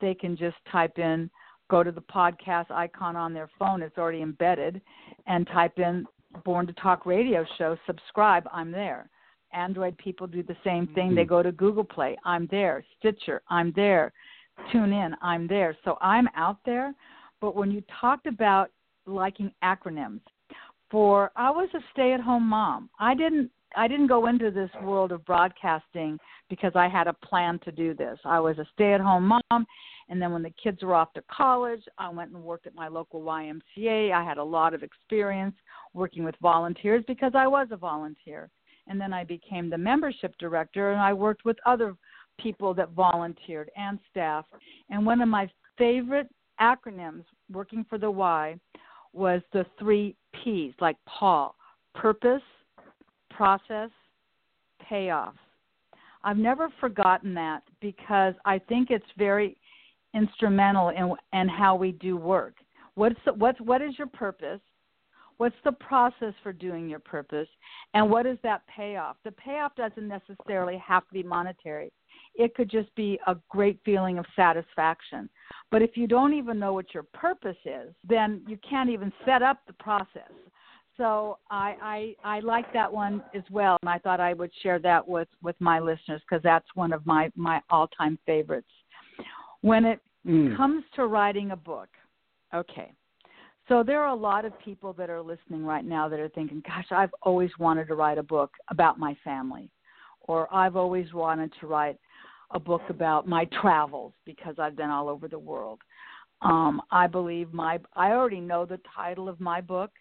they 0.00 0.14
can 0.14 0.36
just 0.36 0.56
type 0.70 0.98
in 0.98 1.30
go 1.68 1.82
to 1.82 1.90
the 1.90 2.02
podcast 2.02 2.70
icon 2.70 3.16
on 3.16 3.34
their 3.34 3.50
phone, 3.58 3.82
it's 3.82 3.98
already 3.98 4.22
embedded, 4.22 4.80
and 5.26 5.46
type 5.48 5.78
in 5.78 6.06
Born 6.44 6.66
to 6.66 6.72
Talk 6.74 7.06
radio 7.06 7.44
show, 7.58 7.76
subscribe, 7.86 8.46
I'm 8.52 8.70
there. 8.70 9.08
Android 9.52 9.96
people 9.98 10.26
do 10.26 10.42
the 10.42 10.56
same 10.62 10.86
thing. 10.88 11.14
They 11.14 11.24
Mhm. 11.24 11.28
go 11.28 11.42
to 11.42 11.50
Google 11.52 11.84
Play, 11.84 12.16
I'm 12.24 12.46
there. 12.46 12.84
Stitcher, 12.98 13.42
I'm 13.48 13.72
there. 13.72 14.12
Tune 14.70 14.92
in, 14.92 15.16
I'm 15.22 15.46
there. 15.46 15.76
So 15.84 15.98
I'm 16.00 16.28
out 16.34 16.62
there. 16.64 16.94
But 17.40 17.54
when 17.54 17.70
you 17.70 17.80
talked 17.82 18.26
about 18.26 18.70
liking 19.06 19.52
acronyms, 19.62 20.20
for 20.90 21.32
I 21.36 21.50
was 21.50 21.72
a 21.74 21.82
stay-at-home 21.92 22.46
mom. 22.46 22.90
I 22.98 23.14
didn't 23.14 23.50
I 23.76 23.88
didn't 23.88 24.06
go 24.06 24.26
into 24.26 24.50
this 24.50 24.70
world 24.82 25.12
of 25.12 25.24
broadcasting 25.24 26.18
because 26.48 26.72
I 26.74 26.88
had 26.88 27.06
a 27.06 27.12
plan 27.12 27.58
to 27.64 27.72
do 27.72 27.94
this. 27.94 28.18
I 28.24 28.40
was 28.40 28.58
a 28.58 28.66
stay-at-home 28.74 29.28
mom, 29.50 29.66
and 30.08 30.20
then 30.20 30.32
when 30.32 30.42
the 30.42 30.52
kids 30.62 30.82
were 30.82 30.94
off 30.94 31.12
to 31.14 31.22
college, 31.30 31.82
I 31.98 32.08
went 32.08 32.32
and 32.32 32.42
worked 32.42 32.66
at 32.66 32.74
my 32.74 32.88
local 32.88 33.22
YMCA. 33.22 34.12
I 34.12 34.24
had 34.24 34.38
a 34.38 34.44
lot 34.44 34.72
of 34.72 34.82
experience 34.82 35.54
working 35.94 36.24
with 36.24 36.34
volunteers 36.40 37.04
because 37.06 37.32
I 37.34 37.46
was 37.46 37.68
a 37.70 37.76
volunteer. 37.76 38.50
And 38.88 39.00
then 39.00 39.12
I 39.12 39.24
became 39.24 39.68
the 39.68 39.78
membership 39.78 40.34
director 40.38 40.92
and 40.92 41.00
I 41.00 41.12
worked 41.12 41.44
with 41.44 41.56
other 41.66 41.96
people 42.38 42.72
that 42.74 42.90
volunteered 42.90 43.70
and 43.76 43.98
staff. 44.10 44.44
And 44.90 45.04
one 45.04 45.20
of 45.20 45.28
my 45.28 45.50
favorite 45.76 46.28
acronyms 46.60 47.24
working 47.50 47.84
for 47.88 47.98
the 47.98 48.10
Y 48.10 48.56
was 49.12 49.42
the 49.52 49.66
three 49.78 50.14
P's, 50.32 50.72
like 50.80 50.96
Paul 51.06 51.56
purpose, 51.94 52.42
process, 53.36 53.90
payoff. 54.88 55.34
I've 56.24 56.38
never 56.38 56.68
forgotten 56.80 57.34
that 57.34 57.62
because 57.80 58.34
I 58.44 58.58
think 58.58 58.90
it's 58.90 59.04
very 59.16 59.56
instrumental 60.14 60.88
in, 60.88 61.14
in 61.38 61.48
how 61.48 61.76
we 61.76 61.92
do 61.92 62.16
work. 62.16 62.54
What's 62.94 63.20
the, 63.24 63.34
what's 63.34 63.60
what 63.60 63.82
is 63.82 63.96
your 63.98 64.06
purpose? 64.08 64.60
What's 65.36 65.56
the 65.64 65.72
process 65.72 66.32
for 66.42 66.52
doing 66.52 66.88
your 66.88 66.98
purpose? 66.98 67.48
And 67.92 68.10
what 68.10 68.24
is 68.24 68.38
that 68.42 68.62
payoff? 68.74 69.16
The 69.22 69.32
payoff 69.32 69.74
doesn't 69.76 70.08
necessarily 70.08 70.82
have 70.84 71.06
to 71.08 71.12
be 71.12 71.22
monetary. 71.22 71.92
It 72.34 72.54
could 72.54 72.70
just 72.70 72.94
be 72.94 73.20
a 73.26 73.36
great 73.50 73.78
feeling 73.84 74.18
of 74.18 74.24
satisfaction. 74.34 75.28
But 75.70 75.82
if 75.82 75.90
you 75.94 76.06
don't 76.06 76.32
even 76.32 76.58
know 76.58 76.72
what 76.72 76.94
your 76.94 77.02
purpose 77.12 77.56
is, 77.66 77.94
then 78.08 78.42
you 78.48 78.58
can't 78.68 78.88
even 78.88 79.12
set 79.26 79.42
up 79.42 79.58
the 79.66 79.74
process. 79.74 80.32
So 80.96 81.38
I 81.50 82.14
I, 82.24 82.36
I 82.36 82.40
like 82.40 82.72
that 82.72 82.92
one 82.92 83.22
as 83.34 83.42
well, 83.50 83.76
and 83.82 83.90
I 83.90 83.98
thought 83.98 84.20
I 84.20 84.32
would 84.32 84.50
share 84.62 84.78
that 84.80 85.06
with 85.06 85.28
with 85.42 85.56
my 85.60 85.78
listeners 85.78 86.22
because 86.28 86.42
that's 86.42 86.66
one 86.74 86.92
of 86.92 87.04
my 87.06 87.30
my 87.36 87.60
all 87.70 87.88
time 87.88 88.18
favorites. 88.26 88.70
When 89.60 89.84
it 89.84 90.00
Mm. 90.26 90.56
comes 90.56 90.82
to 90.96 91.06
writing 91.06 91.52
a 91.52 91.56
book, 91.56 91.88
okay. 92.52 92.90
So 93.68 93.84
there 93.84 94.02
are 94.02 94.08
a 94.08 94.14
lot 94.14 94.44
of 94.44 94.58
people 94.58 94.92
that 94.94 95.08
are 95.08 95.22
listening 95.22 95.64
right 95.64 95.84
now 95.84 96.08
that 96.08 96.18
are 96.18 96.28
thinking, 96.30 96.62
"Gosh, 96.66 96.90
I've 96.90 97.14
always 97.22 97.56
wanted 97.58 97.86
to 97.88 97.94
write 97.94 98.18
a 98.18 98.24
book 98.24 98.52
about 98.68 98.98
my 98.98 99.14
family," 99.22 99.70
or 100.22 100.52
"I've 100.52 100.74
always 100.74 101.12
wanted 101.14 101.52
to 101.60 101.68
write 101.68 102.00
a 102.50 102.58
book 102.58 102.82
about 102.88 103.28
my 103.28 103.44
travels 103.46 104.14
because 104.24 104.58
I've 104.58 104.74
been 104.74 104.90
all 104.90 105.08
over 105.08 105.28
the 105.28 105.38
world." 105.38 105.80
Um, 106.40 106.82
I 106.90 107.06
believe 107.06 107.52
my 107.52 107.78
I 107.94 108.10
already 108.10 108.40
know 108.40 108.64
the 108.64 108.80
title 108.94 109.28
of 109.28 109.38
my 109.38 109.60
book. 109.60 109.92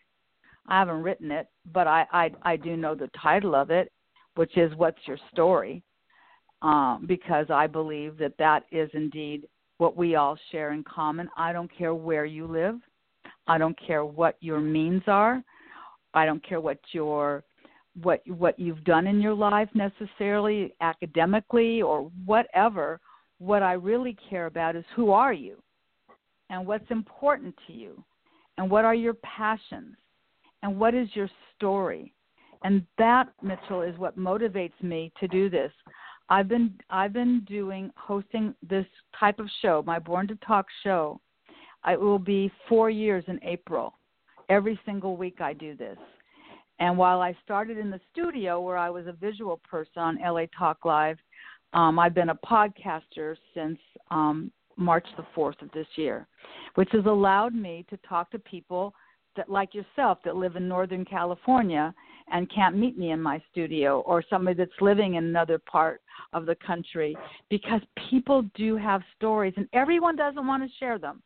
I 0.67 0.79
haven't 0.79 1.03
written 1.03 1.31
it, 1.31 1.47
but 1.73 1.87
I 1.87 2.05
I, 2.11 2.31
I 2.43 2.55
do 2.55 2.75
know 2.75 2.95
the 2.95 3.09
title 3.21 3.55
of 3.55 3.69
it, 3.69 3.91
which 4.35 4.57
is 4.57 4.75
"What's 4.75 5.05
Your 5.05 5.19
Story," 5.31 5.83
um, 6.61 7.05
because 7.07 7.47
I 7.49 7.67
believe 7.67 8.17
that 8.17 8.37
that 8.39 8.63
is 8.71 8.89
indeed 8.93 9.47
what 9.77 9.97
we 9.97 10.15
all 10.15 10.37
share 10.51 10.71
in 10.71 10.83
common. 10.83 11.29
I 11.37 11.53
don't 11.53 11.71
care 11.75 11.93
where 11.93 12.25
you 12.25 12.47
live. 12.47 12.75
I 13.47 13.57
don't 13.57 13.77
care 13.85 14.05
what 14.05 14.37
your 14.39 14.59
means 14.59 15.03
are. 15.07 15.43
I 16.13 16.25
don't 16.25 16.43
care 16.47 16.61
what 16.61 16.79
your 16.93 17.43
what 18.01 18.21
what 18.27 18.59
you've 18.59 18.83
done 18.83 19.07
in 19.07 19.21
your 19.21 19.33
life 19.33 19.69
necessarily 19.73 20.73
academically 20.81 21.81
or 21.81 22.11
whatever 22.25 22.99
what 23.39 23.63
i 23.63 23.73
really 23.73 24.17
care 24.29 24.47
about 24.47 24.75
is 24.75 24.83
who 24.95 25.11
are 25.11 25.33
you 25.33 25.57
and 26.49 26.65
what's 26.65 26.89
important 26.91 27.55
to 27.67 27.73
you 27.73 28.03
and 28.57 28.69
what 28.69 28.83
are 28.83 28.95
your 28.95 29.13
passions 29.15 29.95
and 30.63 30.79
what 30.79 30.93
is 30.93 31.09
your 31.13 31.29
story? 31.55 32.13
And 32.63 32.85
that 32.97 33.29
mitchell 33.41 33.81
is 33.81 33.97
what 33.97 34.17
motivates 34.17 34.81
me 34.81 35.11
to 35.19 35.27
do 35.27 35.49
this. 35.49 35.71
I've 36.29 36.47
been 36.47 36.73
i've 36.89 37.13
been 37.13 37.43
doing 37.47 37.91
hosting 37.95 38.55
this 38.67 38.85
type 39.19 39.39
of 39.39 39.47
show 39.61 39.83
my 39.85 39.99
born 39.99 40.27
to 40.27 40.35
talk 40.37 40.65
show. 40.83 41.19
It 41.87 41.99
will 41.99 42.19
be 42.19 42.51
4 42.67 42.89
years 42.89 43.23
in 43.27 43.39
april. 43.43 43.93
Every 44.49 44.79
single 44.85 45.17
week 45.17 45.41
i 45.41 45.53
do 45.53 45.75
this. 45.75 45.97
And 46.79 46.97
while 46.97 47.21
I 47.21 47.35
started 47.43 47.77
in 47.77 47.89
the 47.89 48.01
studio 48.11 48.59
where 48.59 48.77
I 48.77 48.89
was 48.89 49.07
a 49.07 49.13
visual 49.13 49.61
person 49.69 50.01
on 50.01 50.19
LA 50.21 50.45
Talk 50.57 50.83
Live, 50.83 51.17
um, 51.73 51.99
I've 51.99 52.13
been 52.13 52.29
a 52.29 52.35
podcaster 52.35 53.35
since 53.53 53.79
um, 54.11 54.51
March 54.75 55.05
the 55.15 55.25
4th 55.35 55.61
of 55.61 55.71
this 55.71 55.87
year, 55.95 56.27
which 56.75 56.89
has 56.91 57.05
allowed 57.05 57.53
me 57.53 57.85
to 57.89 57.97
talk 57.97 58.29
to 58.31 58.39
people 58.39 58.93
that, 59.35 59.49
like 59.49 59.73
yourself, 59.73 60.19
that 60.23 60.35
live 60.35 60.55
in 60.55 60.67
Northern 60.67 61.05
California 61.05 61.93
and 62.31 62.51
can't 62.53 62.75
meet 62.75 62.97
me 62.97 63.11
in 63.11 63.21
my 63.21 63.41
studio, 63.51 63.99
or 64.01 64.23
somebody 64.29 64.57
that's 64.57 64.81
living 64.81 65.15
in 65.15 65.25
another 65.25 65.59
part 65.59 66.01
of 66.33 66.45
the 66.45 66.55
country, 66.55 67.15
because 67.49 67.81
people 68.09 68.43
do 68.55 68.75
have 68.75 69.01
stories, 69.15 69.53
and 69.57 69.67
everyone 69.73 70.15
doesn't 70.15 70.47
want 70.47 70.63
to 70.63 70.77
share 70.79 70.97
them. 70.97 71.21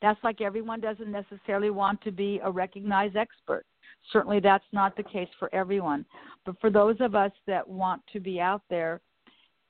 That's 0.00 0.22
like 0.22 0.40
everyone 0.40 0.80
doesn't 0.80 1.10
necessarily 1.10 1.70
want 1.70 2.00
to 2.02 2.12
be 2.12 2.40
a 2.44 2.50
recognized 2.50 3.16
expert. 3.16 3.66
Certainly, 4.12 4.40
that's 4.40 4.64
not 4.72 4.96
the 4.96 5.02
case 5.02 5.28
for 5.40 5.52
everyone. 5.52 6.04
But 6.46 6.60
for 6.60 6.70
those 6.70 6.96
of 7.00 7.16
us 7.16 7.32
that 7.48 7.68
want 7.68 8.00
to 8.12 8.20
be 8.20 8.40
out 8.40 8.62
there 8.70 9.00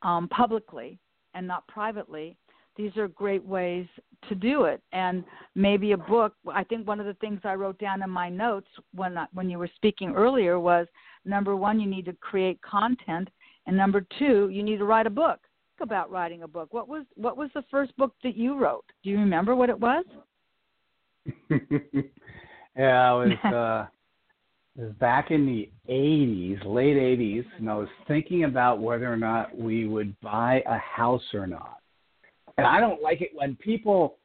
um, 0.03 0.29
publicly 0.29 0.99
and 1.33 1.47
not 1.47 1.67
privately, 1.67 2.37
these 2.79 2.97
are 2.97 3.09
great 3.09 3.45
ways 3.45 3.87
to 4.29 4.35
do 4.35 4.65
it. 4.65 4.81
And 4.93 5.25
maybe 5.55 5.93
a 5.93 5.99
book. 5.99 6.33
I 6.51 6.65
think 6.65 6.87
one 6.87 7.01
of 7.01 7.07
the 7.07 7.15
things 7.15 7.41
I 7.45 7.55
wrote 7.55 7.79
down 7.79 8.03
in 8.03 8.09
my 8.09 8.31
notes 8.31 8.69
when 8.95 9.19
I, 9.19 9.27
when 9.35 9.51
you 9.51 9.59
were 9.59 9.69
speaking 9.77 10.15
earlier 10.15 10.59
was 10.59 10.87
number 11.27 11.57
one, 11.57 11.81
you 11.81 11.87
need 11.87 12.07
to 12.07 12.15
create 12.15 12.63
content, 12.63 13.29
and 13.67 13.77
number 13.77 14.07
two, 14.19 14.49
you 14.49 14.63
need 14.63 14.79
to 14.79 14.85
write 14.85 15.07
a 15.07 15.11
book. 15.11 15.41
Think 15.77 15.91
about 15.91 16.11
writing 16.11 16.45
a 16.45 16.49
book. 16.49 16.73
What 16.73 16.89
was 16.89 17.05
what 17.17 17.37
was 17.37 17.51
the 17.55 17.65
first 17.71 17.95
book 17.97 18.15
that 18.23 18.37
you 18.37 18.59
wrote? 18.59 18.85
Do 19.03 19.11
you 19.11 19.19
remember 19.19 19.55
what 19.55 19.69
it 19.69 19.79
was? 19.79 20.05
yeah, 21.51 23.23
it 23.23 23.39
was. 23.45 23.45
Uh, 23.45 23.87
back 25.01 25.33
in 25.33 25.45
the 25.45 25.69
80s, 25.91 26.65
late 26.65 26.97
80s, 26.97 27.45
and 27.59 27.69
I 27.69 27.75
was 27.75 27.89
thinking 28.07 28.45
about 28.45 28.81
whether 28.81 29.13
or 29.13 29.17
not 29.17 29.57
we 29.57 29.89
would 29.89 30.19
buy 30.21 30.63
a 30.67 30.79
house 30.79 31.35
or 31.35 31.47
not. 31.47 31.79
And 32.59 32.67
I 32.67 32.81
don't 32.81 33.01
like 33.01 33.23
it 33.23 33.31
when 33.33 33.57
people, 33.57 34.19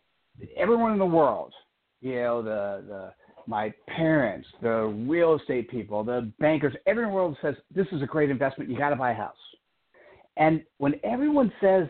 everyone 0.57 0.91
in 0.91 0.99
the 0.99 1.05
world, 1.05 1.53
you 2.01 2.15
know, 2.15 2.41
the 2.41 2.83
the 2.87 3.13
my 3.45 3.73
parents, 3.87 4.47
the 4.61 4.85
real 5.07 5.35
estate 5.35 5.69
people, 5.69 6.03
the 6.03 6.31
bankers, 6.39 6.73
everyone 6.87 7.09
in 7.09 7.13
the 7.13 7.15
world 7.15 7.37
says 7.41 7.55
this 7.73 7.87
is 7.91 8.01
a 8.01 8.05
great 8.05 8.29
investment. 8.29 8.69
You 8.69 8.77
got 8.77 8.89
to 8.89 8.95
buy 8.95 9.11
a 9.11 9.15
house. 9.15 9.35
And 10.37 10.63
when 10.77 10.93
everyone 11.03 11.51
says 11.61 11.87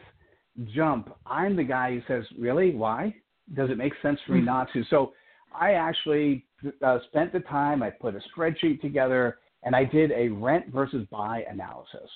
jump, 0.76 1.16
I'm 1.26 1.56
the 1.56 1.64
guy 1.64 1.92
who 1.92 2.02
says, 2.08 2.26
really? 2.38 2.76
Why? 2.76 3.16
Does 3.56 3.70
it 3.70 3.78
make 3.78 3.94
sense 4.02 4.20
for 4.26 4.34
me 4.34 4.40
hmm. 4.40 4.46
not 4.46 4.68
to? 4.74 4.84
So 4.90 5.14
I 5.58 5.74
actually 5.74 6.46
uh, 6.86 7.00
spent 7.08 7.34
the 7.34 7.40
time, 7.42 7.84
I 7.84 7.90
put 7.90 8.16
a 8.16 8.22
spreadsheet 8.36 8.82
together, 8.82 9.38
and 9.64 9.76
I 9.76 9.86
did 9.86 10.12
a 10.12 10.30
rent 10.30 10.68
versus 10.74 11.06
buy 11.12 11.44
analysis. 11.50 12.10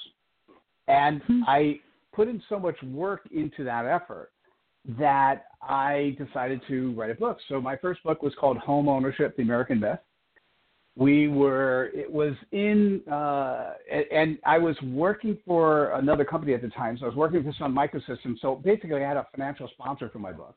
And 0.87 1.21
mm-hmm. 1.23 1.43
I 1.47 1.79
put 2.17 2.27
in 2.27 2.41
so 2.49 2.59
much 2.59 2.75
work 2.81 3.21
into 3.31 3.63
that 3.63 3.85
effort 3.85 4.31
that 4.99 5.45
I 5.61 6.17
decided 6.17 6.61
to 6.67 6.93
write 6.93 7.11
a 7.11 7.15
book. 7.15 7.37
So 7.47 7.61
my 7.61 7.77
first 7.77 8.03
book 8.03 8.23
was 8.23 8.33
called 8.39 8.57
Home 8.57 8.89
Ownership: 8.89 9.37
The 9.37 9.43
American 9.43 9.79
Myth. 9.79 9.99
We 10.95 11.27
were 11.27 11.91
it 11.93 12.11
was 12.11 12.33
in 12.51 13.03
uh, 13.09 13.73
and 14.11 14.39
I 14.45 14.57
was 14.57 14.75
working 14.81 15.37
for 15.45 15.91
another 15.91 16.25
company 16.25 16.55
at 16.55 16.63
the 16.63 16.69
time, 16.69 16.97
so 16.97 17.05
I 17.05 17.09
was 17.09 17.15
working 17.15 17.43
for 17.43 17.53
Sun 17.53 17.71
Microsystems. 17.71 18.39
So 18.41 18.55
basically, 18.55 19.03
I 19.03 19.07
had 19.07 19.17
a 19.17 19.27
financial 19.31 19.69
sponsor 19.73 20.09
for 20.09 20.17
my 20.17 20.31
book 20.31 20.55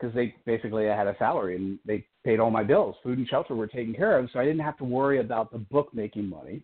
because 0.00 0.14
they 0.14 0.34
basically 0.46 0.88
I 0.88 0.96
had 0.96 1.06
a 1.06 1.16
salary 1.18 1.56
and 1.56 1.78
they 1.84 2.06
paid 2.24 2.40
all 2.40 2.50
my 2.50 2.62
bills. 2.62 2.96
Food 3.02 3.18
and 3.18 3.28
shelter 3.28 3.54
were 3.54 3.66
taken 3.66 3.92
care 3.92 4.18
of, 4.18 4.30
so 4.32 4.38
I 4.38 4.44
didn't 4.46 4.60
have 4.60 4.78
to 4.78 4.84
worry 4.84 5.20
about 5.20 5.52
the 5.52 5.58
book 5.58 5.90
making 5.92 6.30
money. 6.30 6.62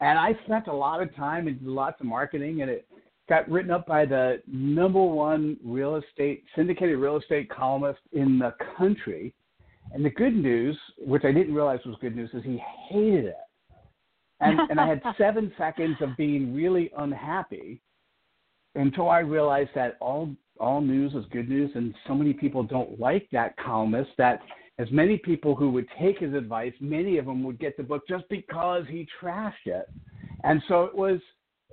And 0.00 0.18
I 0.18 0.36
spent 0.46 0.66
a 0.66 0.74
lot 0.74 1.00
of 1.00 1.14
time 1.14 1.46
and 1.46 1.62
lots 1.62 2.00
of 2.00 2.06
marketing, 2.06 2.62
and 2.62 2.70
it 2.70 2.88
got 3.28 3.48
written 3.50 3.70
up 3.70 3.86
by 3.86 4.04
the 4.04 4.42
number 4.46 5.02
one 5.02 5.56
real 5.64 5.96
estate 5.96 6.44
syndicated 6.56 6.98
real 6.98 7.16
estate 7.16 7.48
columnist 7.50 8.00
in 8.12 8.38
the 8.38 8.54
country. 8.76 9.34
And 9.92 10.04
the 10.04 10.10
good 10.10 10.34
news, 10.34 10.78
which 10.98 11.24
I 11.24 11.32
didn't 11.32 11.54
realize 11.54 11.80
was 11.84 11.96
good 12.00 12.16
news, 12.16 12.30
is 12.34 12.42
he 12.44 12.62
hated 12.88 13.26
it. 13.26 13.36
And, 14.40 14.58
and 14.70 14.80
I 14.80 14.86
had 14.86 15.02
seven 15.18 15.52
seconds 15.56 15.96
of 16.00 16.16
being 16.16 16.54
really 16.54 16.90
unhappy 16.98 17.80
until 18.74 19.08
I 19.08 19.20
realized 19.20 19.70
that 19.74 19.96
all 20.00 20.34
all 20.60 20.80
news 20.80 21.14
is 21.14 21.24
good 21.32 21.48
news, 21.48 21.70
and 21.74 21.94
so 22.06 22.14
many 22.14 22.32
people 22.32 22.62
don't 22.62 23.00
like 23.00 23.26
that 23.32 23.56
columnist 23.56 24.10
that 24.18 24.40
as 24.78 24.86
many 24.90 25.16
people 25.18 25.54
who 25.54 25.70
would 25.70 25.86
take 26.00 26.18
his 26.18 26.34
advice, 26.34 26.72
many 26.80 27.18
of 27.18 27.26
them 27.26 27.42
would 27.42 27.58
get 27.58 27.76
the 27.76 27.82
book 27.82 28.02
just 28.08 28.28
because 28.28 28.84
he 28.88 29.06
trashed 29.20 29.66
it. 29.66 29.88
And 30.44 30.62
so 30.68 30.84
it 30.84 30.94
was 30.94 31.20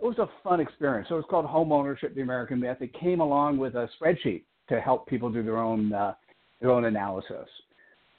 it 0.02 0.06
was 0.06 0.18
a 0.20 0.30
fun 0.44 0.60
experience. 0.60 1.10
So 1.10 1.16
it 1.16 1.20
was 1.20 1.28
called 1.30 1.46
Home 1.46 1.72
Ownership: 1.72 2.16
The 2.16 2.22
American 2.22 2.60
Myth. 2.60 2.78
It 2.82 2.94
came 3.00 3.20
along 3.20 3.58
with 3.58 3.76
a 3.76 3.90
spreadsheet 4.00 4.44
to 4.70 4.80
help 4.80 5.08
people 5.08 5.30
do 5.30 5.44
their 5.44 5.58
own 5.58 5.94
uh, 5.94 6.14
their 6.62 6.72
own 6.72 6.86
analysis. 6.86 7.48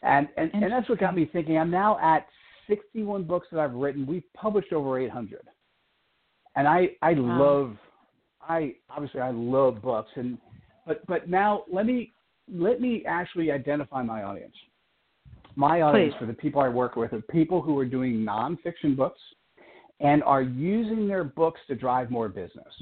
And 0.02 0.28
and, 0.36 0.50
and 0.54 0.72
that's 0.72 0.88
what 0.88 0.98
got 0.98 1.14
me 1.14 1.28
thinking. 1.32 1.58
I'm 1.58 1.70
now 1.70 1.98
at 2.00 2.26
61 2.68 3.24
books 3.24 3.48
that 3.52 3.60
I've 3.60 3.74
written. 3.74 4.06
We've 4.06 4.24
published 4.34 4.72
over 4.72 4.98
800. 4.98 5.40
And 6.56 6.66
I 6.66 6.90
I 7.02 7.12
wow. 7.12 7.38
love 7.40 7.76
I 8.42 8.74
obviously 8.88 9.20
I 9.20 9.30
love 9.30 9.82
books 9.82 10.10
and 10.16 10.38
but 10.86 11.06
but 11.06 11.28
now 11.28 11.64
let 11.72 11.86
me 11.86 12.12
let 12.52 12.80
me 12.80 13.04
actually 13.06 13.50
identify 13.50 14.02
my 14.02 14.22
audience. 14.22 14.54
My 15.56 15.82
audience 15.82 16.14
Please. 16.14 16.18
for 16.18 16.26
the 16.26 16.32
people 16.32 16.60
I 16.60 16.68
work 16.68 16.96
with 16.96 17.12
are 17.12 17.20
people 17.22 17.60
who 17.60 17.78
are 17.78 17.84
doing 17.84 18.24
nonfiction 18.24 18.96
books 18.96 19.20
and 20.00 20.22
are 20.24 20.42
using 20.42 21.06
their 21.06 21.24
books 21.24 21.60
to 21.68 21.74
drive 21.74 22.10
more 22.10 22.28
business. 22.28 22.72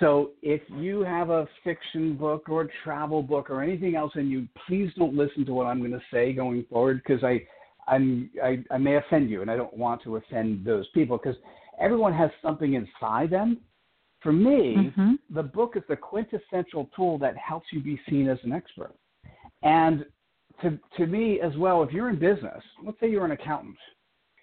So 0.00 0.32
if 0.42 0.60
you 0.76 1.00
have 1.00 1.30
a 1.30 1.48
fiction 1.64 2.16
book 2.16 2.48
or 2.48 2.62
a 2.62 2.68
travel 2.84 3.22
book 3.22 3.48
or 3.48 3.62
anything 3.62 3.94
else 3.94 4.12
and 4.14 4.30
you, 4.30 4.46
please 4.66 4.90
don't 4.96 5.14
listen 5.14 5.46
to 5.46 5.54
what 5.54 5.66
I'm 5.66 5.78
going 5.78 5.92
to 5.92 6.02
say 6.12 6.32
going 6.32 6.64
forward 6.70 7.02
because 7.06 7.24
I, 7.24 7.42
I'm, 7.88 8.30
I, 8.42 8.62
I 8.70 8.76
may 8.76 8.96
offend 8.96 9.30
you 9.30 9.40
and 9.40 9.50
I 9.50 9.56
don't 9.56 9.74
want 9.76 10.02
to 10.02 10.16
offend 10.16 10.66
those 10.66 10.86
people 10.92 11.18
because 11.18 11.36
everyone 11.80 12.12
has 12.12 12.30
something 12.42 12.74
inside 12.74 13.30
them 13.30 13.60
for 14.26 14.32
me, 14.32 14.74
mm-hmm. 14.76 15.12
the 15.30 15.42
book 15.44 15.74
is 15.76 15.84
the 15.88 15.94
quintessential 15.94 16.90
tool 16.96 17.16
that 17.18 17.36
helps 17.36 17.68
you 17.72 17.80
be 17.80 18.00
seen 18.08 18.28
as 18.28 18.38
an 18.42 18.52
expert. 18.52 18.92
And 19.62 20.04
to, 20.62 20.78
to 20.96 21.06
me 21.06 21.40
as 21.40 21.56
well, 21.56 21.84
if 21.84 21.92
you're 21.92 22.08
in 22.08 22.18
business, 22.18 22.60
let's 22.84 22.98
say 22.98 23.08
you're 23.08 23.24
an 23.24 23.30
accountant. 23.30 23.76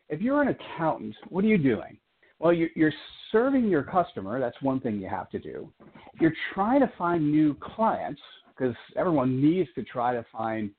If 0.09 0.21
you're 0.21 0.41
an 0.41 0.49
accountant, 0.49 1.15
what 1.29 1.43
are 1.43 1.47
you 1.47 1.57
doing? 1.57 1.97
Well, 2.39 2.53
you're, 2.53 2.91
serving 3.31 3.67
your 3.67 3.83
customer. 3.83 4.39
That's 4.39 4.61
one 4.61 4.79
thing 4.79 4.99
you 4.99 5.07
have 5.07 5.29
to 5.31 5.39
do. 5.39 5.71
You're 6.19 6.33
trying 6.53 6.81
to 6.81 6.91
find 6.97 7.31
new 7.31 7.55
clients 7.55 8.21
because 8.47 8.75
everyone 8.95 9.41
needs 9.41 9.69
to 9.73 9.83
try 9.83 10.13
to 10.13 10.23
find 10.31 10.69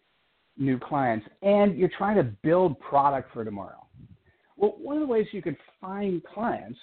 new 0.57 0.79
clients, 0.79 1.27
and 1.43 1.77
you're 1.77 1.91
trying 1.99 2.17
to 2.17 2.23
build 2.23 2.79
product 2.79 3.33
for 3.33 3.45
tomorrow. 3.45 3.85
Well, 4.57 4.77
one 4.79 4.97
of 4.97 5.01
the 5.01 5.07
ways 5.07 5.27
you 5.33 5.43
can 5.43 5.57
find 5.81 6.23
clients 6.23 6.79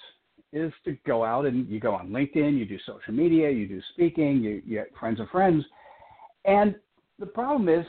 is 0.52 0.72
to 0.84 0.96
go 1.06 1.24
out 1.24 1.46
and 1.46 1.66
you 1.68 1.80
go 1.80 1.94
on 1.94 2.10
LinkedIn, 2.10 2.58
you 2.58 2.66
do 2.66 2.78
social 2.84 3.14
media, 3.14 3.50
you 3.50 3.66
do 3.66 3.80
speaking, 3.94 4.42
you, 4.42 4.62
you 4.66 4.76
get 4.76 4.88
friends 5.00 5.20
of 5.20 5.30
friends. 5.30 5.64
And 6.44 6.74
the 7.18 7.26
problem 7.26 7.68
is, 7.68 7.86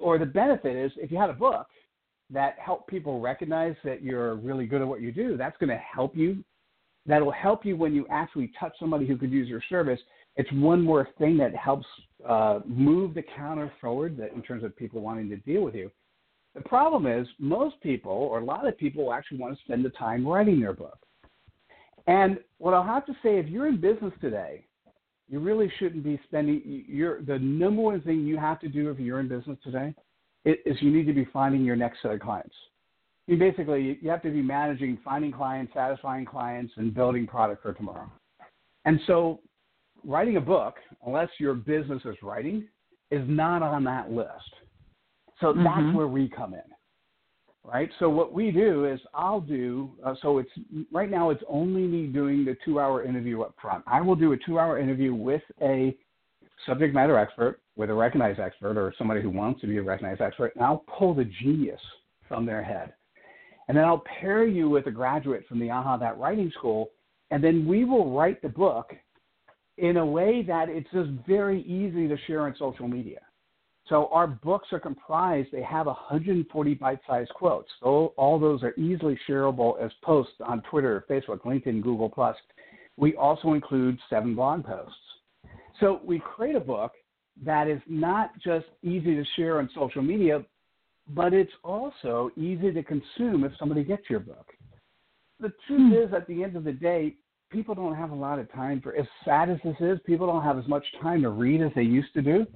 or 0.00 0.18
the 0.18 0.26
benefit 0.26 0.76
is, 0.76 0.92
if 0.96 1.10
you 1.10 1.16
had 1.16 1.30
a 1.30 1.34
book 1.34 1.66
that 2.30 2.56
help 2.58 2.86
people 2.86 3.20
recognize 3.20 3.74
that 3.84 4.02
you're 4.02 4.36
really 4.36 4.66
good 4.66 4.80
at 4.80 4.88
what 4.88 5.00
you 5.00 5.12
do, 5.12 5.36
that's 5.36 5.56
going 5.58 5.70
to 5.70 5.76
help 5.76 6.16
you. 6.16 6.42
That'll 7.06 7.30
help 7.30 7.66
you 7.66 7.76
when 7.76 7.94
you 7.94 8.06
actually 8.10 8.50
touch 8.58 8.72
somebody 8.80 9.06
who 9.06 9.16
could 9.16 9.30
use 9.30 9.48
your 9.48 9.62
service. 9.68 10.00
It's 10.36 10.50
one 10.52 10.80
more 10.82 11.08
thing 11.18 11.36
that 11.36 11.54
helps 11.54 11.86
uh, 12.26 12.60
move 12.66 13.14
the 13.14 13.22
counter 13.36 13.70
forward 13.80 14.16
that 14.16 14.32
in 14.32 14.42
terms 14.42 14.64
of 14.64 14.74
people 14.76 15.02
wanting 15.02 15.28
to 15.28 15.36
deal 15.36 15.62
with 15.62 15.74
you. 15.74 15.90
The 16.54 16.62
problem 16.62 17.06
is, 17.06 17.26
most 17.38 17.80
people, 17.82 18.12
or 18.12 18.38
a 18.38 18.44
lot 18.44 18.66
of 18.66 18.78
people, 18.78 19.12
actually 19.12 19.38
want 19.38 19.56
to 19.56 19.64
spend 19.64 19.84
the 19.84 19.90
time 19.90 20.26
writing 20.26 20.60
their 20.60 20.72
book. 20.72 20.98
And 22.06 22.38
what 22.58 22.74
I'll 22.74 22.84
have 22.84 23.06
to 23.06 23.12
say, 23.22 23.38
if 23.38 23.48
you're 23.48 23.66
in 23.66 23.80
business 23.80 24.12
today, 24.20 24.64
you 25.28 25.40
really 25.40 25.70
shouldn't 25.78 26.04
be 26.04 26.20
spending 26.24 26.84
your 26.86 27.22
the 27.22 27.38
number 27.38 27.82
one 27.82 28.00
thing 28.02 28.20
you 28.20 28.36
have 28.36 28.60
to 28.60 28.68
do 28.68 28.90
if 28.90 28.98
you're 28.98 29.20
in 29.20 29.28
business 29.28 29.58
today 29.64 29.94
is 30.44 30.76
you 30.80 30.90
need 30.90 31.06
to 31.06 31.12
be 31.12 31.26
finding 31.32 31.64
your 31.64 31.76
next 31.76 32.02
set 32.02 32.12
of 32.12 32.20
clients. 32.20 32.54
you 33.26 33.36
basically 33.36 33.98
you 34.02 34.10
have 34.10 34.22
to 34.22 34.30
be 34.30 34.42
managing 34.42 34.98
finding 35.04 35.32
clients, 35.32 35.72
satisfying 35.74 36.24
clients, 36.24 36.72
and 36.76 36.94
building 36.94 37.26
product 37.26 37.62
for 37.62 37.72
tomorrow. 37.72 38.10
And 38.84 39.00
so, 39.06 39.40
writing 40.04 40.36
a 40.36 40.40
book, 40.40 40.74
unless 41.06 41.30
your 41.38 41.54
business 41.54 42.02
is 42.04 42.16
writing, 42.22 42.68
is 43.10 43.24
not 43.28 43.62
on 43.62 43.84
that 43.84 44.10
list. 44.10 44.28
So 45.40 45.52
Mm-hmm. 45.52 45.64
that's 45.64 45.96
where 45.96 46.06
we 46.06 46.28
come 46.28 46.54
in, 46.54 46.62
right? 47.64 47.90
So 47.98 48.08
what 48.08 48.32
we 48.32 48.50
do 48.50 48.84
is 48.84 49.00
I'll 49.14 49.40
do. 49.40 49.90
Uh, 50.04 50.14
so 50.22 50.38
it's 50.38 50.50
right 50.92 51.10
now 51.10 51.30
it's 51.30 51.42
only 51.48 51.82
me 51.82 52.06
doing 52.06 52.44
the 52.44 52.56
two-hour 52.64 53.04
interview 53.04 53.42
up 53.42 53.54
front. 53.60 53.82
I 53.86 54.00
will 54.00 54.16
do 54.16 54.32
a 54.32 54.36
two-hour 54.36 54.78
interview 54.78 55.14
with 55.14 55.42
a 55.60 55.96
subject 56.66 56.94
matter 56.94 57.18
expert, 57.18 57.60
with 57.76 57.90
a 57.90 57.94
recognized 57.94 58.40
expert, 58.40 58.76
or 58.76 58.94
somebody 58.96 59.20
who 59.20 59.30
wants 59.30 59.60
to 59.60 59.66
be 59.66 59.78
a 59.78 59.82
recognized 59.82 60.20
expert, 60.20 60.52
and 60.54 60.64
I'll 60.64 60.84
pull 60.98 61.14
the 61.14 61.24
genius 61.42 61.80
from 62.28 62.46
their 62.46 62.62
head. 62.62 62.92
And 63.68 63.76
then 63.76 63.84
I'll 63.84 64.04
pair 64.20 64.46
you 64.46 64.68
with 64.68 64.86
a 64.86 64.90
graduate 64.90 65.46
from 65.48 65.58
the 65.58 65.70
AHA 65.70 65.96
That 65.98 66.18
Writing 66.18 66.52
School, 66.56 66.90
and 67.30 67.42
then 67.42 67.66
we 67.66 67.84
will 67.84 68.14
write 68.16 68.42
the 68.42 68.48
book 68.48 68.92
in 69.78 69.96
a 69.96 70.06
way 70.06 70.42
that 70.42 70.68
it's 70.68 70.90
just 70.92 71.10
very 71.26 71.62
easy 71.62 72.06
to 72.06 72.16
share 72.26 72.42
on 72.42 72.54
social 72.58 72.86
media. 72.86 73.20
So 73.88 74.08
our 74.12 74.26
books 74.26 74.68
are 74.72 74.80
comprised, 74.80 75.48
they 75.52 75.62
have 75.62 75.86
140 75.86 76.74
bite-sized 76.74 77.30
quotes. 77.34 77.68
So 77.82 78.14
all 78.16 78.38
those 78.38 78.62
are 78.62 78.74
easily 78.76 79.18
shareable 79.28 79.82
as 79.82 79.90
posts 80.02 80.34
on 80.40 80.62
Twitter, 80.70 81.04
Facebook, 81.10 81.40
LinkedIn, 81.40 81.82
Google+. 81.82 82.12
We 82.96 83.14
also 83.16 83.52
include 83.52 83.98
seven 84.08 84.34
blog 84.34 84.64
posts. 84.64 84.96
So 85.80 86.00
we 86.04 86.20
create 86.20 86.56
a 86.56 86.60
book 86.60 86.92
that 87.42 87.68
is 87.68 87.80
not 87.86 88.32
just 88.38 88.66
easy 88.82 89.14
to 89.14 89.24
share 89.36 89.58
on 89.58 89.68
social 89.74 90.02
media, 90.02 90.44
but 91.08 91.32
it's 91.32 91.52
also 91.62 92.30
easy 92.36 92.72
to 92.72 92.82
consume 92.82 93.44
if 93.44 93.52
somebody 93.58 93.84
gets 93.84 94.08
your 94.08 94.20
book. 94.20 94.52
The 95.40 95.52
truth 95.66 95.92
Hmm. 95.92 95.92
is, 95.92 96.12
at 96.14 96.26
the 96.26 96.44
end 96.44 96.56
of 96.56 96.64
the 96.64 96.72
day, 96.72 97.16
people 97.50 97.74
don't 97.74 97.94
have 97.94 98.10
a 98.10 98.14
lot 98.14 98.38
of 98.38 98.50
time 98.52 98.80
for, 98.80 98.94
as 98.94 99.06
sad 99.24 99.50
as 99.50 99.60
this 99.62 99.76
is, 99.80 100.00
people 100.06 100.26
don't 100.26 100.42
have 100.42 100.58
as 100.58 100.66
much 100.68 100.84
time 101.00 101.22
to 101.22 101.30
read 101.30 101.60
as 101.60 101.72
they 101.74 101.82
used 101.82 102.12
to 102.14 102.22
do. 102.22 102.46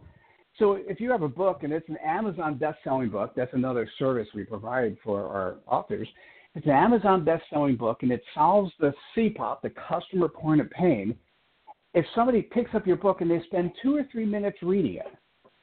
So 0.59 0.73
if 0.75 1.01
you 1.01 1.11
have 1.11 1.23
a 1.23 1.29
book 1.29 1.63
and 1.63 1.73
it's 1.73 1.89
an 1.89 1.99
Amazon 1.99 2.57
best-selling 2.57 3.11
book, 3.11 3.33
that's 3.37 3.53
another 3.55 3.89
service 3.99 4.29
we 4.35 4.45
provide 4.45 4.97
for 5.05 5.25
our 5.27 5.57
authors. 5.67 6.09
It's 6.55 6.67
an 6.67 6.73
Amazon 6.73 7.25
best-selling 7.25 7.77
book 7.77 8.03
and 8.03 8.11
it 8.11 8.23
solves 8.35 8.73
the 8.81 8.93
CPOP, 9.15 9.61
the 9.63 9.71
customer 9.71 10.29
point 10.29 10.61
of 10.61 10.71
pain. 10.71 11.17
If 11.99 12.07
somebody 12.15 12.43
picks 12.43 12.77
up 12.77 12.87
your 12.87 12.95
book 12.95 13.23
and 13.23 13.29
they 13.29 13.43
spend 13.47 13.73
two 13.83 13.97
or 13.97 14.07
three 14.13 14.25
minutes 14.25 14.59
reading 14.63 14.95
it, 14.95 15.09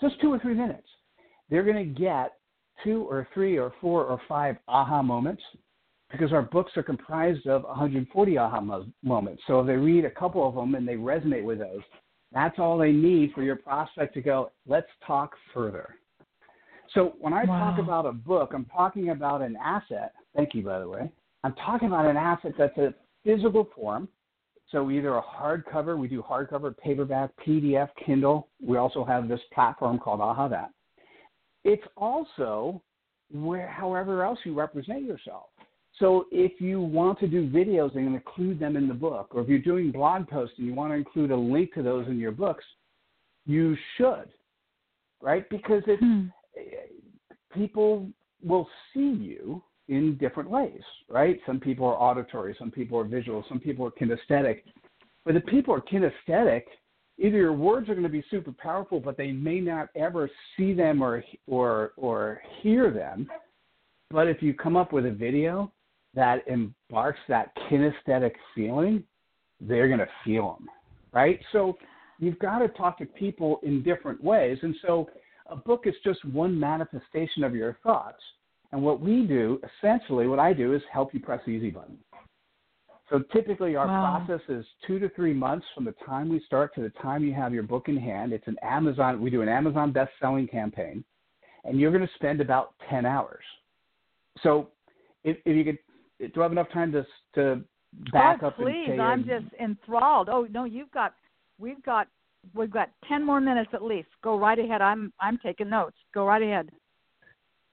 just 0.02 0.20
two 0.20 0.34
or 0.34 0.40
three 0.40 0.54
minutes, 0.54 0.86
they're 1.50 1.64
going 1.64 1.78
to 1.78 1.98
get 1.98 2.34
two 2.84 3.04
or 3.04 3.26
three 3.34 3.58
or 3.58 3.72
four 3.80 4.04
or 4.04 4.20
five 4.28 4.58
aha 4.68 5.02
moments 5.02 5.42
because 6.12 6.34
our 6.34 6.42
books 6.42 6.74
are 6.76 6.84
comprised 6.84 7.48
of 7.48 7.64
140 7.64 8.38
aha 8.38 8.60
mo- 8.60 8.86
moments. 9.02 9.44
So 9.48 9.62
if 9.62 9.68
they 9.68 9.78
read 9.78 10.04
a 10.04 10.10
couple 10.10 10.46
of 10.46 10.56
them 10.56 10.76
and 10.76 10.86
they 10.86 10.96
resonate 10.96 11.46
with 11.46 11.60
those, 11.60 11.80
that's 12.34 12.60
all 12.60 12.78
they 12.78 12.92
need 12.92 13.32
for 13.34 13.42
your 13.42 13.56
prospect 13.56 14.14
to 14.16 14.22
go, 14.22 14.52
let's 14.68 14.90
talk 15.08 15.38
further. 15.54 15.96
So 16.94 17.14
when 17.18 17.32
I 17.32 17.46
talk 17.46 17.80
about 17.80 18.06
a 18.06 18.12
book, 18.12 18.52
I'm 18.54 18.66
talking 18.66 19.12
about 19.12 19.42
an 19.42 19.56
asset. 19.64 20.12
Thank 20.36 20.54
you, 20.54 20.64
by 20.64 20.80
the 20.80 20.90
way. 20.90 21.10
I'm 21.46 21.56
talking 21.66 21.88
about 21.88 22.08
an 22.08 22.18
asset 22.18 22.56
that's 22.58 22.78
a 22.78 22.94
physical 23.24 23.70
form. 23.74 24.10
So 24.72 24.89
either 24.89 25.18
a 25.18 25.22
hardcover, 25.22 25.97
we 25.97 26.07
do 26.07 26.24
hardcover, 26.24 26.76
paperback, 26.78 27.32
PDF, 27.45 27.89
Kindle. 28.03 28.47
We 28.61 28.78
also 28.78 29.03
have 29.05 29.28
this 29.28 29.39
platform 29.53 29.99
called 29.99 30.22
Aha 30.22 30.47
That. 30.47 30.72
It's 31.63 31.86
also 31.95 32.82
where, 33.32 33.68
however 33.68 34.24
else 34.24 34.39
you 34.43 34.53
represent 34.53 35.03
yourself. 35.03 35.45
So 35.99 36.26
if 36.32 36.59
you 36.59 36.82
want 36.82 37.20
to 37.20 37.28
do 37.28 37.49
videos 37.49 37.95
and 37.95 38.07
include 38.07 38.59
them 38.59 38.76
in 38.76 38.88
the 38.88 38.93
book, 38.93 39.30
or 39.32 39.41
if 39.41 39.47
you're 39.47 39.59
doing 39.59 39.91
blog 39.91 40.28
posts 40.28 40.55
and 40.57 40.68
you 40.68 40.74
want 40.74 40.91
to 40.91 40.97
include 40.97 41.32
a 41.32 41.36
link 41.36 41.74
to 41.74 41.84
those 41.84 42.07
in 42.07 42.20
your 42.20 42.34
books, 42.34 42.66
you 43.45 43.78
should, 43.95 44.30
right? 45.22 45.47
Because 45.49 45.84
it's 45.88 46.01
Hmm. 46.01 46.28
people 47.53 48.09
will 48.43 48.70
see 48.93 49.09
you 49.09 49.63
in 49.88 50.18
different 50.18 50.50
ways, 50.50 50.82
right? 51.10 51.40
Some 51.46 51.60
people 51.60 51.86
are 51.86 51.96
auditory, 51.96 52.56
some 52.58 52.72
people 52.72 52.98
are 52.98 53.04
visual, 53.04 53.44
some 53.48 53.60
people 53.60 53.86
are 53.86 53.92
kinesthetic. 53.92 54.64
But 55.26 55.36
if 55.36 55.46
people 55.46 55.74
are 55.74 55.82
kinesthetic, 55.82 56.64
either 57.18 57.38
your 57.38 57.54
words 57.54 57.90
are 57.90 57.94
going 57.94 58.04
to 58.04 58.10
be 58.10 58.24
super 58.30 58.52
powerful, 58.52 59.00
but 59.00 59.18
they 59.18 59.32
may 59.32 59.60
not 59.60 59.90
ever 59.96 60.30
see 60.58 60.74
them 60.74 61.02
or 61.04 61.24
or 61.48 61.94
or 61.98 62.42
hear 62.62 62.92
them. 62.92 63.30
But 64.12 64.28
if 64.28 64.42
you 64.42 64.54
come 64.54 64.76
up 64.76 64.94
with 64.94 65.06
a 65.06 65.12
video 65.12 65.72
that 66.14 66.48
embarks 66.48 67.20
that 67.28 67.52
kinesthetic 67.70 68.34
feeling, 68.54 69.04
they're 69.60 69.88
going 69.88 70.00
to 70.00 70.10
feel 70.24 70.58
them, 70.60 70.70
right? 71.14 71.40
So 71.52 71.78
you've 72.20 72.40
got 72.40 72.60
to 72.60 72.68
talk 72.70 72.98
to 73.00 73.06
people 73.06 73.60
in 73.64 73.84
different 73.84 74.24
ways, 74.24 74.58
and 74.62 74.76
so 74.86 75.10
a 75.48 75.56
book 75.56 75.84
is 75.86 75.94
just 76.04 76.24
one 76.26 76.60
manifestation 76.60 77.44
of 77.44 77.56
your 77.56 77.78
thoughts. 77.84 78.22
And 78.76 78.84
what 78.84 78.99
we 78.99 79.26
do, 79.26 79.61
essentially, 79.80 80.28
what 80.28 80.38
I 80.38 80.51
do 80.51 80.73
is 80.73 80.82
help 80.91 81.13
you 81.13 81.21
press 81.21 81.39
the 81.45 81.51
easy 81.51 81.69
button. 81.69 81.97
So 83.09 83.19
typically, 83.32 83.78
our 83.78 83.88
Wow. 83.88 84.26
process 84.26 84.49
is 84.49 84.65
two 84.86 84.99
to 84.99 85.07
three 85.15 85.34
months 85.34 85.65
from 85.73 85.86
the 85.86 85.93
time 86.05 86.28
we 86.28 86.41
start 86.41 86.76
to 86.76 86.82
the 86.82 86.89
time 86.89 87.23
you 87.23 87.34
have 87.34 87.53
your 87.53 87.63
book 87.63 87.88
in 87.88 87.95
hand. 87.95 88.34
It's 88.34 88.47
an 88.47 88.57
Amazon. 88.61 89.21
We 89.21 89.30
do 89.30 89.41
an 89.41 89.47
Amazon 89.47 89.93
best-selling 89.93 90.49
campaign, 90.49 91.05
and 91.63 91.80
you're 91.80 91.91
going 91.91 92.05
to 92.05 92.13
spend 92.15 92.41
about 92.41 92.73
ten 92.89 93.05
hours. 93.05 93.45
So, 94.43 94.71
if, 95.23 95.38
if 95.45 95.55
you 95.55 95.63
could, 95.63 96.34
do 96.34 96.41
I 96.41 96.43
have 96.43 96.51
enough 96.51 96.69
time 96.71 96.91
to 96.91 97.05
to 97.36 97.63
back 98.11 98.39
oh, 98.43 98.47
up 98.47 98.57
please! 98.57 98.89
and? 98.89 99.01
I'm 99.01 99.26
just 99.26 99.53
enthralled. 99.57 100.28
Oh 100.28 100.49
no, 100.51 100.65
you've 100.65 100.91
got, 100.91 101.13
we've 101.59 101.82
got, 101.84 102.09
we've 102.53 102.71
got 102.71 102.89
ten 103.07 103.26
more 103.26 103.39
minutes 103.39 103.69
at 103.73 103.84
least. 103.84 104.09
Go 104.21 104.38
right 104.38 104.59
ahead. 104.59 104.82
I'm 104.82 105.13
I'm 105.21 105.38
taking 105.38 105.69
notes. 105.69 105.95
Go 106.13 106.26
right 106.26 106.41
ahead. 106.41 106.69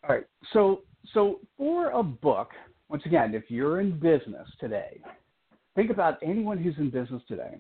All 0.05 0.15
right. 0.15 0.27
So 0.53 0.83
so 1.13 1.41
for 1.57 1.91
a 1.91 2.03
book, 2.03 2.51
once 2.89 3.05
again, 3.07 3.35
if 3.35 3.45
you're 3.49 3.81
in 3.81 3.99
business 3.99 4.49
today, 4.61 5.01
think 5.75 5.91
about 5.91 6.19
anyone 6.23 6.59
who's 6.59 6.77
in 6.79 6.91
business 6.91 7.23
today, 7.27 7.57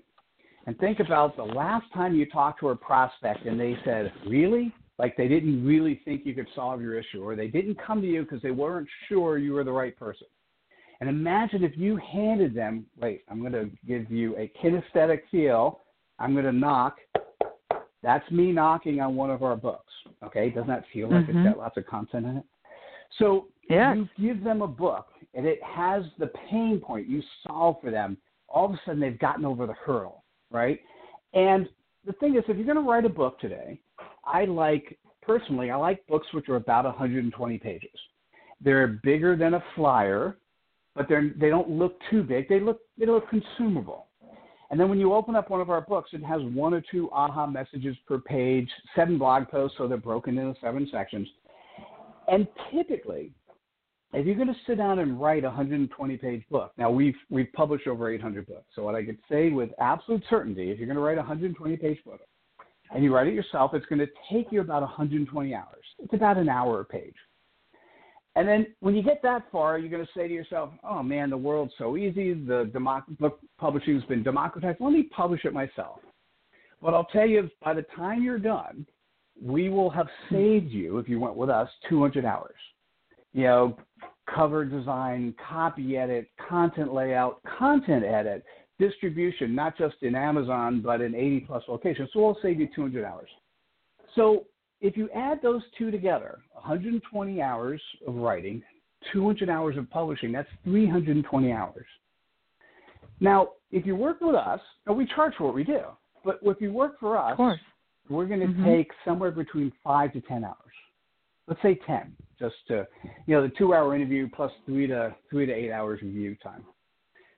and 0.66 0.78
think 0.78 1.00
about 1.00 1.36
the 1.36 1.42
last 1.42 1.86
time 1.92 2.14
you 2.14 2.26
talked 2.26 2.60
to 2.60 2.68
a 2.68 2.76
prospect 2.76 3.46
and 3.46 3.58
they 3.58 3.76
said, 3.84 4.12
"Really?" 4.26 4.72
Like 4.98 5.16
they 5.16 5.26
didn't 5.26 5.66
really 5.66 6.00
think 6.04 6.24
you 6.24 6.34
could 6.34 6.48
solve 6.54 6.80
your 6.80 6.98
issue, 6.98 7.24
or 7.24 7.34
they 7.34 7.48
didn't 7.48 7.76
come 7.84 8.00
to 8.02 8.06
you 8.06 8.22
because 8.22 8.42
they 8.42 8.50
weren't 8.50 8.88
sure 9.08 9.38
you 9.38 9.54
were 9.54 9.64
the 9.64 9.72
right 9.72 9.96
person. 9.98 10.26
And 11.00 11.10
imagine 11.10 11.64
if 11.64 11.76
you 11.76 11.96
handed 11.96 12.54
them, 12.54 12.86
wait, 12.96 13.24
I'm 13.28 13.40
going 13.40 13.52
to 13.54 13.68
give 13.88 14.08
you 14.08 14.36
a 14.36 14.52
kinesthetic 14.62 15.22
feel. 15.32 15.80
I'm 16.20 16.32
going 16.32 16.44
to 16.44 16.52
knock. 16.52 16.98
That's 18.04 18.30
me 18.30 18.52
knocking 18.52 19.00
on 19.00 19.16
one 19.16 19.28
of 19.28 19.42
our 19.42 19.56
books. 19.56 19.92
Okay, 20.22 20.50
doesn't 20.50 20.68
that 20.68 20.84
feel 20.92 21.08
like 21.08 21.26
Mhm. 21.26 21.30
it's 21.30 21.48
got 21.48 21.58
lots 21.58 21.76
of 21.76 21.86
content 21.86 22.26
in 22.26 22.36
it? 22.36 22.44
So 23.18 23.48
Yes. 23.68 23.96
you 23.96 24.08
give 24.20 24.44
them 24.44 24.62
a 24.62 24.66
book 24.66 25.08
and 25.34 25.46
it 25.46 25.62
has 25.62 26.04
the 26.18 26.26
pain 26.50 26.80
point 26.80 27.06
you 27.08 27.22
solve 27.46 27.80
for 27.80 27.90
them. 27.90 28.16
All 28.48 28.66
of 28.66 28.72
a 28.72 28.80
sudden 28.84 29.00
they've 29.00 29.18
gotten 29.18 29.44
over 29.44 29.66
the 29.66 29.72
hurdle, 29.72 30.24
right? 30.50 30.80
And 31.32 31.68
the 32.04 32.12
thing 32.14 32.36
is, 32.36 32.44
if 32.48 32.56
you're 32.56 32.66
going 32.66 32.76
to 32.76 32.82
write 32.90 33.04
a 33.04 33.08
book 33.08 33.38
today, 33.38 33.80
I 34.24 34.44
like 34.44 34.98
personally, 35.22 35.70
I 35.70 35.76
like 35.76 36.06
books 36.06 36.26
which 36.32 36.48
are 36.48 36.56
about 36.56 36.84
120 36.84 37.58
pages. 37.58 37.90
They're 38.60 39.00
bigger 39.02 39.36
than 39.36 39.54
a 39.54 39.64
flyer, 39.74 40.36
but 40.94 41.08
they're 41.08 41.32
they 41.36 41.48
don't 41.48 41.70
look 41.70 41.98
too 42.10 42.22
big. 42.22 42.48
They 42.48 42.60
look 42.60 42.80
they 42.98 43.06
look 43.06 43.28
consumable. 43.28 44.06
And 44.70 44.80
then 44.80 44.88
when 44.88 44.98
you 44.98 45.12
open 45.12 45.36
up 45.36 45.50
one 45.50 45.60
of 45.60 45.68
our 45.68 45.82
books, 45.82 46.10
it 46.12 46.24
has 46.24 46.40
one 46.54 46.72
or 46.72 46.80
two 46.80 47.10
aha 47.12 47.46
messages 47.46 47.96
per 48.06 48.18
page, 48.18 48.70
seven 48.96 49.18
blog 49.18 49.48
posts, 49.48 49.76
so 49.76 49.86
they're 49.86 49.98
broken 49.98 50.38
into 50.38 50.58
seven 50.60 50.88
sections. 50.90 51.28
And 52.32 52.48
typically, 52.72 53.30
if 54.14 54.26
you're 54.26 54.34
going 54.34 54.48
to 54.48 54.56
sit 54.66 54.78
down 54.78 54.98
and 55.00 55.20
write 55.20 55.44
a 55.44 55.48
120 55.48 56.16
page 56.16 56.42
book, 56.50 56.72
now 56.78 56.90
we've 56.90 57.14
we've 57.30 57.52
published 57.52 57.86
over 57.86 58.10
800 58.10 58.46
books, 58.46 58.64
so 58.74 58.82
what 58.82 58.94
I 58.94 59.04
could 59.04 59.18
say 59.30 59.50
with 59.50 59.70
absolute 59.78 60.22
certainty, 60.28 60.70
if 60.70 60.78
you're 60.78 60.86
going 60.86 60.96
to 60.96 61.02
write 61.02 61.18
a 61.18 61.20
120 61.20 61.76
page 61.76 61.98
book, 62.04 62.20
and 62.94 63.04
you 63.04 63.14
write 63.14 63.26
it 63.26 63.34
yourself, 63.34 63.72
it's 63.74 63.86
going 63.86 63.98
to 63.98 64.08
take 64.30 64.50
you 64.50 64.62
about 64.62 64.80
120 64.80 65.54
hours. 65.54 65.84
It's 65.98 66.14
about 66.14 66.38
an 66.38 66.48
hour 66.48 66.80
a 66.80 66.84
page. 66.84 67.14
And 68.34 68.48
then 68.48 68.66
when 68.80 68.94
you 68.94 69.02
get 69.02 69.20
that 69.22 69.44
far, 69.52 69.78
you're 69.78 69.90
going 69.90 70.04
to 70.04 70.12
say 70.18 70.26
to 70.26 70.32
yourself, 70.32 70.70
"Oh 70.82 71.02
man, 71.02 71.28
the 71.28 71.36
world's 71.36 71.74
so 71.76 71.98
easy. 71.98 72.32
The 72.32 72.70
democ- 72.74 73.18
book 73.18 73.40
publishing 73.58 73.94
has 73.94 74.04
been 74.04 74.22
democratized. 74.22 74.80
Let 74.80 74.94
me 74.94 75.02
publish 75.02 75.44
it 75.44 75.52
myself." 75.52 76.00
But 76.80 76.94
I'll 76.94 77.04
tell 77.12 77.26
you, 77.26 77.50
by 77.62 77.74
the 77.74 77.84
time 77.94 78.22
you're 78.22 78.38
done, 78.38 78.86
we 79.42 79.68
will 79.68 79.90
have 79.90 80.08
saved 80.30 80.70
you, 80.70 80.98
if 80.98 81.08
you 81.08 81.18
went 81.18 81.36
with 81.36 81.50
us, 81.50 81.68
200 81.88 82.24
hours. 82.24 82.54
You 83.32 83.44
know, 83.44 83.76
cover 84.32 84.64
design, 84.64 85.34
copy 85.48 85.96
edit, 85.96 86.28
content 86.48 86.92
layout, 86.92 87.40
content 87.58 88.04
edit, 88.04 88.44
distribution, 88.78 89.54
not 89.54 89.76
just 89.76 89.96
in 90.02 90.14
Amazon, 90.14 90.80
but 90.80 91.00
in 91.00 91.14
80 91.14 91.40
plus 91.40 91.62
locations. 91.68 92.10
So 92.12 92.20
we'll 92.20 92.38
save 92.42 92.60
you 92.60 92.68
200 92.74 93.04
hours. 93.04 93.28
So 94.14 94.44
if 94.80 94.96
you 94.96 95.08
add 95.14 95.40
those 95.42 95.62
two 95.78 95.90
together, 95.90 96.40
120 96.52 97.40
hours 97.42 97.80
of 98.06 98.14
writing 98.16 98.62
200 99.12 99.48
hours 99.48 99.76
of 99.76 99.90
publishing. 99.90 100.32
That's 100.32 100.48
320 100.64 101.52
hours. 101.52 101.86
Now, 103.20 103.50
if 103.70 103.86
you 103.86 103.96
work 103.96 104.20
with 104.20 104.34
us, 104.34 104.60
we 104.88 105.06
charge 105.06 105.34
for 105.36 105.44
what 105.44 105.54
we 105.54 105.64
do, 105.64 105.80
but 106.24 106.40
if 106.42 106.60
you 106.60 106.72
work 106.72 106.98
for 107.00 107.16
us, 107.16 107.36
we're 108.12 108.26
going 108.26 108.40
to 108.40 108.46
mm-hmm. 108.46 108.64
take 108.64 108.90
somewhere 109.04 109.30
between 109.30 109.72
five 109.82 110.12
to 110.12 110.20
10 110.20 110.44
hours. 110.44 110.56
Let's 111.48 111.62
say 111.62 111.78
10, 111.86 112.14
just 112.38 112.54
to, 112.68 112.86
you 113.26 113.34
know, 113.34 113.42
the 113.42 113.52
two 113.58 113.74
hour 113.74 113.94
interview 113.94 114.28
plus 114.34 114.52
three 114.64 114.86
to 114.86 115.14
three 115.30 115.46
to 115.46 115.52
eight 115.52 115.72
hours 115.72 116.00
review 116.02 116.36
time. 116.42 116.64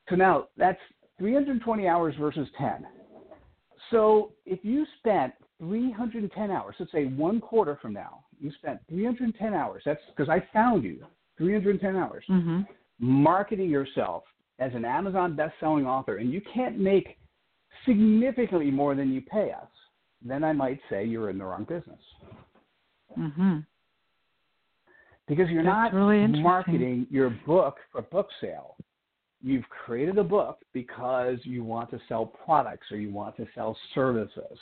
So 0.09 0.17
now 0.17 0.49
that's 0.57 0.79
320 1.19 1.89
hours 1.89 2.15
versus 2.19 2.49
10. 2.59 2.87
So 3.91 4.33
if 4.45 4.61
you 4.63 4.85
spent 4.99 5.33
310 5.59 6.51
hours, 6.51 6.75
let's 6.79 6.93
say 6.93 7.07
one 7.07 7.41
quarter 7.41 7.79
from 7.81 7.93
now, 7.93 8.25
you 8.41 8.51
spent 8.59 8.81
310 8.89 9.55
hours. 9.55 9.83
That's 9.87 10.01
because 10.15 10.29
I 10.29 10.45
found 10.53 10.85
you 10.85 11.05
310 11.39 11.97
hours 11.97 12.25
mm-hmm. 12.29 12.61
marketing 12.99 13.71
yourself 13.71 14.25
as 14.59 14.73
an 14.75 14.85
Amazon 14.85 15.35
best-selling 15.35 15.87
author, 15.87 16.19
and 16.19 16.33
you 16.33 16.41
can't 16.53 16.79
make 16.79 17.17
significantly 17.87 18.71
more 18.71 18.95
than 18.95 19.13
you 19.13 19.21
pay 19.21 19.51
us. 19.51 19.69
Then 20.25 20.43
I 20.43 20.53
might 20.53 20.81
say 20.91 21.05
you're 21.05 21.31
in 21.31 21.39
the 21.39 21.45
wrong 21.45 21.65
business. 21.65 22.01
Mm-hmm. 23.19 23.59
Because 25.29 25.49
you're 25.51 25.63
That's 25.63 25.93
not 25.93 25.95
really 25.95 26.27
marketing 26.27 27.07
your 27.11 27.31
book 27.47 27.77
for 27.93 28.03
book 28.03 28.29
sale. 28.41 28.77
You've 29.43 29.69
created 29.69 30.19
a 30.19 30.25
book 30.25 30.59
because 30.73 31.39
you 31.43 31.65
want 31.65 31.91
to 31.91 32.01
sell 32.09 32.27
products 32.27 32.87
or 32.91 32.97
you 32.97 33.11
want 33.11 33.37
to 33.37 33.47
sell 33.55 33.77
services 33.95 34.59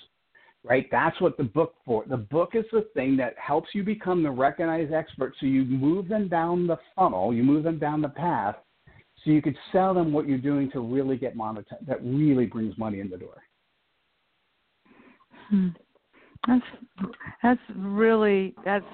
right? 0.64 0.86
That's 0.90 1.20
what 1.20 1.36
the 1.36 1.44
book 1.44 1.74
for. 1.84 2.04
The 2.08 2.16
book 2.16 2.50
is 2.54 2.64
the 2.72 2.86
thing 2.94 3.16
that 3.16 3.34
helps 3.38 3.70
you 3.74 3.82
become 3.82 4.22
the 4.22 4.30
recognized 4.30 4.92
expert. 4.92 5.34
So 5.40 5.46
you 5.46 5.64
move 5.64 6.08
them 6.08 6.28
down 6.28 6.66
the 6.66 6.78
funnel, 6.94 7.34
you 7.34 7.42
move 7.42 7.64
them 7.64 7.78
down 7.78 8.02
the 8.02 8.08
path, 8.08 8.56
so 9.24 9.30
you 9.30 9.42
could 9.42 9.56
sell 9.72 9.94
them 9.94 10.12
what 10.12 10.28
you're 10.28 10.38
doing 10.38 10.70
to 10.72 10.80
really 10.80 11.16
get 11.16 11.36
monetized. 11.36 11.86
That 11.86 12.02
really 12.02 12.46
brings 12.46 12.76
money 12.78 13.00
in 13.00 13.10
the 13.10 13.16
door. 13.16 13.42
Hmm. 15.48 15.68
That's 16.46 16.64
that's 17.42 17.60
really 17.76 18.54
that's 18.64 18.84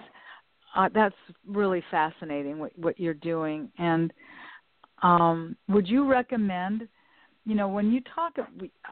uh, 0.76 0.88
that's 0.94 1.14
really 1.46 1.82
fascinating 1.90 2.58
what 2.58 2.72
what 2.78 3.00
you're 3.00 3.14
doing. 3.14 3.70
And 3.78 4.12
um, 5.02 5.56
would 5.68 5.88
you 5.88 6.06
recommend? 6.06 6.88
you 7.48 7.54
know 7.54 7.66
when 7.66 7.90
you 7.90 8.00
talk 8.14 8.36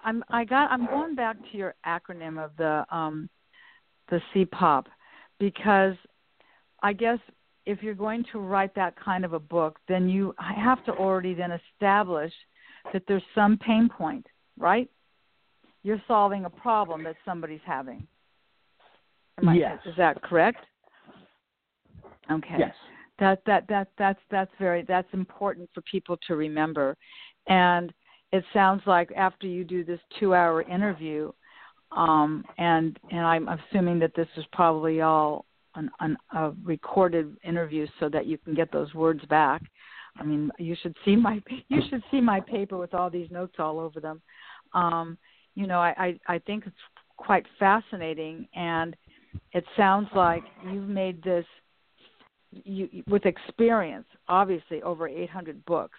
i'm 0.02 0.24
i 0.30 0.44
got 0.44 0.70
i'm 0.70 0.86
going 0.86 1.14
back 1.14 1.36
to 1.52 1.58
your 1.58 1.74
acronym 1.86 2.42
of 2.42 2.50
the 2.56 2.84
um 2.90 3.28
the 4.08 4.18
cpop 4.34 4.84
because 5.38 5.94
i 6.82 6.92
guess 6.92 7.18
if 7.66 7.82
you're 7.82 7.94
going 7.94 8.24
to 8.32 8.38
write 8.38 8.74
that 8.74 8.94
kind 8.98 9.24
of 9.24 9.34
a 9.34 9.38
book 9.38 9.78
then 9.88 10.08
you 10.08 10.34
have 10.38 10.82
to 10.86 10.92
already 10.92 11.34
then 11.34 11.52
establish 11.52 12.32
that 12.92 13.02
there's 13.06 13.22
some 13.34 13.58
pain 13.58 13.88
point 13.88 14.26
right 14.58 14.88
you're 15.86 16.02
solving 16.08 16.46
a 16.46 16.50
problem 16.50 17.04
that 17.04 17.14
somebody's 17.24 17.60
having. 17.64 18.04
Yes. 19.54 19.78
is 19.86 19.94
that 19.96 20.20
correct? 20.20 20.58
Okay. 22.28 22.56
Yes. 22.58 22.74
That 23.20 23.40
that 23.46 23.68
that 23.68 23.88
that's 23.96 24.18
that's 24.28 24.50
very 24.58 24.82
that's 24.82 25.06
important 25.12 25.70
for 25.72 25.82
people 25.82 26.18
to 26.26 26.34
remember. 26.34 26.96
And 27.46 27.92
it 28.32 28.42
sounds 28.52 28.82
like 28.86 29.12
after 29.16 29.46
you 29.46 29.62
do 29.62 29.84
this 29.84 30.00
two 30.18 30.34
hour 30.34 30.62
interview 30.62 31.30
um 31.96 32.44
and 32.58 32.98
and 33.12 33.20
i'm 33.20 33.48
assuming 33.48 34.00
that 34.00 34.12
this 34.16 34.26
is 34.36 34.44
probably 34.50 35.02
all 35.02 35.44
an, 35.76 35.88
an 36.00 36.16
a 36.34 36.50
recorded 36.64 37.36
interview 37.44 37.86
so 38.00 38.08
that 38.08 38.26
you 38.26 38.38
can 38.38 38.54
get 38.54 38.72
those 38.72 38.92
words 38.92 39.24
back. 39.26 39.62
I 40.18 40.24
mean 40.24 40.50
you 40.58 40.74
should 40.82 40.96
see 41.04 41.14
my 41.14 41.40
you 41.68 41.80
should 41.88 42.02
see 42.10 42.20
my 42.20 42.40
paper 42.40 42.76
with 42.76 42.92
all 42.92 43.08
these 43.08 43.30
notes 43.30 43.54
all 43.60 43.78
over 43.78 44.00
them. 44.00 44.20
Um 44.74 45.16
you 45.56 45.66
know 45.66 45.80
i 45.80 46.18
i, 46.28 46.34
I 46.34 46.38
think 46.38 46.64
it's 46.66 46.76
quite 47.16 47.44
fascinating 47.58 48.46
and 48.54 48.94
it 49.52 49.64
sounds 49.76 50.08
like 50.14 50.44
you've 50.70 50.88
made 50.88 51.22
this 51.24 51.44
you 52.52 53.02
with 53.08 53.26
experience 53.26 54.06
obviously 54.28 54.82
over 54.82 55.08
800 55.08 55.64
books 55.64 55.98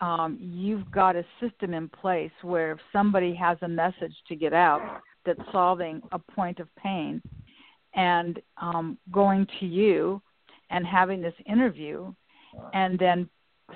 um, 0.00 0.38
you've 0.40 0.88
got 0.92 1.16
a 1.16 1.24
system 1.40 1.74
in 1.74 1.88
place 1.88 2.30
where 2.42 2.72
if 2.72 2.78
somebody 2.92 3.34
has 3.34 3.58
a 3.62 3.68
message 3.68 4.14
to 4.28 4.36
get 4.36 4.52
out 4.52 5.00
that's 5.26 5.40
solving 5.50 6.00
a 6.12 6.18
point 6.18 6.60
of 6.60 6.68
pain 6.76 7.20
and 7.94 8.40
um, 8.60 8.96
going 9.10 9.46
to 9.60 9.66
you 9.66 10.22
and 10.70 10.86
having 10.86 11.20
this 11.20 11.34
interview 11.46 12.12
and 12.74 12.98
then 12.98 13.28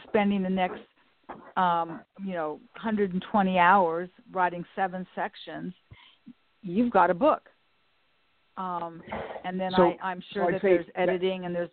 spending 0.06 0.42
the 0.42 0.50
next 0.50 0.80
um, 1.56 2.00
you 2.24 2.34
know 2.34 2.60
120 2.74 3.58
hours 3.58 4.08
writing 4.32 4.64
seven 4.74 5.06
sections 5.14 5.72
you've 6.62 6.92
got 6.92 7.10
a 7.10 7.14
book 7.14 7.48
um, 8.56 9.02
and 9.44 9.58
then 9.58 9.72
so, 9.76 9.94
I, 10.02 10.10
I'm 10.10 10.22
sure 10.32 10.46
so 10.46 10.52
that 10.52 10.62
there's 10.62 10.86
editing 10.94 11.46
and 11.46 11.54
there's 11.54 11.70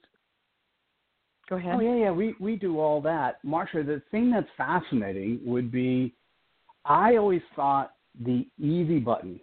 Go 1.49 1.55
ahead. 1.55 1.75
Oh 1.75 1.79
yeah, 1.79 1.95
yeah. 1.95 2.11
We 2.11 2.35
we 2.39 2.55
do 2.55 2.79
all 2.79 3.01
that, 3.01 3.43
Marsha. 3.43 3.83
The 3.85 4.01
thing 4.11 4.29
that's 4.29 4.47
fascinating 4.55 5.39
would 5.43 5.71
be, 5.71 6.13
I 6.85 7.15
always 7.15 7.41
thought 7.55 7.93
the 8.23 8.45
easy 8.59 8.99
button 8.99 9.39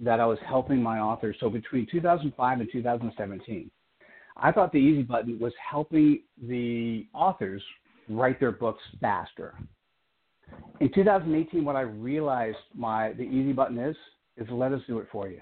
that 0.00 0.20
I 0.20 0.26
was 0.26 0.38
helping 0.46 0.82
my 0.82 0.98
authors. 1.00 1.36
So 1.38 1.50
between 1.50 1.86
2005 1.90 2.60
and 2.60 2.68
2017, 2.72 3.70
I 4.38 4.52
thought 4.52 4.72
the 4.72 4.78
easy 4.78 5.02
button 5.02 5.38
was 5.38 5.52
helping 5.70 6.22
the 6.48 7.06
authors 7.12 7.62
write 8.10 8.40
their 8.40 8.52
books 8.52 8.82
faster. 9.00 9.54
In 10.80 10.92
2018, 10.92 11.64
what 11.64 11.76
I 11.76 11.82
realized 11.82 12.58
my 12.74 13.12
the 13.12 13.22
easy 13.22 13.52
button 13.52 13.78
is 13.78 13.96
is 14.36 14.46
let 14.50 14.72
us 14.72 14.80
do 14.86 14.98
it 14.98 15.06
for 15.12 15.28
you. 15.28 15.40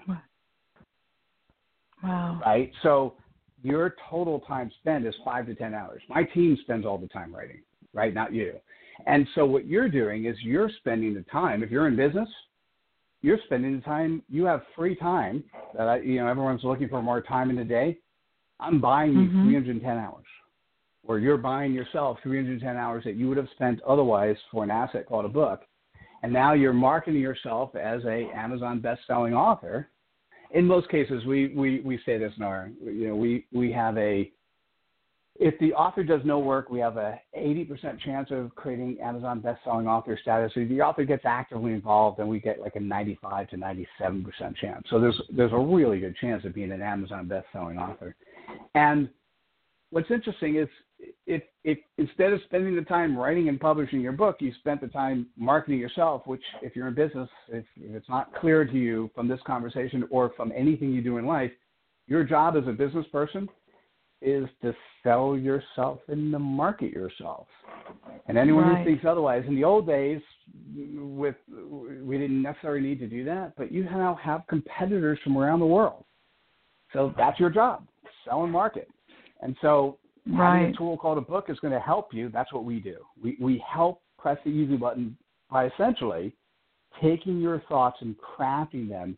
Wow. 2.03 2.41
Right. 2.45 2.71
So 2.83 3.15
your 3.61 3.95
total 4.09 4.39
time 4.41 4.71
spent 4.79 5.05
is 5.05 5.15
five 5.25 5.45
to 5.47 5.55
10 5.55 5.73
hours. 5.73 6.01
My 6.09 6.23
team 6.23 6.57
spends 6.61 6.85
all 6.85 6.97
the 6.97 7.07
time 7.07 7.33
writing, 7.35 7.61
right? 7.93 8.13
Not 8.13 8.33
you. 8.33 8.53
And 9.05 9.27
so 9.35 9.45
what 9.45 9.65
you're 9.65 9.89
doing 9.89 10.25
is 10.25 10.35
you're 10.41 10.69
spending 10.77 11.13
the 11.13 11.25
time. 11.31 11.63
If 11.63 11.71
you're 11.71 11.87
in 11.87 11.95
business, 11.95 12.29
you're 13.21 13.39
spending 13.45 13.75
the 13.75 13.81
time. 13.81 14.21
You 14.29 14.45
have 14.45 14.61
free 14.75 14.95
time 14.95 15.43
that 15.77 15.87
I, 15.87 15.99
you 15.99 16.19
know 16.19 16.27
everyone's 16.27 16.63
looking 16.63 16.89
for 16.89 17.01
more 17.01 17.21
time 17.21 17.49
in 17.49 17.55
the 17.55 17.63
day. 17.63 17.97
I'm 18.59 18.81
buying 18.81 19.13
you 19.13 19.27
mm-hmm. 19.27 19.49
310 19.49 19.97
hours, 19.97 20.25
or 21.09 21.19
you're 21.19 21.37
buying 21.37 21.73
yourself 21.73 22.19
310 22.23 22.77
hours 22.77 23.03
that 23.03 23.15
you 23.15 23.27
would 23.27 23.37
have 23.37 23.49
spent 23.55 23.81
otherwise 23.81 24.37
for 24.49 24.63
an 24.63 24.71
asset 24.71 25.05
called 25.05 25.25
a 25.25 25.29
book, 25.29 25.63
and 26.23 26.31
now 26.31 26.53
you're 26.53 26.71
marketing 26.71 27.19
yourself 27.19 27.75
as 27.75 28.01
a 28.05 28.29
Amazon 28.33 28.79
best-selling 28.79 29.33
author 29.33 29.89
in 30.51 30.65
most 30.65 30.89
cases, 30.89 31.25
we, 31.25 31.49
we, 31.49 31.81
we 31.81 31.99
say 32.05 32.17
this 32.17 32.33
in 32.37 32.43
our, 32.43 32.71
you 32.83 33.09
know, 33.09 33.15
we, 33.15 33.45
we 33.51 33.71
have 33.71 33.97
a, 33.97 34.31
if 35.35 35.57
the 35.59 35.73
author 35.73 36.03
does 36.03 36.21
no 36.25 36.39
work, 36.39 36.69
we 36.69 36.79
have 36.79 36.97
a 36.97 37.19
80% 37.37 37.99
chance 38.01 38.29
of 38.31 38.53
creating 38.55 38.97
Amazon 39.01 39.39
best-selling 39.39 39.87
author 39.87 40.17
status. 40.21 40.51
If 40.55 40.67
the 40.67 40.81
author 40.81 41.05
gets 41.05 41.23
actively 41.23 41.71
involved, 41.71 42.19
then 42.19 42.27
we 42.27 42.39
get 42.39 42.59
like 42.59 42.75
a 42.75 42.79
95 42.79 43.49
to 43.51 43.57
97% 43.57 44.55
chance. 44.59 44.83
So 44.89 44.99
there's 44.99 45.21
there's 45.29 45.53
a 45.53 45.57
really 45.57 45.99
good 45.99 46.17
chance 46.17 46.43
of 46.43 46.53
being 46.53 46.71
an 46.73 46.81
Amazon 46.81 47.27
best-selling 47.27 47.77
author. 47.77 48.15
And 48.75 49.07
what's 49.91 50.11
interesting 50.11 50.57
is 50.57 50.67
if 51.25 51.43
if 51.63 51.77
instead 51.97 52.33
of 52.33 52.41
spending 52.45 52.75
the 52.75 52.81
time 52.81 53.17
writing 53.17 53.49
and 53.49 53.59
publishing 53.59 54.01
your 54.01 54.11
book, 54.11 54.37
you 54.39 54.51
spent 54.59 54.81
the 54.81 54.87
time 54.87 55.27
marketing 55.37 55.79
yourself, 55.79 56.23
which 56.25 56.41
if 56.61 56.75
you're 56.75 56.87
in 56.87 56.95
business, 56.95 57.29
if, 57.49 57.65
if 57.77 57.95
it's 57.95 58.09
not 58.09 58.33
clear 58.35 58.65
to 58.65 58.77
you 58.77 59.09
from 59.13 59.27
this 59.27 59.39
conversation 59.45 60.07
or 60.09 60.31
from 60.35 60.51
anything 60.55 60.91
you 60.91 61.01
do 61.01 61.17
in 61.17 61.25
life, 61.25 61.51
your 62.07 62.23
job 62.23 62.55
as 62.57 62.67
a 62.67 62.71
business 62.71 63.05
person 63.11 63.47
is 64.21 64.47
to 64.61 64.73
sell 65.03 65.37
yourself 65.37 65.99
and 66.07 66.31
to 66.31 66.39
market 66.39 66.91
yourself. 66.91 67.47
And 68.27 68.37
anyone 68.37 68.67
right. 68.67 68.79
who 68.79 68.83
thinks 68.83 69.05
otherwise, 69.05 69.43
in 69.47 69.55
the 69.55 69.63
old 69.63 69.87
days, 69.87 70.21
with 70.75 71.35
we 71.47 72.17
didn't 72.17 72.41
necessarily 72.41 72.81
need 72.81 72.99
to 72.99 73.07
do 73.07 73.23
that, 73.25 73.53
but 73.55 73.71
you 73.71 73.83
now 73.83 74.19
have 74.21 74.41
competitors 74.47 75.19
from 75.23 75.37
around 75.37 75.59
the 75.59 75.65
world. 75.65 76.03
So 76.93 77.13
that's 77.17 77.39
your 77.39 77.49
job, 77.49 77.87
sell 78.25 78.43
and 78.43 78.51
market. 78.51 78.89
And 79.41 79.55
so 79.61 79.99
right. 80.27 80.59
having 80.59 80.73
a 80.73 80.77
tool 80.77 80.97
called 80.97 81.17
a 81.17 81.21
book 81.21 81.45
is 81.49 81.59
going 81.59 81.73
to 81.73 81.79
help 81.79 82.13
you. 82.13 82.29
That's 82.29 82.51
what 82.53 82.65
we 82.65 82.79
do. 82.79 82.97
We 83.21 83.37
we 83.39 83.63
help 83.67 84.01
press 84.17 84.37
the 84.43 84.51
easy 84.51 84.75
button 84.75 85.17
by 85.49 85.67
essentially 85.67 86.33
taking 87.01 87.39
your 87.39 87.61
thoughts 87.69 87.97
and 88.01 88.15
crafting 88.17 88.89
them 88.89 89.17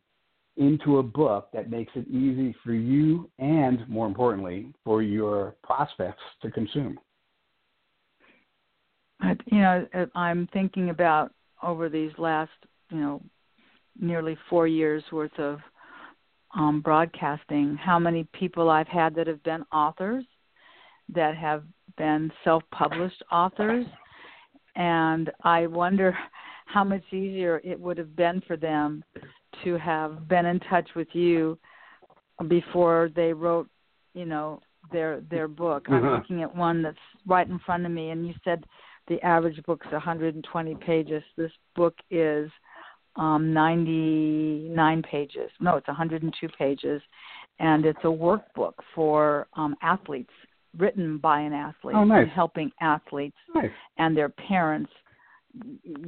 into 0.58 0.98
a 0.98 1.04
book 1.04 1.50
that 1.54 1.70
makes 1.70 1.92
it 1.96 2.08
easy 2.08 2.56
for 2.64 2.74
you 2.74 3.30
and 3.40 3.88
more 3.88 4.06
importantly 4.06 4.72
for 4.84 5.02
your 5.02 5.56
prospects 5.64 6.22
to 6.42 6.52
consume. 6.52 7.00
You 9.46 9.60
know, 9.60 9.88
I'm 10.16 10.48
thinking 10.52 10.90
about 10.90 11.32
over 11.64 11.90
these 11.90 12.12
last, 12.18 12.52
you 12.90 12.98
know, 12.98 13.22
nearly 14.00 14.38
4 14.50 14.68
years 14.68 15.04
worth 15.12 15.38
of 15.38 15.60
um, 16.56 16.82
broadcasting, 16.82 17.78
how 17.78 18.00
many 18.00 18.28
people 18.34 18.70
I've 18.70 18.88
had 18.88 19.16
that 19.16 19.28
have 19.28 19.42
been 19.44 19.64
authors 19.72 20.26
that 21.14 21.36
have 21.36 21.64
been 21.98 22.32
self-published 22.44 23.24
authors, 23.32 23.86
and 24.76 25.32
I 25.44 25.68
wonder 25.68 26.18
how 26.66 26.84
much 26.84 27.04
easier 27.12 27.62
it 27.64 27.80
would 27.80 27.98
have 27.98 28.16
been 28.16 28.42
for 28.48 28.56
them 28.56 29.04
to 29.64 29.78
have 29.78 30.28
been 30.28 30.46
in 30.46 30.60
touch 30.62 30.90
with 30.96 31.10
you 31.14 31.58
before 32.48 33.10
they 33.16 33.34
wrote, 33.34 33.70
you 34.14 34.26
know, 34.26 34.62
their 34.92 35.22
their 35.30 35.48
book. 35.48 35.86
Uh-huh. 35.88 35.98
I'm 35.98 36.14
looking 36.14 36.44
at 36.44 36.56
one 36.56 36.82
that's 36.82 36.98
right 37.28 37.48
in 37.48 37.60
front 37.60 37.86
of 37.86 37.92
me, 37.92 38.10
and 38.10 38.28
you 38.28 38.34
said 38.44 38.64
the 39.08 39.22
average 39.22 39.62
book's 39.64 39.88
120 39.92 40.76
pages. 40.76 41.24
This 41.38 41.52
book 41.76 41.96
is 42.10 42.50
um, 43.16 43.54
99 43.54 45.04
pages. 45.04 45.50
No, 45.60 45.76
it's 45.76 45.88
102 45.88 46.48
pages, 46.58 47.02
and 47.60 47.86
it's 47.86 48.00
a 48.04 48.08
workbook 48.08 48.74
for 48.96 49.48
um, 49.54 49.76
athletes, 49.82 50.32
written 50.78 51.18
by 51.18 51.42
an 51.42 51.54
athlete, 51.54 51.96
Oh, 51.96 52.04
nice. 52.04 52.24
and 52.24 52.30
helping 52.32 52.72
athletes 52.82 53.38
Nice. 53.54 53.72
and 53.98 54.16
their 54.16 54.30
parents 54.30 54.92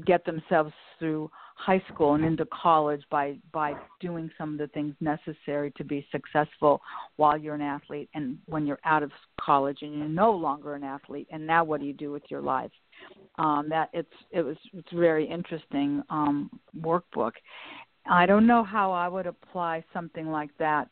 get 0.06 0.24
themselves 0.26 0.72
through 1.00 1.30
high 1.56 1.82
school 1.94 2.14
and 2.16 2.24
into 2.24 2.46
college 2.46 3.04
by 3.10 3.38
by 3.52 3.74
doing 4.00 4.32
some 4.38 4.54
of 4.54 4.58
the 4.58 4.68
things 4.68 4.96
necessary 5.02 5.70
to 5.76 5.84
be 5.84 6.06
successful 6.12 6.82
while 7.18 7.38
you're 7.38 7.54
an 7.54 7.62
athlete 7.62 8.10
and 8.14 8.38
when 8.46 8.66
you're 8.66 8.80
out 8.86 9.04
of 9.04 9.12
college 9.40 9.80
and 9.82 9.98
you're 9.98 10.08
no 10.08 10.32
longer 10.32 10.76
an 10.76 10.84
athlete 10.84 11.28
and 11.30 11.46
now 11.46 11.62
what 11.64 11.82
do 11.82 11.86
you 11.86 11.94
do 11.94 12.10
with 12.12 12.24
your 12.30 12.42
life 12.42 12.72
um 13.38 13.68
that 13.70 13.90
it's 13.92 14.14
it 14.32 14.42
was 14.42 14.56
it's 14.74 14.92
a 14.94 14.98
very 14.98 15.26
interesting 15.30 16.02
um 16.10 16.50
workbook 16.80 17.34
i 18.10 18.26
don't 18.26 18.48
know 18.48 18.64
how 18.64 18.92
i 18.94 19.08
would 19.10 19.28
apply 19.28 19.84
something 19.94 20.28
like 20.32 20.50
that 20.58 20.88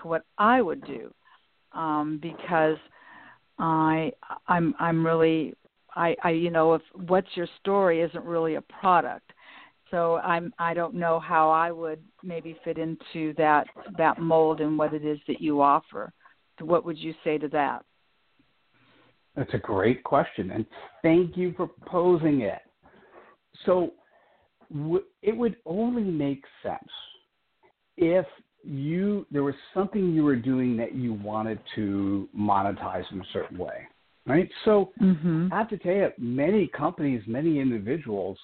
to 0.00 0.06
what 0.08 0.24
i 0.38 0.60
would 0.60 0.84
do 0.86 1.10
um 1.72 2.18
because 2.22 2.76
i 3.58 4.10
i'm 4.48 4.74
i'm 4.78 5.04
really 5.04 5.54
I, 5.96 6.16
I 6.24 6.30
you 6.30 6.50
know 6.50 6.74
if 6.74 6.82
what's 7.06 7.28
your 7.34 7.46
story 7.60 8.00
isn't 8.00 8.24
really 8.24 8.56
a 8.56 8.62
product. 8.62 9.30
So 9.90 10.16
i'm 10.16 10.52
i 10.58 10.74
don't 10.74 10.94
know 10.94 11.20
how 11.20 11.50
i 11.50 11.70
would 11.70 12.02
maybe 12.22 12.56
fit 12.64 12.78
into 12.78 13.32
that 13.34 13.66
that 13.96 14.18
mold 14.20 14.60
and 14.60 14.76
what 14.78 14.92
it 14.92 15.04
is 15.04 15.18
that 15.28 15.40
you 15.40 15.62
offer. 15.62 16.12
What 16.60 16.84
would 16.84 16.98
you 16.98 17.14
say 17.24 17.38
to 17.38 17.48
that? 17.48 17.84
That's 19.36 19.54
a 19.54 19.58
great 19.58 20.04
question, 20.04 20.52
and 20.52 20.64
thank 21.02 21.36
you 21.36 21.52
for 21.56 21.68
posing 21.86 22.42
it. 22.42 22.60
So, 23.66 23.94
w- 24.72 25.02
it 25.22 25.36
would 25.36 25.56
only 25.66 26.04
make 26.04 26.44
sense 26.62 26.90
if 27.96 28.24
you 28.64 29.26
there 29.30 29.42
was 29.42 29.54
something 29.72 30.12
you 30.12 30.24
were 30.24 30.36
doing 30.36 30.76
that 30.76 30.94
you 30.94 31.12
wanted 31.14 31.58
to 31.74 32.28
monetize 32.36 33.04
in 33.12 33.20
a 33.20 33.24
certain 33.32 33.58
way, 33.58 33.86
right? 34.26 34.50
So, 34.64 34.92
mhm 35.00 35.52
I 35.52 35.58
have 35.58 35.68
to 35.68 35.78
tell 35.78 35.92
you, 35.94 36.08
many 36.18 36.66
companies, 36.68 37.22
many 37.26 37.60
individuals 37.60 38.38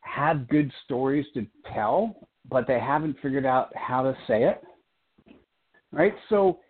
have 0.00 0.48
good 0.48 0.72
stories 0.84 1.26
to 1.34 1.46
tell, 1.72 2.28
but 2.50 2.66
they 2.66 2.80
haven't 2.80 3.16
figured 3.22 3.46
out 3.46 3.74
how 3.76 4.02
to 4.02 4.16
say 4.26 4.44
it. 4.44 4.62
Right? 5.92 6.14
So, 6.28 6.60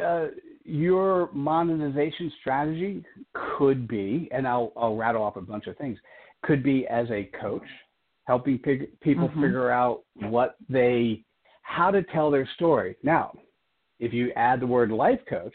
uh, 0.00 0.26
your 0.64 1.30
monetization 1.32 2.32
strategy 2.40 3.04
could 3.34 3.88
be, 3.88 4.28
and 4.32 4.46
I'll, 4.46 4.72
I'll 4.76 4.96
rattle 4.96 5.22
off 5.22 5.36
a 5.36 5.40
bunch 5.40 5.66
of 5.66 5.76
things, 5.76 5.98
could 6.42 6.62
be 6.62 6.86
as 6.88 7.10
a 7.10 7.24
coach, 7.40 7.66
helping 8.24 8.58
pig, 8.58 8.98
people 9.00 9.28
Mhm. 9.28 9.42
figure 9.42 9.70
out 9.70 10.02
what 10.14 10.56
they, 10.68 11.24
how 11.62 11.90
to 11.90 12.02
tell 12.02 12.30
their 12.30 12.48
story. 12.54 12.96
Now, 13.02 13.32
if 13.98 14.12
you 14.12 14.32
add 14.36 14.60
the 14.60 14.66
word 14.66 14.90
life 14.90 15.20
coach, 15.28 15.54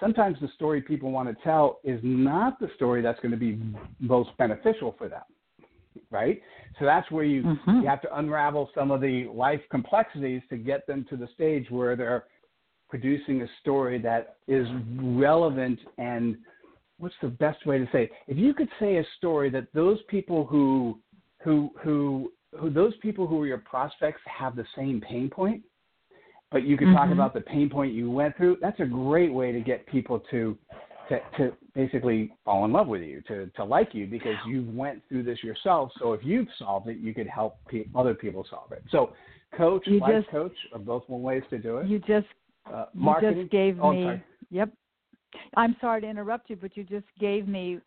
sometimes 0.00 0.38
the 0.40 0.48
story 0.54 0.80
people 0.80 1.10
want 1.10 1.28
to 1.28 1.44
tell 1.44 1.80
is 1.84 2.00
not 2.02 2.58
the 2.60 2.70
story 2.76 3.02
that's 3.02 3.20
going 3.20 3.32
to 3.32 3.36
be 3.36 3.60
most 4.00 4.30
beneficial 4.38 4.94
for 4.98 5.08
them 5.08 5.22
right 6.10 6.40
so 6.78 6.84
that's 6.84 7.10
where 7.10 7.24
you 7.24 7.42
Mhm. 7.42 7.82
you 7.82 7.88
have 7.88 8.00
to 8.02 8.18
unravel 8.18 8.70
some 8.74 8.90
of 8.90 9.00
the 9.00 9.26
life 9.28 9.62
complexities 9.68 10.42
to 10.48 10.56
get 10.56 10.86
them 10.86 11.04
to 11.04 11.16
the 11.16 11.26
stage 11.28 11.70
where 11.70 11.96
they're 11.96 12.24
producing 12.88 13.42
a 13.42 13.48
story 13.60 13.98
that 13.98 14.36
is 14.46 14.66
relevant 15.00 15.80
and 15.98 16.38
what's 16.98 17.18
the 17.20 17.28
best 17.28 17.66
way 17.66 17.78
to 17.78 17.86
say 17.90 18.04
it? 18.04 18.12
if 18.26 18.36
you 18.36 18.54
could 18.54 18.70
say 18.78 18.98
a 18.98 19.04
story 19.16 19.50
that 19.50 19.66
those 19.72 20.00
people 20.04 20.44
who 20.44 20.98
who 21.42 21.70
who 21.80 22.32
who 22.56 22.70
those 22.70 22.96
people 22.98 23.26
who 23.26 23.42
are 23.42 23.46
your 23.46 23.58
prospects 23.58 24.20
have 24.26 24.56
the 24.56 24.64
same 24.76 25.00
pain 25.00 25.28
point 25.30 25.62
but 26.50 26.62
you 26.62 26.78
can 26.78 26.94
talk 26.94 27.08
Mhm. 27.08 27.12
about 27.12 27.34
the 27.34 27.42
pain 27.42 27.68
point 27.68 27.92
you 27.92 28.10
went 28.10 28.34
through. 28.38 28.56
That's 28.62 28.80
a 28.80 28.86
great 28.86 29.30
way 29.30 29.52
to 29.52 29.60
get 29.60 29.84
people 29.86 30.20
to 30.30 30.56
to, 31.10 31.20
to 31.38 31.52
basically 31.74 32.34
fall 32.44 32.66
in 32.66 32.72
love 32.72 32.86
with 32.86 33.02
you, 33.02 33.20
to 33.28 33.46
to 33.56 33.64
like 33.64 33.94
you 33.94 34.06
because 34.06 34.36
you 34.46 34.62
went 34.74 35.02
through 35.08 35.24
this 35.24 35.42
yourself. 35.44 35.90
So 35.98 36.12
if 36.14 36.24
you've 36.24 36.48
solved 36.58 36.88
it, 36.88 36.98
you 36.98 37.12
could 37.14 37.26
help 37.26 37.56
pe- 37.66 37.84
other 37.94 38.14
people 38.14 38.44
solve 38.48 38.72
it. 38.72 38.82
So, 38.90 39.12
coach, 39.56 39.86
You 39.86 40.00
life 40.00 40.16
just- 40.22 40.28
coach 40.28 40.52
are 40.72 40.78
both 40.78 41.06
one 41.08 41.22
ways 41.22 41.42
to 41.50 41.58
do 41.58 41.78
it. 41.78 41.86
you 41.86 41.98
just 42.00 42.26
uh, 42.66 42.86
you 42.94 43.00
marketing. 43.00 43.40
just 43.42 43.50
gave 43.52 43.78
oh, 43.82 43.92
me 43.92 44.02
sorry. 44.04 44.22
yep 44.50 44.70
i'm 45.56 45.76
sorry 45.80 46.00
to 46.02 46.06
interrupt 46.06 46.48
you 46.50 46.56
but 46.56 46.76
you 46.76 46.84
just 46.84 47.06
gave 47.18 47.46
me 47.48 47.78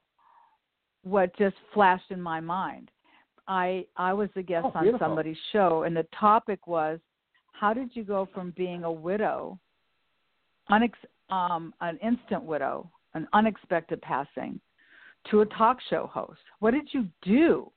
what 1.03 1.36
just 1.38 1.55
flashed 1.74 2.09
in 2.12 2.22
my 2.22 2.39
mind 2.39 2.89
i 3.47 3.85
i 3.97 4.13
was 4.13 4.29
a 4.35 4.41
guest 4.41 4.65
Oh, 4.65 4.71
on 4.75 4.99
somebody's 4.99 5.37
show 5.51 5.83
and 5.83 5.95
the 5.95 6.05
topic 6.17 6.67
was 6.67 6.99
how 7.53 7.73
did 7.73 7.95
you 7.95 8.03
go 8.03 8.27
from 8.33 8.53
being 8.55 8.83
a 8.83 8.91
widow 8.91 9.59
unex- 10.69 10.93
um 11.29 11.73
an 11.81 11.97
instant 12.03 12.43
widow 12.43 12.89
an 13.13 13.27
unexpected 13.33 14.01
passing 14.01 14.59
to 15.29 15.41
a 15.41 15.45
talk 15.47 15.77
show 15.89 16.07
host 16.07 16.39
what 16.59 16.71
did 16.71 16.87
you 16.91 17.07
do 17.21 17.71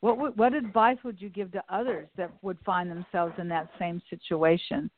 what 0.00 0.16
would, 0.16 0.36
what 0.38 0.54
advice 0.54 0.96
would 1.04 1.20
you 1.20 1.28
give 1.28 1.52
to 1.52 1.62
others 1.68 2.08
that 2.16 2.30
would 2.42 2.56
find 2.64 2.90
themselves 2.90 3.34
in 3.38 3.48
that 3.48 3.68
same 3.78 4.00
situation 4.08 4.90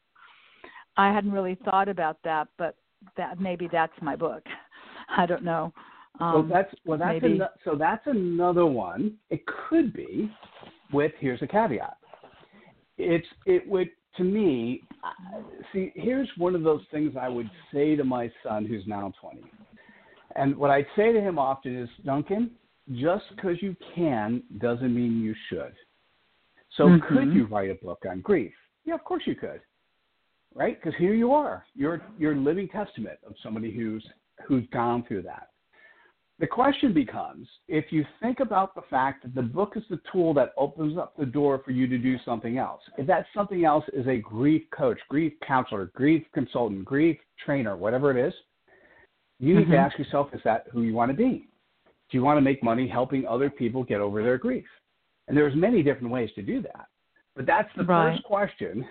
I 0.97 1.13
hadn't 1.13 1.33
really 1.33 1.57
thought 1.65 1.89
about 1.89 2.19
that, 2.25 2.49
but 2.59 2.77
that 3.17 3.41
maybe 3.41 3.69
that's 3.71 3.93
my 4.01 4.17
book. 4.17 4.43
I 5.17 5.27
don't 5.27 5.45
know. 5.45 5.73
So 6.19 6.25
Um, 6.25 6.49
that's 6.49 6.75
well, 6.85 6.99
that's 6.99 7.23
ano- 7.25 7.49
so 7.65 7.75
that's 7.75 8.07
another 8.07 8.67
one. 8.67 9.19
It 9.31 9.45
could 9.47 9.93
be 9.93 10.31
with 10.93 11.13
here's 11.19 11.43
a 11.43 11.47
caveat. 11.47 11.97
It's 12.99 13.27
it 13.47 13.67
would 13.69 13.91
to 14.17 14.25
me. 14.25 14.83
See, 15.73 15.93
here's 15.95 16.29
one 16.37 16.55
of 16.55 16.63
those 16.63 16.83
things 16.91 17.17
I 17.17 17.29
would 17.29 17.51
say 17.73 17.97
to 17.97 18.05
my 18.05 18.31
son 18.43 18.67
who's 18.67 18.87
now 18.87 19.13
20, 19.21 19.43
and 20.37 20.55
what 20.57 20.71
I'd 20.71 20.87
say 20.95 21.13
to 21.13 21.21
him 21.21 21.39
often 21.39 21.75
is, 21.75 21.89
Duncan, 22.05 22.51
just 22.93 23.25
because 23.35 23.63
you 23.63 23.75
can 23.95 24.43
doesn't 24.59 24.95
mean 24.95 25.23
you 25.23 25.35
should. 25.49 25.75
So 26.77 26.89
Mhm. 26.89 27.03
could 27.03 27.33
you 27.33 27.47
write 27.47 27.71
a 27.71 27.75
book 27.77 28.05
on 28.09 28.21
grief? 28.21 28.55
Yeah, 28.85 28.95
of 28.95 29.05
course 29.05 29.27
you 29.27 29.35
could. 29.35 29.63
Right? 30.55 30.79
Because 30.79 30.95
here 30.97 31.15
you 31.15 31.33
are. 31.33 31.65
You're 31.75 32.03
you're 32.19 32.37
living 32.37 32.69
testament 32.69 33.19
of 33.25 33.35
somebody 33.39 33.71
who's 33.71 34.07
who's 34.45 34.67
gone 34.69 35.03
through 35.05 35.23
that. 35.23 35.49
The 36.39 36.47
question 36.47 36.93
becomes 36.93 37.47
if 37.69 37.93
you 37.93 38.05
think 38.21 38.41
about 38.41 38.75
the 38.75 38.83
fact 38.91 39.23
that 39.23 39.35
the 39.35 39.43
book 39.43 39.75
is 39.77 39.85
the 39.89 40.01
tool 40.11 40.35
that 40.35 40.53
opens 40.57 40.99
up 40.99 41.17
the 41.17 41.27
door 41.27 41.61
for 41.65 41.71
you 41.71 41.87
to 41.87 41.99
do 41.99 42.17
something 42.25 42.59
else. 42.59 42.81
If 42.99 43.07
that 43.07 43.27
something 43.35 43.65
else 43.65 43.85
is 43.93 44.07
a 44.09 44.17
grief 44.19 44.63
coach, 44.77 44.99
grief 45.09 45.35
counselor, 45.47 45.91
grief 45.95 46.25
consultant, 46.33 46.85
grief 46.85 47.19
trainer, 47.45 47.77
whatever 47.77 48.11
it 48.11 48.17
is, 48.17 48.35
you 49.39 49.55
need 49.55 49.69
to 49.69 49.75
Mhm. 49.75 49.87
ask 49.87 49.99
yourself 49.99 50.35
is 50.35 50.43
that 50.43 50.67
who 50.69 50.83
you 50.83 50.95
want 50.95 51.11
to 51.11 51.17
be? 51.17 51.49
Do 52.11 52.19
you 52.19 52.23
want 52.23 52.39
to 52.39 52.43
make 52.43 52.63
money 52.63 52.87
helping 52.87 53.27
other 53.27 53.51
people 53.51 53.85
get 53.85 54.01
over 54.01 54.23
their 54.23 54.39
grief? 54.39 54.69
And 55.29 55.37
there's 55.37 55.55
many 55.55 55.83
different 55.83 56.13
ways 56.13 56.33
to 56.35 56.43
do 56.43 56.61
that. 56.63 56.89
But 57.35 57.47
that's 57.47 57.73
the 57.75 57.85
Right. 57.85 58.15
first 58.15 58.25
question. 58.25 58.87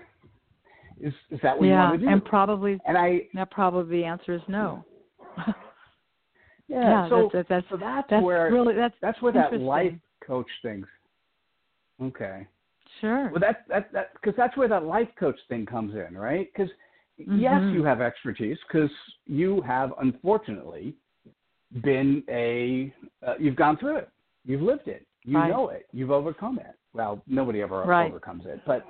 Is 0.99 1.13
is 1.29 1.39
that 1.41 1.57
what 1.57 1.67
yeah, 1.67 1.73
you 1.73 1.89
want 1.89 1.99
to 1.99 2.05
do? 2.05 2.11
and 2.11 2.25
probably 2.25 2.79
and 2.85 2.97
I 2.97 3.27
that 3.33 3.49
probably 3.49 3.97
the 3.97 4.05
answer 4.05 4.33
is 4.33 4.47
no. 4.47 4.83
yeah, 6.71 6.79
Yeah, 7.03 7.09
so 7.09 7.29
that's 7.33 7.49
that's 7.49 7.65
so 7.69 7.77
that's, 7.77 8.07
that's 8.09 8.23
where 8.23 8.51
really 8.51 8.73
that's 8.75 8.95
that's 9.01 9.21
where 9.21 9.33
that 9.33 9.53
life 9.59 9.93
coach 10.25 10.47
thing. 10.61 10.83
Okay. 12.01 12.47
sure. 12.99 13.29
Well, 13.31 13.39
that's 13.39 13.59
that 13.67 13.91
that 13.93 14.13
because 14.13 14.33
that's 14.37 14.55
where 14.57 14.67
that 14.69 14.83
life 14.85 15.09
coach 15.19 15.37
thing 15.49 15.65
comes 15.65 15.93
in, 15.95 16.17
right? 16.17 16.47
Because 16.53 16.71
yes, 17.17 17.61
Mhm. 17.61 17.73
you 17.73 17.83
have 17.83 18.01
expertise 18.01 18.57
because 18.67 18.89
you 19.27 19.61
have 19.61 19.93
unfortunately 19.99 20.95
been 21.83 22.23
a 22.29 22.93
uh, 23.25 23.35
you've 23.39 23.55
gone 23.55 23.77
through 23.77 23.97
it, 23.97 24.09
you've 24.45 24.61
lived 24.61 24.87
it, 24.87 25.05
you 25.23 25.37
Right. 25.37 25.49
know 25.51 25.69
it, 25.69 25.87
you've 25.91 26.11
overcome 26.11 26.57
it. 26.59 26.75
Well, 26.93 27.21
nobody 27.27 27.61
ever 27.61 27.83
Right. 27.83 28.09
overcomes 28.09 28.45
it, 28.45 28.59
but 28.65 28.85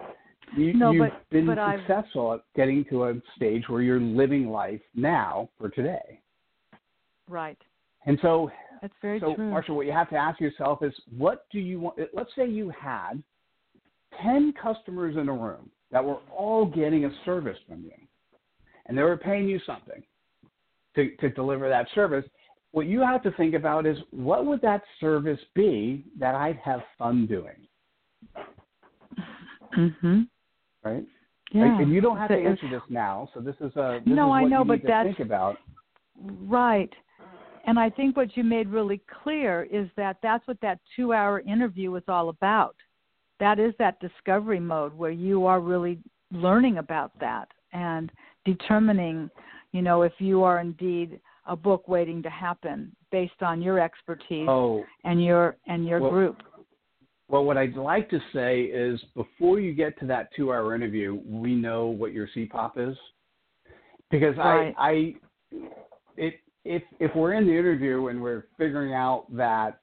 you, 0.55 0.73
No, 0.73 0.91
you've 0.91 1.09
but- 1.09 1.29
been 1.29 1.45
but 1.45 1.57
I've- 1.59 1.82
successful 1.84 2.34
at 2.34 2.41
getting 2.55 2.84
to 2.86 3.05
a 3.05 3.21
stage 3.36 3.67
where 3.69 3.82
you're 3.82 3.99
living 3.99 4.49
life 4.49 4.82
now 4.95 5.49
for 5.57 5.69
today. 5.69 6.19
right. 7.29 7.61
And 8.06 8.18
so 8.22 8.52
That's 8.82 8.93
very 9.02 9.20
so, 9.20 9.36
true. 9.36 9.52
Marsha, 9.52 9.70
what 9.70 9.86
you 9.86 9.91
have 9.91 10.10
to 10.10 10.16
ask 10.16 10.39
yourself 10.39 10.82
is, 10.84 10.93
what 11.18 11.45
do 11.52 11.60
you 11.60 11.80
want? 11.80 11.99
Let's 12.14 12.32
say 12.36 12.47
you 12.47 12.70
had 12.70 13.22
ten 14.22 14.54
customers 14.62 15.18
in 15.18 15.30
a 15.30 15.34
room 15.34 15.70
that 15.91 16.04
were 16.04 16.18
all 16.36 16.66
getting 16.66 17.06
a 17.06 17.12
service 17.26 17.58
from 17.68 17.84
you, 17.84 17.91
and 18.88 18.97
they 18.97 19.04
were 19.04 19.18
paying 19.18 19.47
you 19.47 19.60
something 19.66 20.02
to 20.95 21.16
to 21.18 21.30
deliver 21.30 21.70
that 21.70 21.88
service. 21.93 22.26
what 22.74 22.86
you 22.88 23.02
have 23.02 23.22
to 23.22 23.32
think 23.32 23.54
about 23.54 23.86
is 23.86 23.97
what 24.12 24.45
would 24.45 24.62
that 24.62 24.82
service 25.02 25.39
be 25.54 26.06
that 26.18 26.36
I'd 26.36 26.56
have 26.64 26.82
fun 26.97 27.26
doing? 27.28 27.68
Mhm. 29.78 30.28
Right? 30.84 31.04
Yeah. 31.52 31.66
Like, 31.66 31.82
and 31.82 31.91
you 31.91 31.99
don't 32.02 32.18
have 32.18 32.30
to 32.30 32.38
answer 32.38 32.70
this 32.70 32.82
now. 32.89 33.30
So 33.34 33.41
this 33.41 33.56
is 33.60 33.76
a 33.76 34.02
this 34.06 34.16
No, 34.16 34.28
is 34.34 34.39
I 34.39 34.43
know, 34.45 34.64
but 34.64 34.82
to 34.82 34.88
that's- 34.88 35.16
think 35.16 35.20
about. 35.28 35.58
Right. 36.18 36.93
And 37.66 37.80
I 37.80 37.89
think 37.89 38.18
what 38.18 38.36
you 38.36 38.43
made 38.43 38.68
really 38.68 39.01
clear 39.24 39.64
is 39.72 39.88
that 39.95 40.18
that's 40.24 40.47
what 40.47 40.59
that 40.62 40.80
two 40.95 41.14
hour 41.14 41.41
interview 41.41 41.91
was 41.91 42.03
all 42.07 42.30
about. 42.30 42.76
That 43.39 43.59
is 43.59 43.74
that 43.80 43.99
discovery 43.99 44.59
mode 44.59 44.93
where 44.93 45.12
you 45.12 45.45
are 45.45 45.59
really 45.59 45.99
learning 46.32 46.78
about 46.78 47.12
that 47.20 47.47
and 47.74 48.12
determining, 48.45 49.30
you 49.72 49.82
know, 49.82 50.01
if 50.03 50.14
you 50.20 50.43
are 50.43 50.59
indeed 50.59 51.20
a 51.47 51.55
book 51.55 51.88
waiting 51.88 52.22
to 52.24 52.30
happen 52.30 52.95
based 53.12 53.41
on 53.41 53.62
your 53.62 53.80
expertise 53.80 54.47
Oh, 54.47 54.86
and 55.03 55.24
your 55.24 55.57
and 55.68 55.86
your 55.86 55.99
Well, 55.99 56.12
group. 56.12 56.43
well, 57.28 57.43
what 57.45 57.57
I'd 57.57 57.76
like 57.76 58.09
to 58.09 58.20
say 58.34 58.64
is 58.64 59.01
before 59.16 59.59
you 59.59 59.74
get 59.74 59.99
to 59.99 60.05
that 60.07 60.30
two-hour 60.36 60.76
interview, 60.76 61.20
we 61.26 61.55
know 61.55 61.88
what 61.88 62.14
your 62.14 62.28
CPOP 62.36 62.89
is, 62.91 62.97
because 64.12 64.38
Right. 64.38 64.76
I, 64.78 64.91
I, 64.91 65.16
it, 66.18 66.36
if 66.66 66.84
if 66.99 67.16
we're 67.16 67.34
in 67.34 67.45
the 67.45 67.57
interview 67.57 68.07
and 68.07 68.22
we're 68.22 68.45
figuring 68.57 68.93
out 68.93 69.26
that 69.36 69.80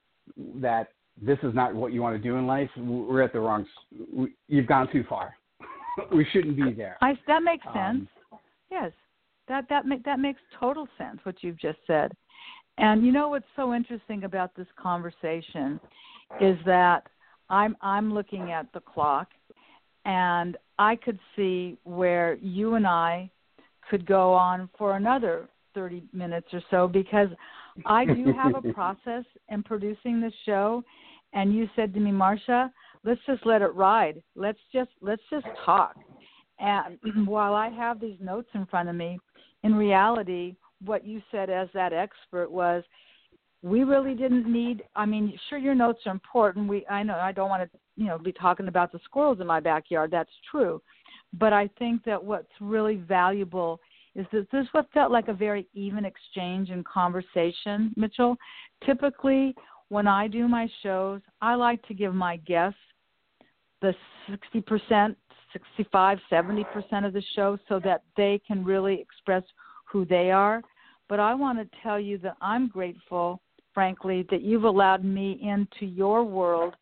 that 0.57 0.89
this 1.20 1.39
is 1.43 1.55
not 1.55 1.74
what 1.74 1.93
you 1.93 2.01
want 2.01 2.16
to 2.16 2.22
do 2.22 2.37
in 2.37 2.47
life, 2.47 2.70
we're 2.76 3.22
at 3.22 3.33
the 3.33 3.41
wrong. 3.41 3.66
we- 4.12 4.35
You've 4.47 4.66
gone 4.66 4.89
too 4.93 5.05
far. 5.09 5.35
we 6.12 6.24
shouldn't 6.33 6.57
be 6.57 6.72
there. 6.72 6.97
I 7.01 7.18
that 7.26 7.43
makes 7.43 7.66
Um, 7.66 7.74
sense. 7.74 8.41
Yes, 8.70 8.93
that 9.49 9.68
that 9.68 9.87
make, 9.87 10.05
that 10.05 10.20
makes 10.20 10.41
total 10.61 10.87
sense 10.97 11.18
what 11.24 11.43
you've 11.43 11.59
just 11.59 11.79
said. 11.87 12.12
And 12.76 13.05
you 13.05 13.11
know 13.11 13.29
what's 13.29 13.47
so 13.57 13.74
interesting 13.74 14.22
about 14.24 14.55
this 14.55 14.68
conversation 14.76 15.81
is 16.41 16.57
that 16.64 17.09
I'm 17.51 17.76
I'm 17.81 18.14
looking 18.14 18.53
at 18.53 18.72
the 18.72 18.81
clock, 18.81 19.29
and 20.05 20.57
I 20.79 20.95
could 20.95 21.18
see 21.35 21.76
where 21.83 22.35
you 22.37 22.74
and 22.76 22.87
I 22.87 23.31
could 23.91 24.07
go 24.07 24.33
on 24.35 24.68
for 24.79 24.97
another 24.97 25.49
30 25.79 26.03
minutes 26.12 26.49
or 26.53 26.61
so 26.72 26.89
because 26.89 27.29
I 27.87 28.05
do 28.05 28.33
have 28.33 28.57
a 28.57 28.72
process 28.72 29.24
in 29.49 29.62
producing 29.62 30.20
this 30.20 30.33
show, 30.45 30.83
and 31.33 31.55
you 31.55 31.68
said 31.76 31.95
to 31.95 32.01
me, 32.01 32.11
Marsha, 32.11 32.70
let's 33.05 33.20
just 33.26 33.47
let 33.47 33.62
it 33.62 33.72
ride. 33.74 34.20
Let's 34.35 34.59
just 34.72 34.91
let's 35.01 35.22
just 35.31 35.47
talk. 35.64 35.95
And 36.59 36.99
while 37.29 37.55
I 37.55 37.68
have 37.68 38.01
these 38.01 38.18
notes 38.20 38.49
in 38.55 38.66
front 38.66 38.89
of 38.89 38.97
me, 38.97 39.20
in 39.62 39.74
reality, 39.74 40.57
what 40.85 41.07
you 41.07 41.22
said 41.31 41.49
as 41.49 41.68
that 41.74 41.93
expert 41.93 42.51
was 42.51 42.83
we 43.62 43.85
really 43.85 44.14
didn't 44.14 44.51
need 44.51 44.83
I 44.97 45.07
mean, 45.07 45.39
sure 45.49 45.59
your 45.59 45.76
notes 45.76 46.01
are 46.07 46.12
important. 46.12 46.68
We 46.68 46.85
I 46.91 47.05
know 47.05 47.14
I 47.14 47.31
don't 47.31 47.49
want 47.49 47.70
to, 47.70 47.79
you 47.97 48.07
know, 48.07 48.18
be 48.18 48.33
talking 48.33 48.66
about 48.66 48.91
the 48.91 48.99
squirrels 49.05 49.41
in 49.41 49.47
my 49.47 49.61
backyard. 49.61 50.11
That's 50.11 50.31
true. 50.51 50.83
But 51.39 51.53
I 51.53 51.68
think 51.79 52.03
that 52.05 52.24
what's 52.24 52.51
really 52.61 52.97
valuable 52.97 53.81
is 54.19 54.27
that 54.33 54.51
this 54.51 54.66
what 54.73 54.91
felt 54.93 55.12
like 55.12 55.29
a 55.29 55.33
very 55.33 55.66
even 55.73 56.05
exchange 56.05 56.71
and 56.71 56.85
conversation, 56.85 57.95
Mitchell. 57.97 58.37
Typically 58.85 59.55
when 59.89 60.07
I 60.07 60.29
do 60.29 60.47
my 60.49 60.69
shows, 60.83 61.21
I 61.41 61.55
like 61.55 61.87
to 61.87 61.95
give 61.95 62.14
my 62.14 62.37
guests 62.39 62.79
the 63.81 63.95
60%, 64.55 65.14
65, 65.53 66.19
70% 66.31 67.07
of 67.07 67.12
the 67.12 67.23
show 67.35 67.59
so 67.69 67.81
that 67.85 68.03
they 68.16 68.41
can 68.47 68.64
really 68.64 69.01
express 69.01 69.43
who 69.91 70.05
they 70.05 70.31
are. 70.31 70.62
But 71.09 71.21
I 71.21 71.35
want 71.35 71.59
to 71.59 71.79
tell 71.83 71.99
you 71.99 72.19
that 72.19 72.37
I'm 72.43 72.69
grateful, 72.69 73.41
frankly, 73.73 74.27
that 74.31 74.43
you've 74.43 74.64
allowed 74.64 75.05
me 75.05 75.41
into 75.43 75.87
your 75.87 76.23
world 76.23 76.75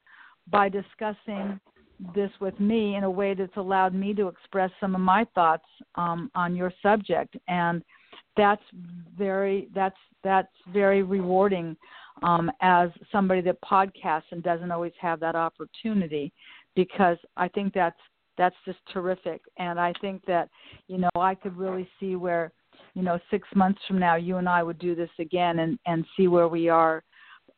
by 0.51 0.68
discussing 0.68 1.61
this 2.14 2.30
with 2.40 2.59
me 2.61 2.97
in 2.97 3.05
a 3.05 3.11
way 3.11 3.34
that's 3.34 3.57
allowed 3.57 3.94
me 3.94 4.12
to 4.14 4.28
express 4.28 4.70
some 4.80 4.94
of 4.94 5.01
my 5.01 5.26
thoughts 5.34 5.64
um, 5.94 6.30
on 6.34 6.55
your 6.55 6.72
subject, 6.82 7.36
and 7.49 7.82
that's 8.36 8.62
very 9.16 9.68
that's 9.74 9.97
that's 10.22 10.53
very 10.72 11.03
rewarding 11.03 11.76
um, 12.22 12.51
as 12.61 12.90
somebody 13.12 13.40
that 13.40 13.61
podcasts 13.62 14.30
and 14.30 14.42
doesn't 14.42 14.70
always 14.70 14.92
have 15.01 15.20
that 15.20 15.34
opportunity, 15.34 16.32
because 16.74 17.18
I 17.36 17.49
think 17.49 17.72
that's 17.72 18.01
that's 18.36 18.57
just 18.64 18.78
terrific, 18.92 19.40
and 19.59 19.80
I 19.80 19.92
think 20.01 20.24
that 20.26 20.49
you 20.88 20.99
know 20.99 21.11
I 21.16 21.34
could 21.34 21.57
really 21.57 21.88
see 21.99 22.16
where 22.16 22.53
you 22.94 23.03
know 23.03 23.18
six 23.30 23.49
months 23.55 23.80
from 23.88 23.99
now 23.99 24.16
you 24.16 24.36
and 24.36 24.49
I 24.49 24.62
would 24.62 24.78
do 24.78 24.94
this 24.94 25.11
again 25.18 25.61
and 25.61 25.78
and 25.86 26.05
see 26.16 26.28
where 26.28 26.49
we 26.49 26.68
are 26.68 27.03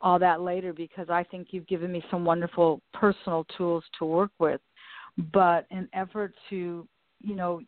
all 0.01 0.19
that 0.19 0.41
later 0.41 0.73
because 0.73 1.09
I 1.11 1.25
think 1.25 1.49
you've 1.51 1.67
given 1.67 1.91
me 1.91 2.03
some 2.11 2.25
wonderful 2.25 2.81
personal 2.95 3.45
tools 3.57 3.85
to 3.99 4.05
work 4.05 4.31
with. 4.39 4.61
But 5.33 5.67
in 5.71 5.89
effort 5.93 6.35
to, 6.51 6.87
you 7.21 7.35
know, 7.35 7.61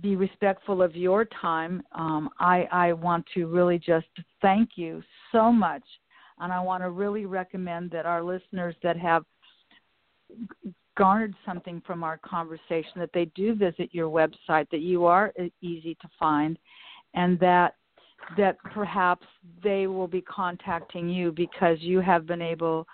be 0.00 0.16
respectful 0.16 0.82
of 0.82 0.96
your 0.96 1.24
time, 1.24 1.82
um, 1.92 2.30
I, 2.40 2.66
I 2.72 2.92
want 2.92 3.24
to 3.34 3.46
really 3.46 3.78
just 3.78 4.06
thank 4.40 4.70
you 4.76 5.02
so 5.30 5.52
much. 5.52 5.82
And 6.40 6.52
I 6.52 6.60
want 6.60 6.82
to 6.82 6.90
really 6.90 7.26
recommend 7.26 7.90
that 7.92 8.06
our 8.06 8.22
listeners 8.22 8.74
that 8.82 8.96
have 8.96 9.24
garnered 10.96 11.34
something 11.46 11.82
from 11.86 12.02
our 12.02 12.18
conversation 12.18 12.92
that 12.96 13.10
they 13.14 13.26
do 13.36 13.54
visit 13.54 13.90
your 13.92 14.08
website, 14.08 14.68
that 14.70 14.80
you 14.80 15.04
are 15.04 15.32
easy 15.60 15.96
to 16.00 16.08
find, 16.18 16.58
and 17.14 17.38
that 17.38 17.74
that 18.36 18.56
perhaps 18.72 19.26
they 19.62 19.86
will 19.86 20.08
be 20.08 20.22
contacting 20.22 21.08
you 21.08 21.32
because 21.32 21.78
you 21.80 22.00
have 22.00 22.26
been 22.26 22.42
able 22.42 22.86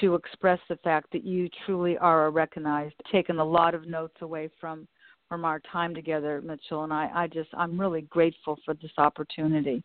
to 0.00 0.14
express 0.14 0.58
the 0.68 0.76
fact 0.76 1.10
that 1.12 1.24
you 1.24 1.48
truly 1.66 1.98
are 1.98 2.26
a 2.26 2.30
recognized 2.30 2.94
taken 3.10 3.38
a 3.38 3.44
lot 3.44 3.74
of 3.74 3.86
notes 3.86 4.16
away 4.22 4.48
from 4.60 4.86
from 5.28 5.44
our 5.44 5.60
time 5.70 5.94
together 5.94 6.40
mitchell 6.42 6.84
and 6.84 6.92
i 6.92 7.10
i 7.14 7.26
just 7.26 7.50
i'm 7.54 7.78
really 7.78 8.02
grateful 8.02 8.58
for 8.64 8.74
this 8.74 8.92
opportunity 8.98 9.82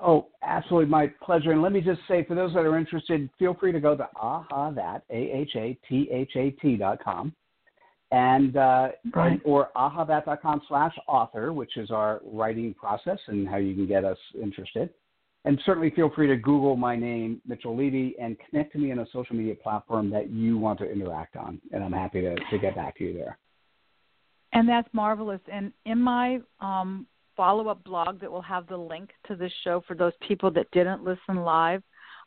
Oh, 0.00 0.28
absolutely, 0.42 0.88
my 0.88 1.08
pleasure. 1.22 1.50
And 1.50 1.60
let 1.60 1.72
me 1.72 1.80
just 1.80 2.00
say, 2.06 2.24
for 2.24 2.36
those 2.36 2.54
that 2.54 2.60
are 2.60 2.78
interested, 2.78 3.28
feel 3.38 3.54
free 3.54 3.72
to 3.72 3.80
go 3.80 3.96
to 3.96 4.08
aha 4.14 4.70
that 4.70 5.02
a 5.10 5.16
h 5.16 5.56
a 5.56 5.76
t 5.88 6.08
h 6.12 6.36
a 6.36 6.50
t 6.52 6.76
dot 6.76 7.02
com, 7.02 7.34
and 8.10 8.56
uh, 8.56 8.90
Right. 9.14 9.32
and- 9.32 9.40
or 9.44 9.70
ahathat.com 9.76 10.62
slash 10.68 10.96
author, 11.06 11.52
which 11.52 11.76
is 11.76 11.90
our 11.90 12.20
writing 12.24 12.74
process 12.74 13.18
and 13.26 13.48
how 13.48 13.56
you 13.56 13.74
can 13.74 13.86
get 13.86 14.04
us 14.04 14.18
interested. 14.40 14.90
And 15.44 15.58
certainly 15.64 15.90
feel 15.90 16.10
free 16.10 16.26
to 16.26 16.36
Google 16.36 16.76
my 16.76 16.96
name, 16.96 17.40
Mitchell 17.46 17.76
Levy, 17.76 18.16
and 18.18 18.36
connect 18.38 18.72
to 18.72 18.78
me 18.78 18.92
on 18.92 18.98
a 18.98 19.06
social 19.12 19.36
media 19.36 19.54
platform 19.54 20.10
that 20.10 20.30
you 20.30 20.58
want 20.58 20.78
to 20.80 20.90
interact 20.90 21.36
on. 21.36 21.60
And 21.72 21.82
I'm 21.82 21.92
happy 21.92 22.20
to, 22.22 22.34
to 22.34 22.58
get 22.58 22.74
back 22.74 22.98
to 22.98 23.04
you 23.04 23.14
there. 23.14 23.38
And 24.52 24.68
that's 24.68 24.88
marvelous. 24.92 25.40
And 25.50 25.72
in 25.84 26.00
my 26.00 26.40
um, 26.60 27.06
follow 27.36 27.68
up 27.68 27.84
blog 27.84 28.20
that 28.20 28.30
will 28.30 28.42
have 28.42 28.66
the 28.66 28.76
link 28.76 29.10
to 29.28 29.36
this 29.36 29.52
show 29.62 29.82
for 29.86 29.94
those 29.94 30.12
people 30.26 30.50
that 30.50 30.70
didn't 30.72 31.04
listen 31.04 31.36
live, 31.36 31.82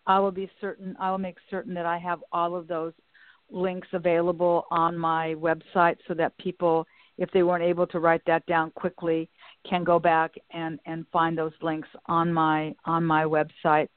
I 0.08 0.18
will 0.20 0.32
be 0.32 0.50
certain 0.60 0.96
I 1.00 1.12
will 1.12 1.20
make 1.20 1.38
certain 1.50 1.74
that 1.76 1.86
I 1.86 1.98
have 2.00 2.24
all 2.32 2.56
of 2.56 2.68
those 2.68 2.94
links 3.52 3.88
available 3.94 4.66
on 4.72 4.98
my 4.98 5.36
website 5.36 5.98
so 6.08 6.14
that 6.14 6.38
people 6.38 6.88
if 7.18 7.30
they 7.32 7.44
weren't 7.44 7.64
able 7.64 7.86
to 7.86 8.00
write 8.00 8.22
that 8.26 8.44
down 8.46 8.72
quickly 8.72 9.30
can 9.70 9.84
go 9.84 10.00
back 10.00 10.34
and 10.52 10.80
and 10.86 11.06
find 11.12 11.38
those 11.38 11.52
links 11.62 11.90
on 12.08 12.34
my 12.34 12.74
on 12.86 13.04
my 13.06 13.24
website. 13.24 13.90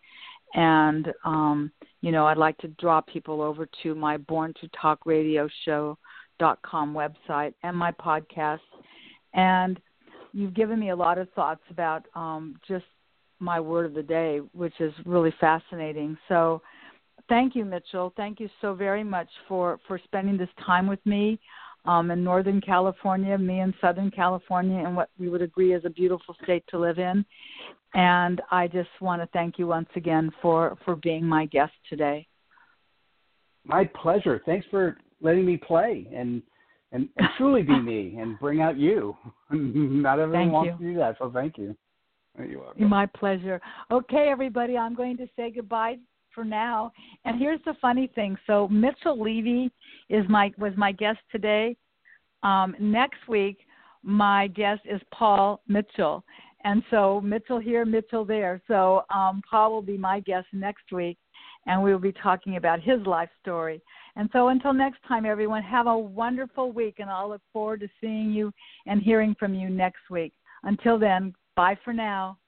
And 0.54 1.12
um 1.24 1.70
you 2.00 2.12
know 2.12 2.26
I'd 2.26 2.36
like 2.36 2.58
to 2.58 2.68
draw 2.68 3.00
people 3.00 3.40
over 3.40 3.68
to 3.82 3.94
my 3.94 4.16
born 4.16 4.52
to 4.60 4.68
talk 4.80 5.06
radio 5.06 5.48
show 5.64 5.96
dot 6.38 6.58
com 6.62 6.92
website 6.92 7.54
and 7.62 7.76
my 7.76 7.92
podcast. 7.92 8.58
And 9.32 9.80
you've 10.32 10.54
given 10.54 10.78
me 10.78 10.90
a 10.90 10.96
lot 10.96 11.16
of 11.18 11.30
thoughts 11.30 11.62
about 11.70 12.06
um 12.14 12.56
just 12.66 12.84
my 13.38 13.60
word 13.60 13.86
of 13.86 13.94
the 13.94 14.02
day 14.02 14.40
which 14.52 14.80
is 14.80 14.92
really 15.06 15.32
fascinating. 15.40 16.18
So 16.28 16.60
thank 17.28 17.54
you 17.54 17.64
mitchell 17.64 18.12
thank 18.16 18.40
you 18.40 18.48
so 18.60 18.74
very 18.74 19.04
much 19.04 19.28
for 19.48 19.78
for 19.86 20.00
spending 20.04 20.36
this 20.36 20.48
time 20.64 20.86
with 20.86 21.04
me 21.06 21.38
um, 21.86 22.10
in 22.10 22.24
Northern 22.24 22.60
California, 22.60 23.36
me 23.36 23.60
in 23.60 23.74
Southern 23.80 24.10
California, 24.10 24.84
and 24.84 24.96
what 24.96 25.10
we 25.18 25.28
would 25.28 25.42
agree 25.42 25.74
is 25.74 25.84
a 25.84 25.90
beautiful 25.90 26.34
state 26.42 26.64
to 26.68 26.78
live 26.78 26.98
in. 26.98 27.24
And 27.94 28.40
I 28.50 28.66
just 28.66 28.88
want 29.00 29.22
to 29.22 29.28
thank 29.32 29.58
you 29.58 29.66
once 29.66 29.88
again 29.94 30.30
for, 30.42 30.76
for 30.84 30.96
being 30.96 31.24
my 31.24 31.46
guest 31.46 31.72
today. 31.88 32.26
My 33.64 33.84
pleasure. 33.84 34.42
Thanks 34.44 34.66
for 34.70 34.96
letting 35.20 35.46
me 35.46 35.56
play 35.56 36.08
and 36.14 36.42
and, 36.92 37.08
and 37.16 37.26
truly 37.36 37.62
be 37.62 37.76
me 37.80 38.16
and 38.20 38.38
bring 38.38 38.60
out 38.60 38.78
you. 38.78 39.16
Not 39.50 40.20
everyone 40.20 40.44
Thank 40.44 40.52
wants 40.52 40.72
you. 40.80 40.86
to 40.86 40.92
do 40.92 40.98
that, 40.98 41.16
so 41.18 41.30
thank 41.32 41.58
you. 41.58 41.74
My 42.78 43.06
pleasure. 43.06 43.60
Okay, 43.90 44.28
everybody, 44.28 44.76
I'm 44.76 44.94
going 44.94 45.16
to 45.16 45.26
say 45.36 45.50
goodbye 45.50 45.96
for 46.34 46.44
now. 46.44 46.92
And 47.24 47.38
here's 47.38 47.60
the 47.64 47.74
funny 47.80 48.10
thing. 48.14 48.36
So 48.46 48.68
Mitchell 48.68 49.20
Levy 49.20 49.70
is 50.08 50.24
my 50.28 50.52
was 50.58 50.72
my 50.76 50.92
guest 50.92 51.18
today. 51.30 51.76
Um, 52.42 52.74
next 52.78 53.26
week, 53.28 53.58
my 54.02 54.48
guest 54.48 54.82
is 54.84 55.00
Paul 55.12 55.62
Mitchell, 55.66 56.24
And 56.64 56.82
so 56.90 57.20
Mitchell 57.20 57.58
here, 57.58 57.84
Mitchell 57.84 58.24
there. 58.24 58.60
So 58.66 59.04
um, 59.14 59.42
Paul 59.48 59.72
will 59.72 59.82
be 59.82 59.98
my 59.98 60.20
guest 60.20 60.46
next 60.52 60.90
week, 60.92 61.18
and 61.66 61.82
we 61.82 61.92
will 61.92 62.00
be 62.00 62.12
talking 62.12 62.56
about 62.56 62.80
his 62.80 63.00
life 63.06 63.28
story. 63.40 63.80
And 64.16 64.28
so 64.32 64.48
until 64.48 64.72
next 64.72 64.98
time, 65.06 65.26
everyone, 65.26 65.62
have 65.62 65.86
a 65.86 65.96
wonderful 65.96 66.72
week, 66.72 66.96
and 66.98 67.10
I'll 67.10 67.28
look 67.28 67.42
forward 67.52 67.80
to 67.80 67.88
seeing 68.00 68.30
you 68.30 68.52
and 68.86 69.02
hearing 69.02 69.34
from 69.38 69.54
you 69.54 69.68
next 69.68 70.10
week. 70.10 70.32
Until 70.62 70.98
then, 70.98 71.34
bye 71.56 71.76
for 71.84 71.92
now. 71.92 72.38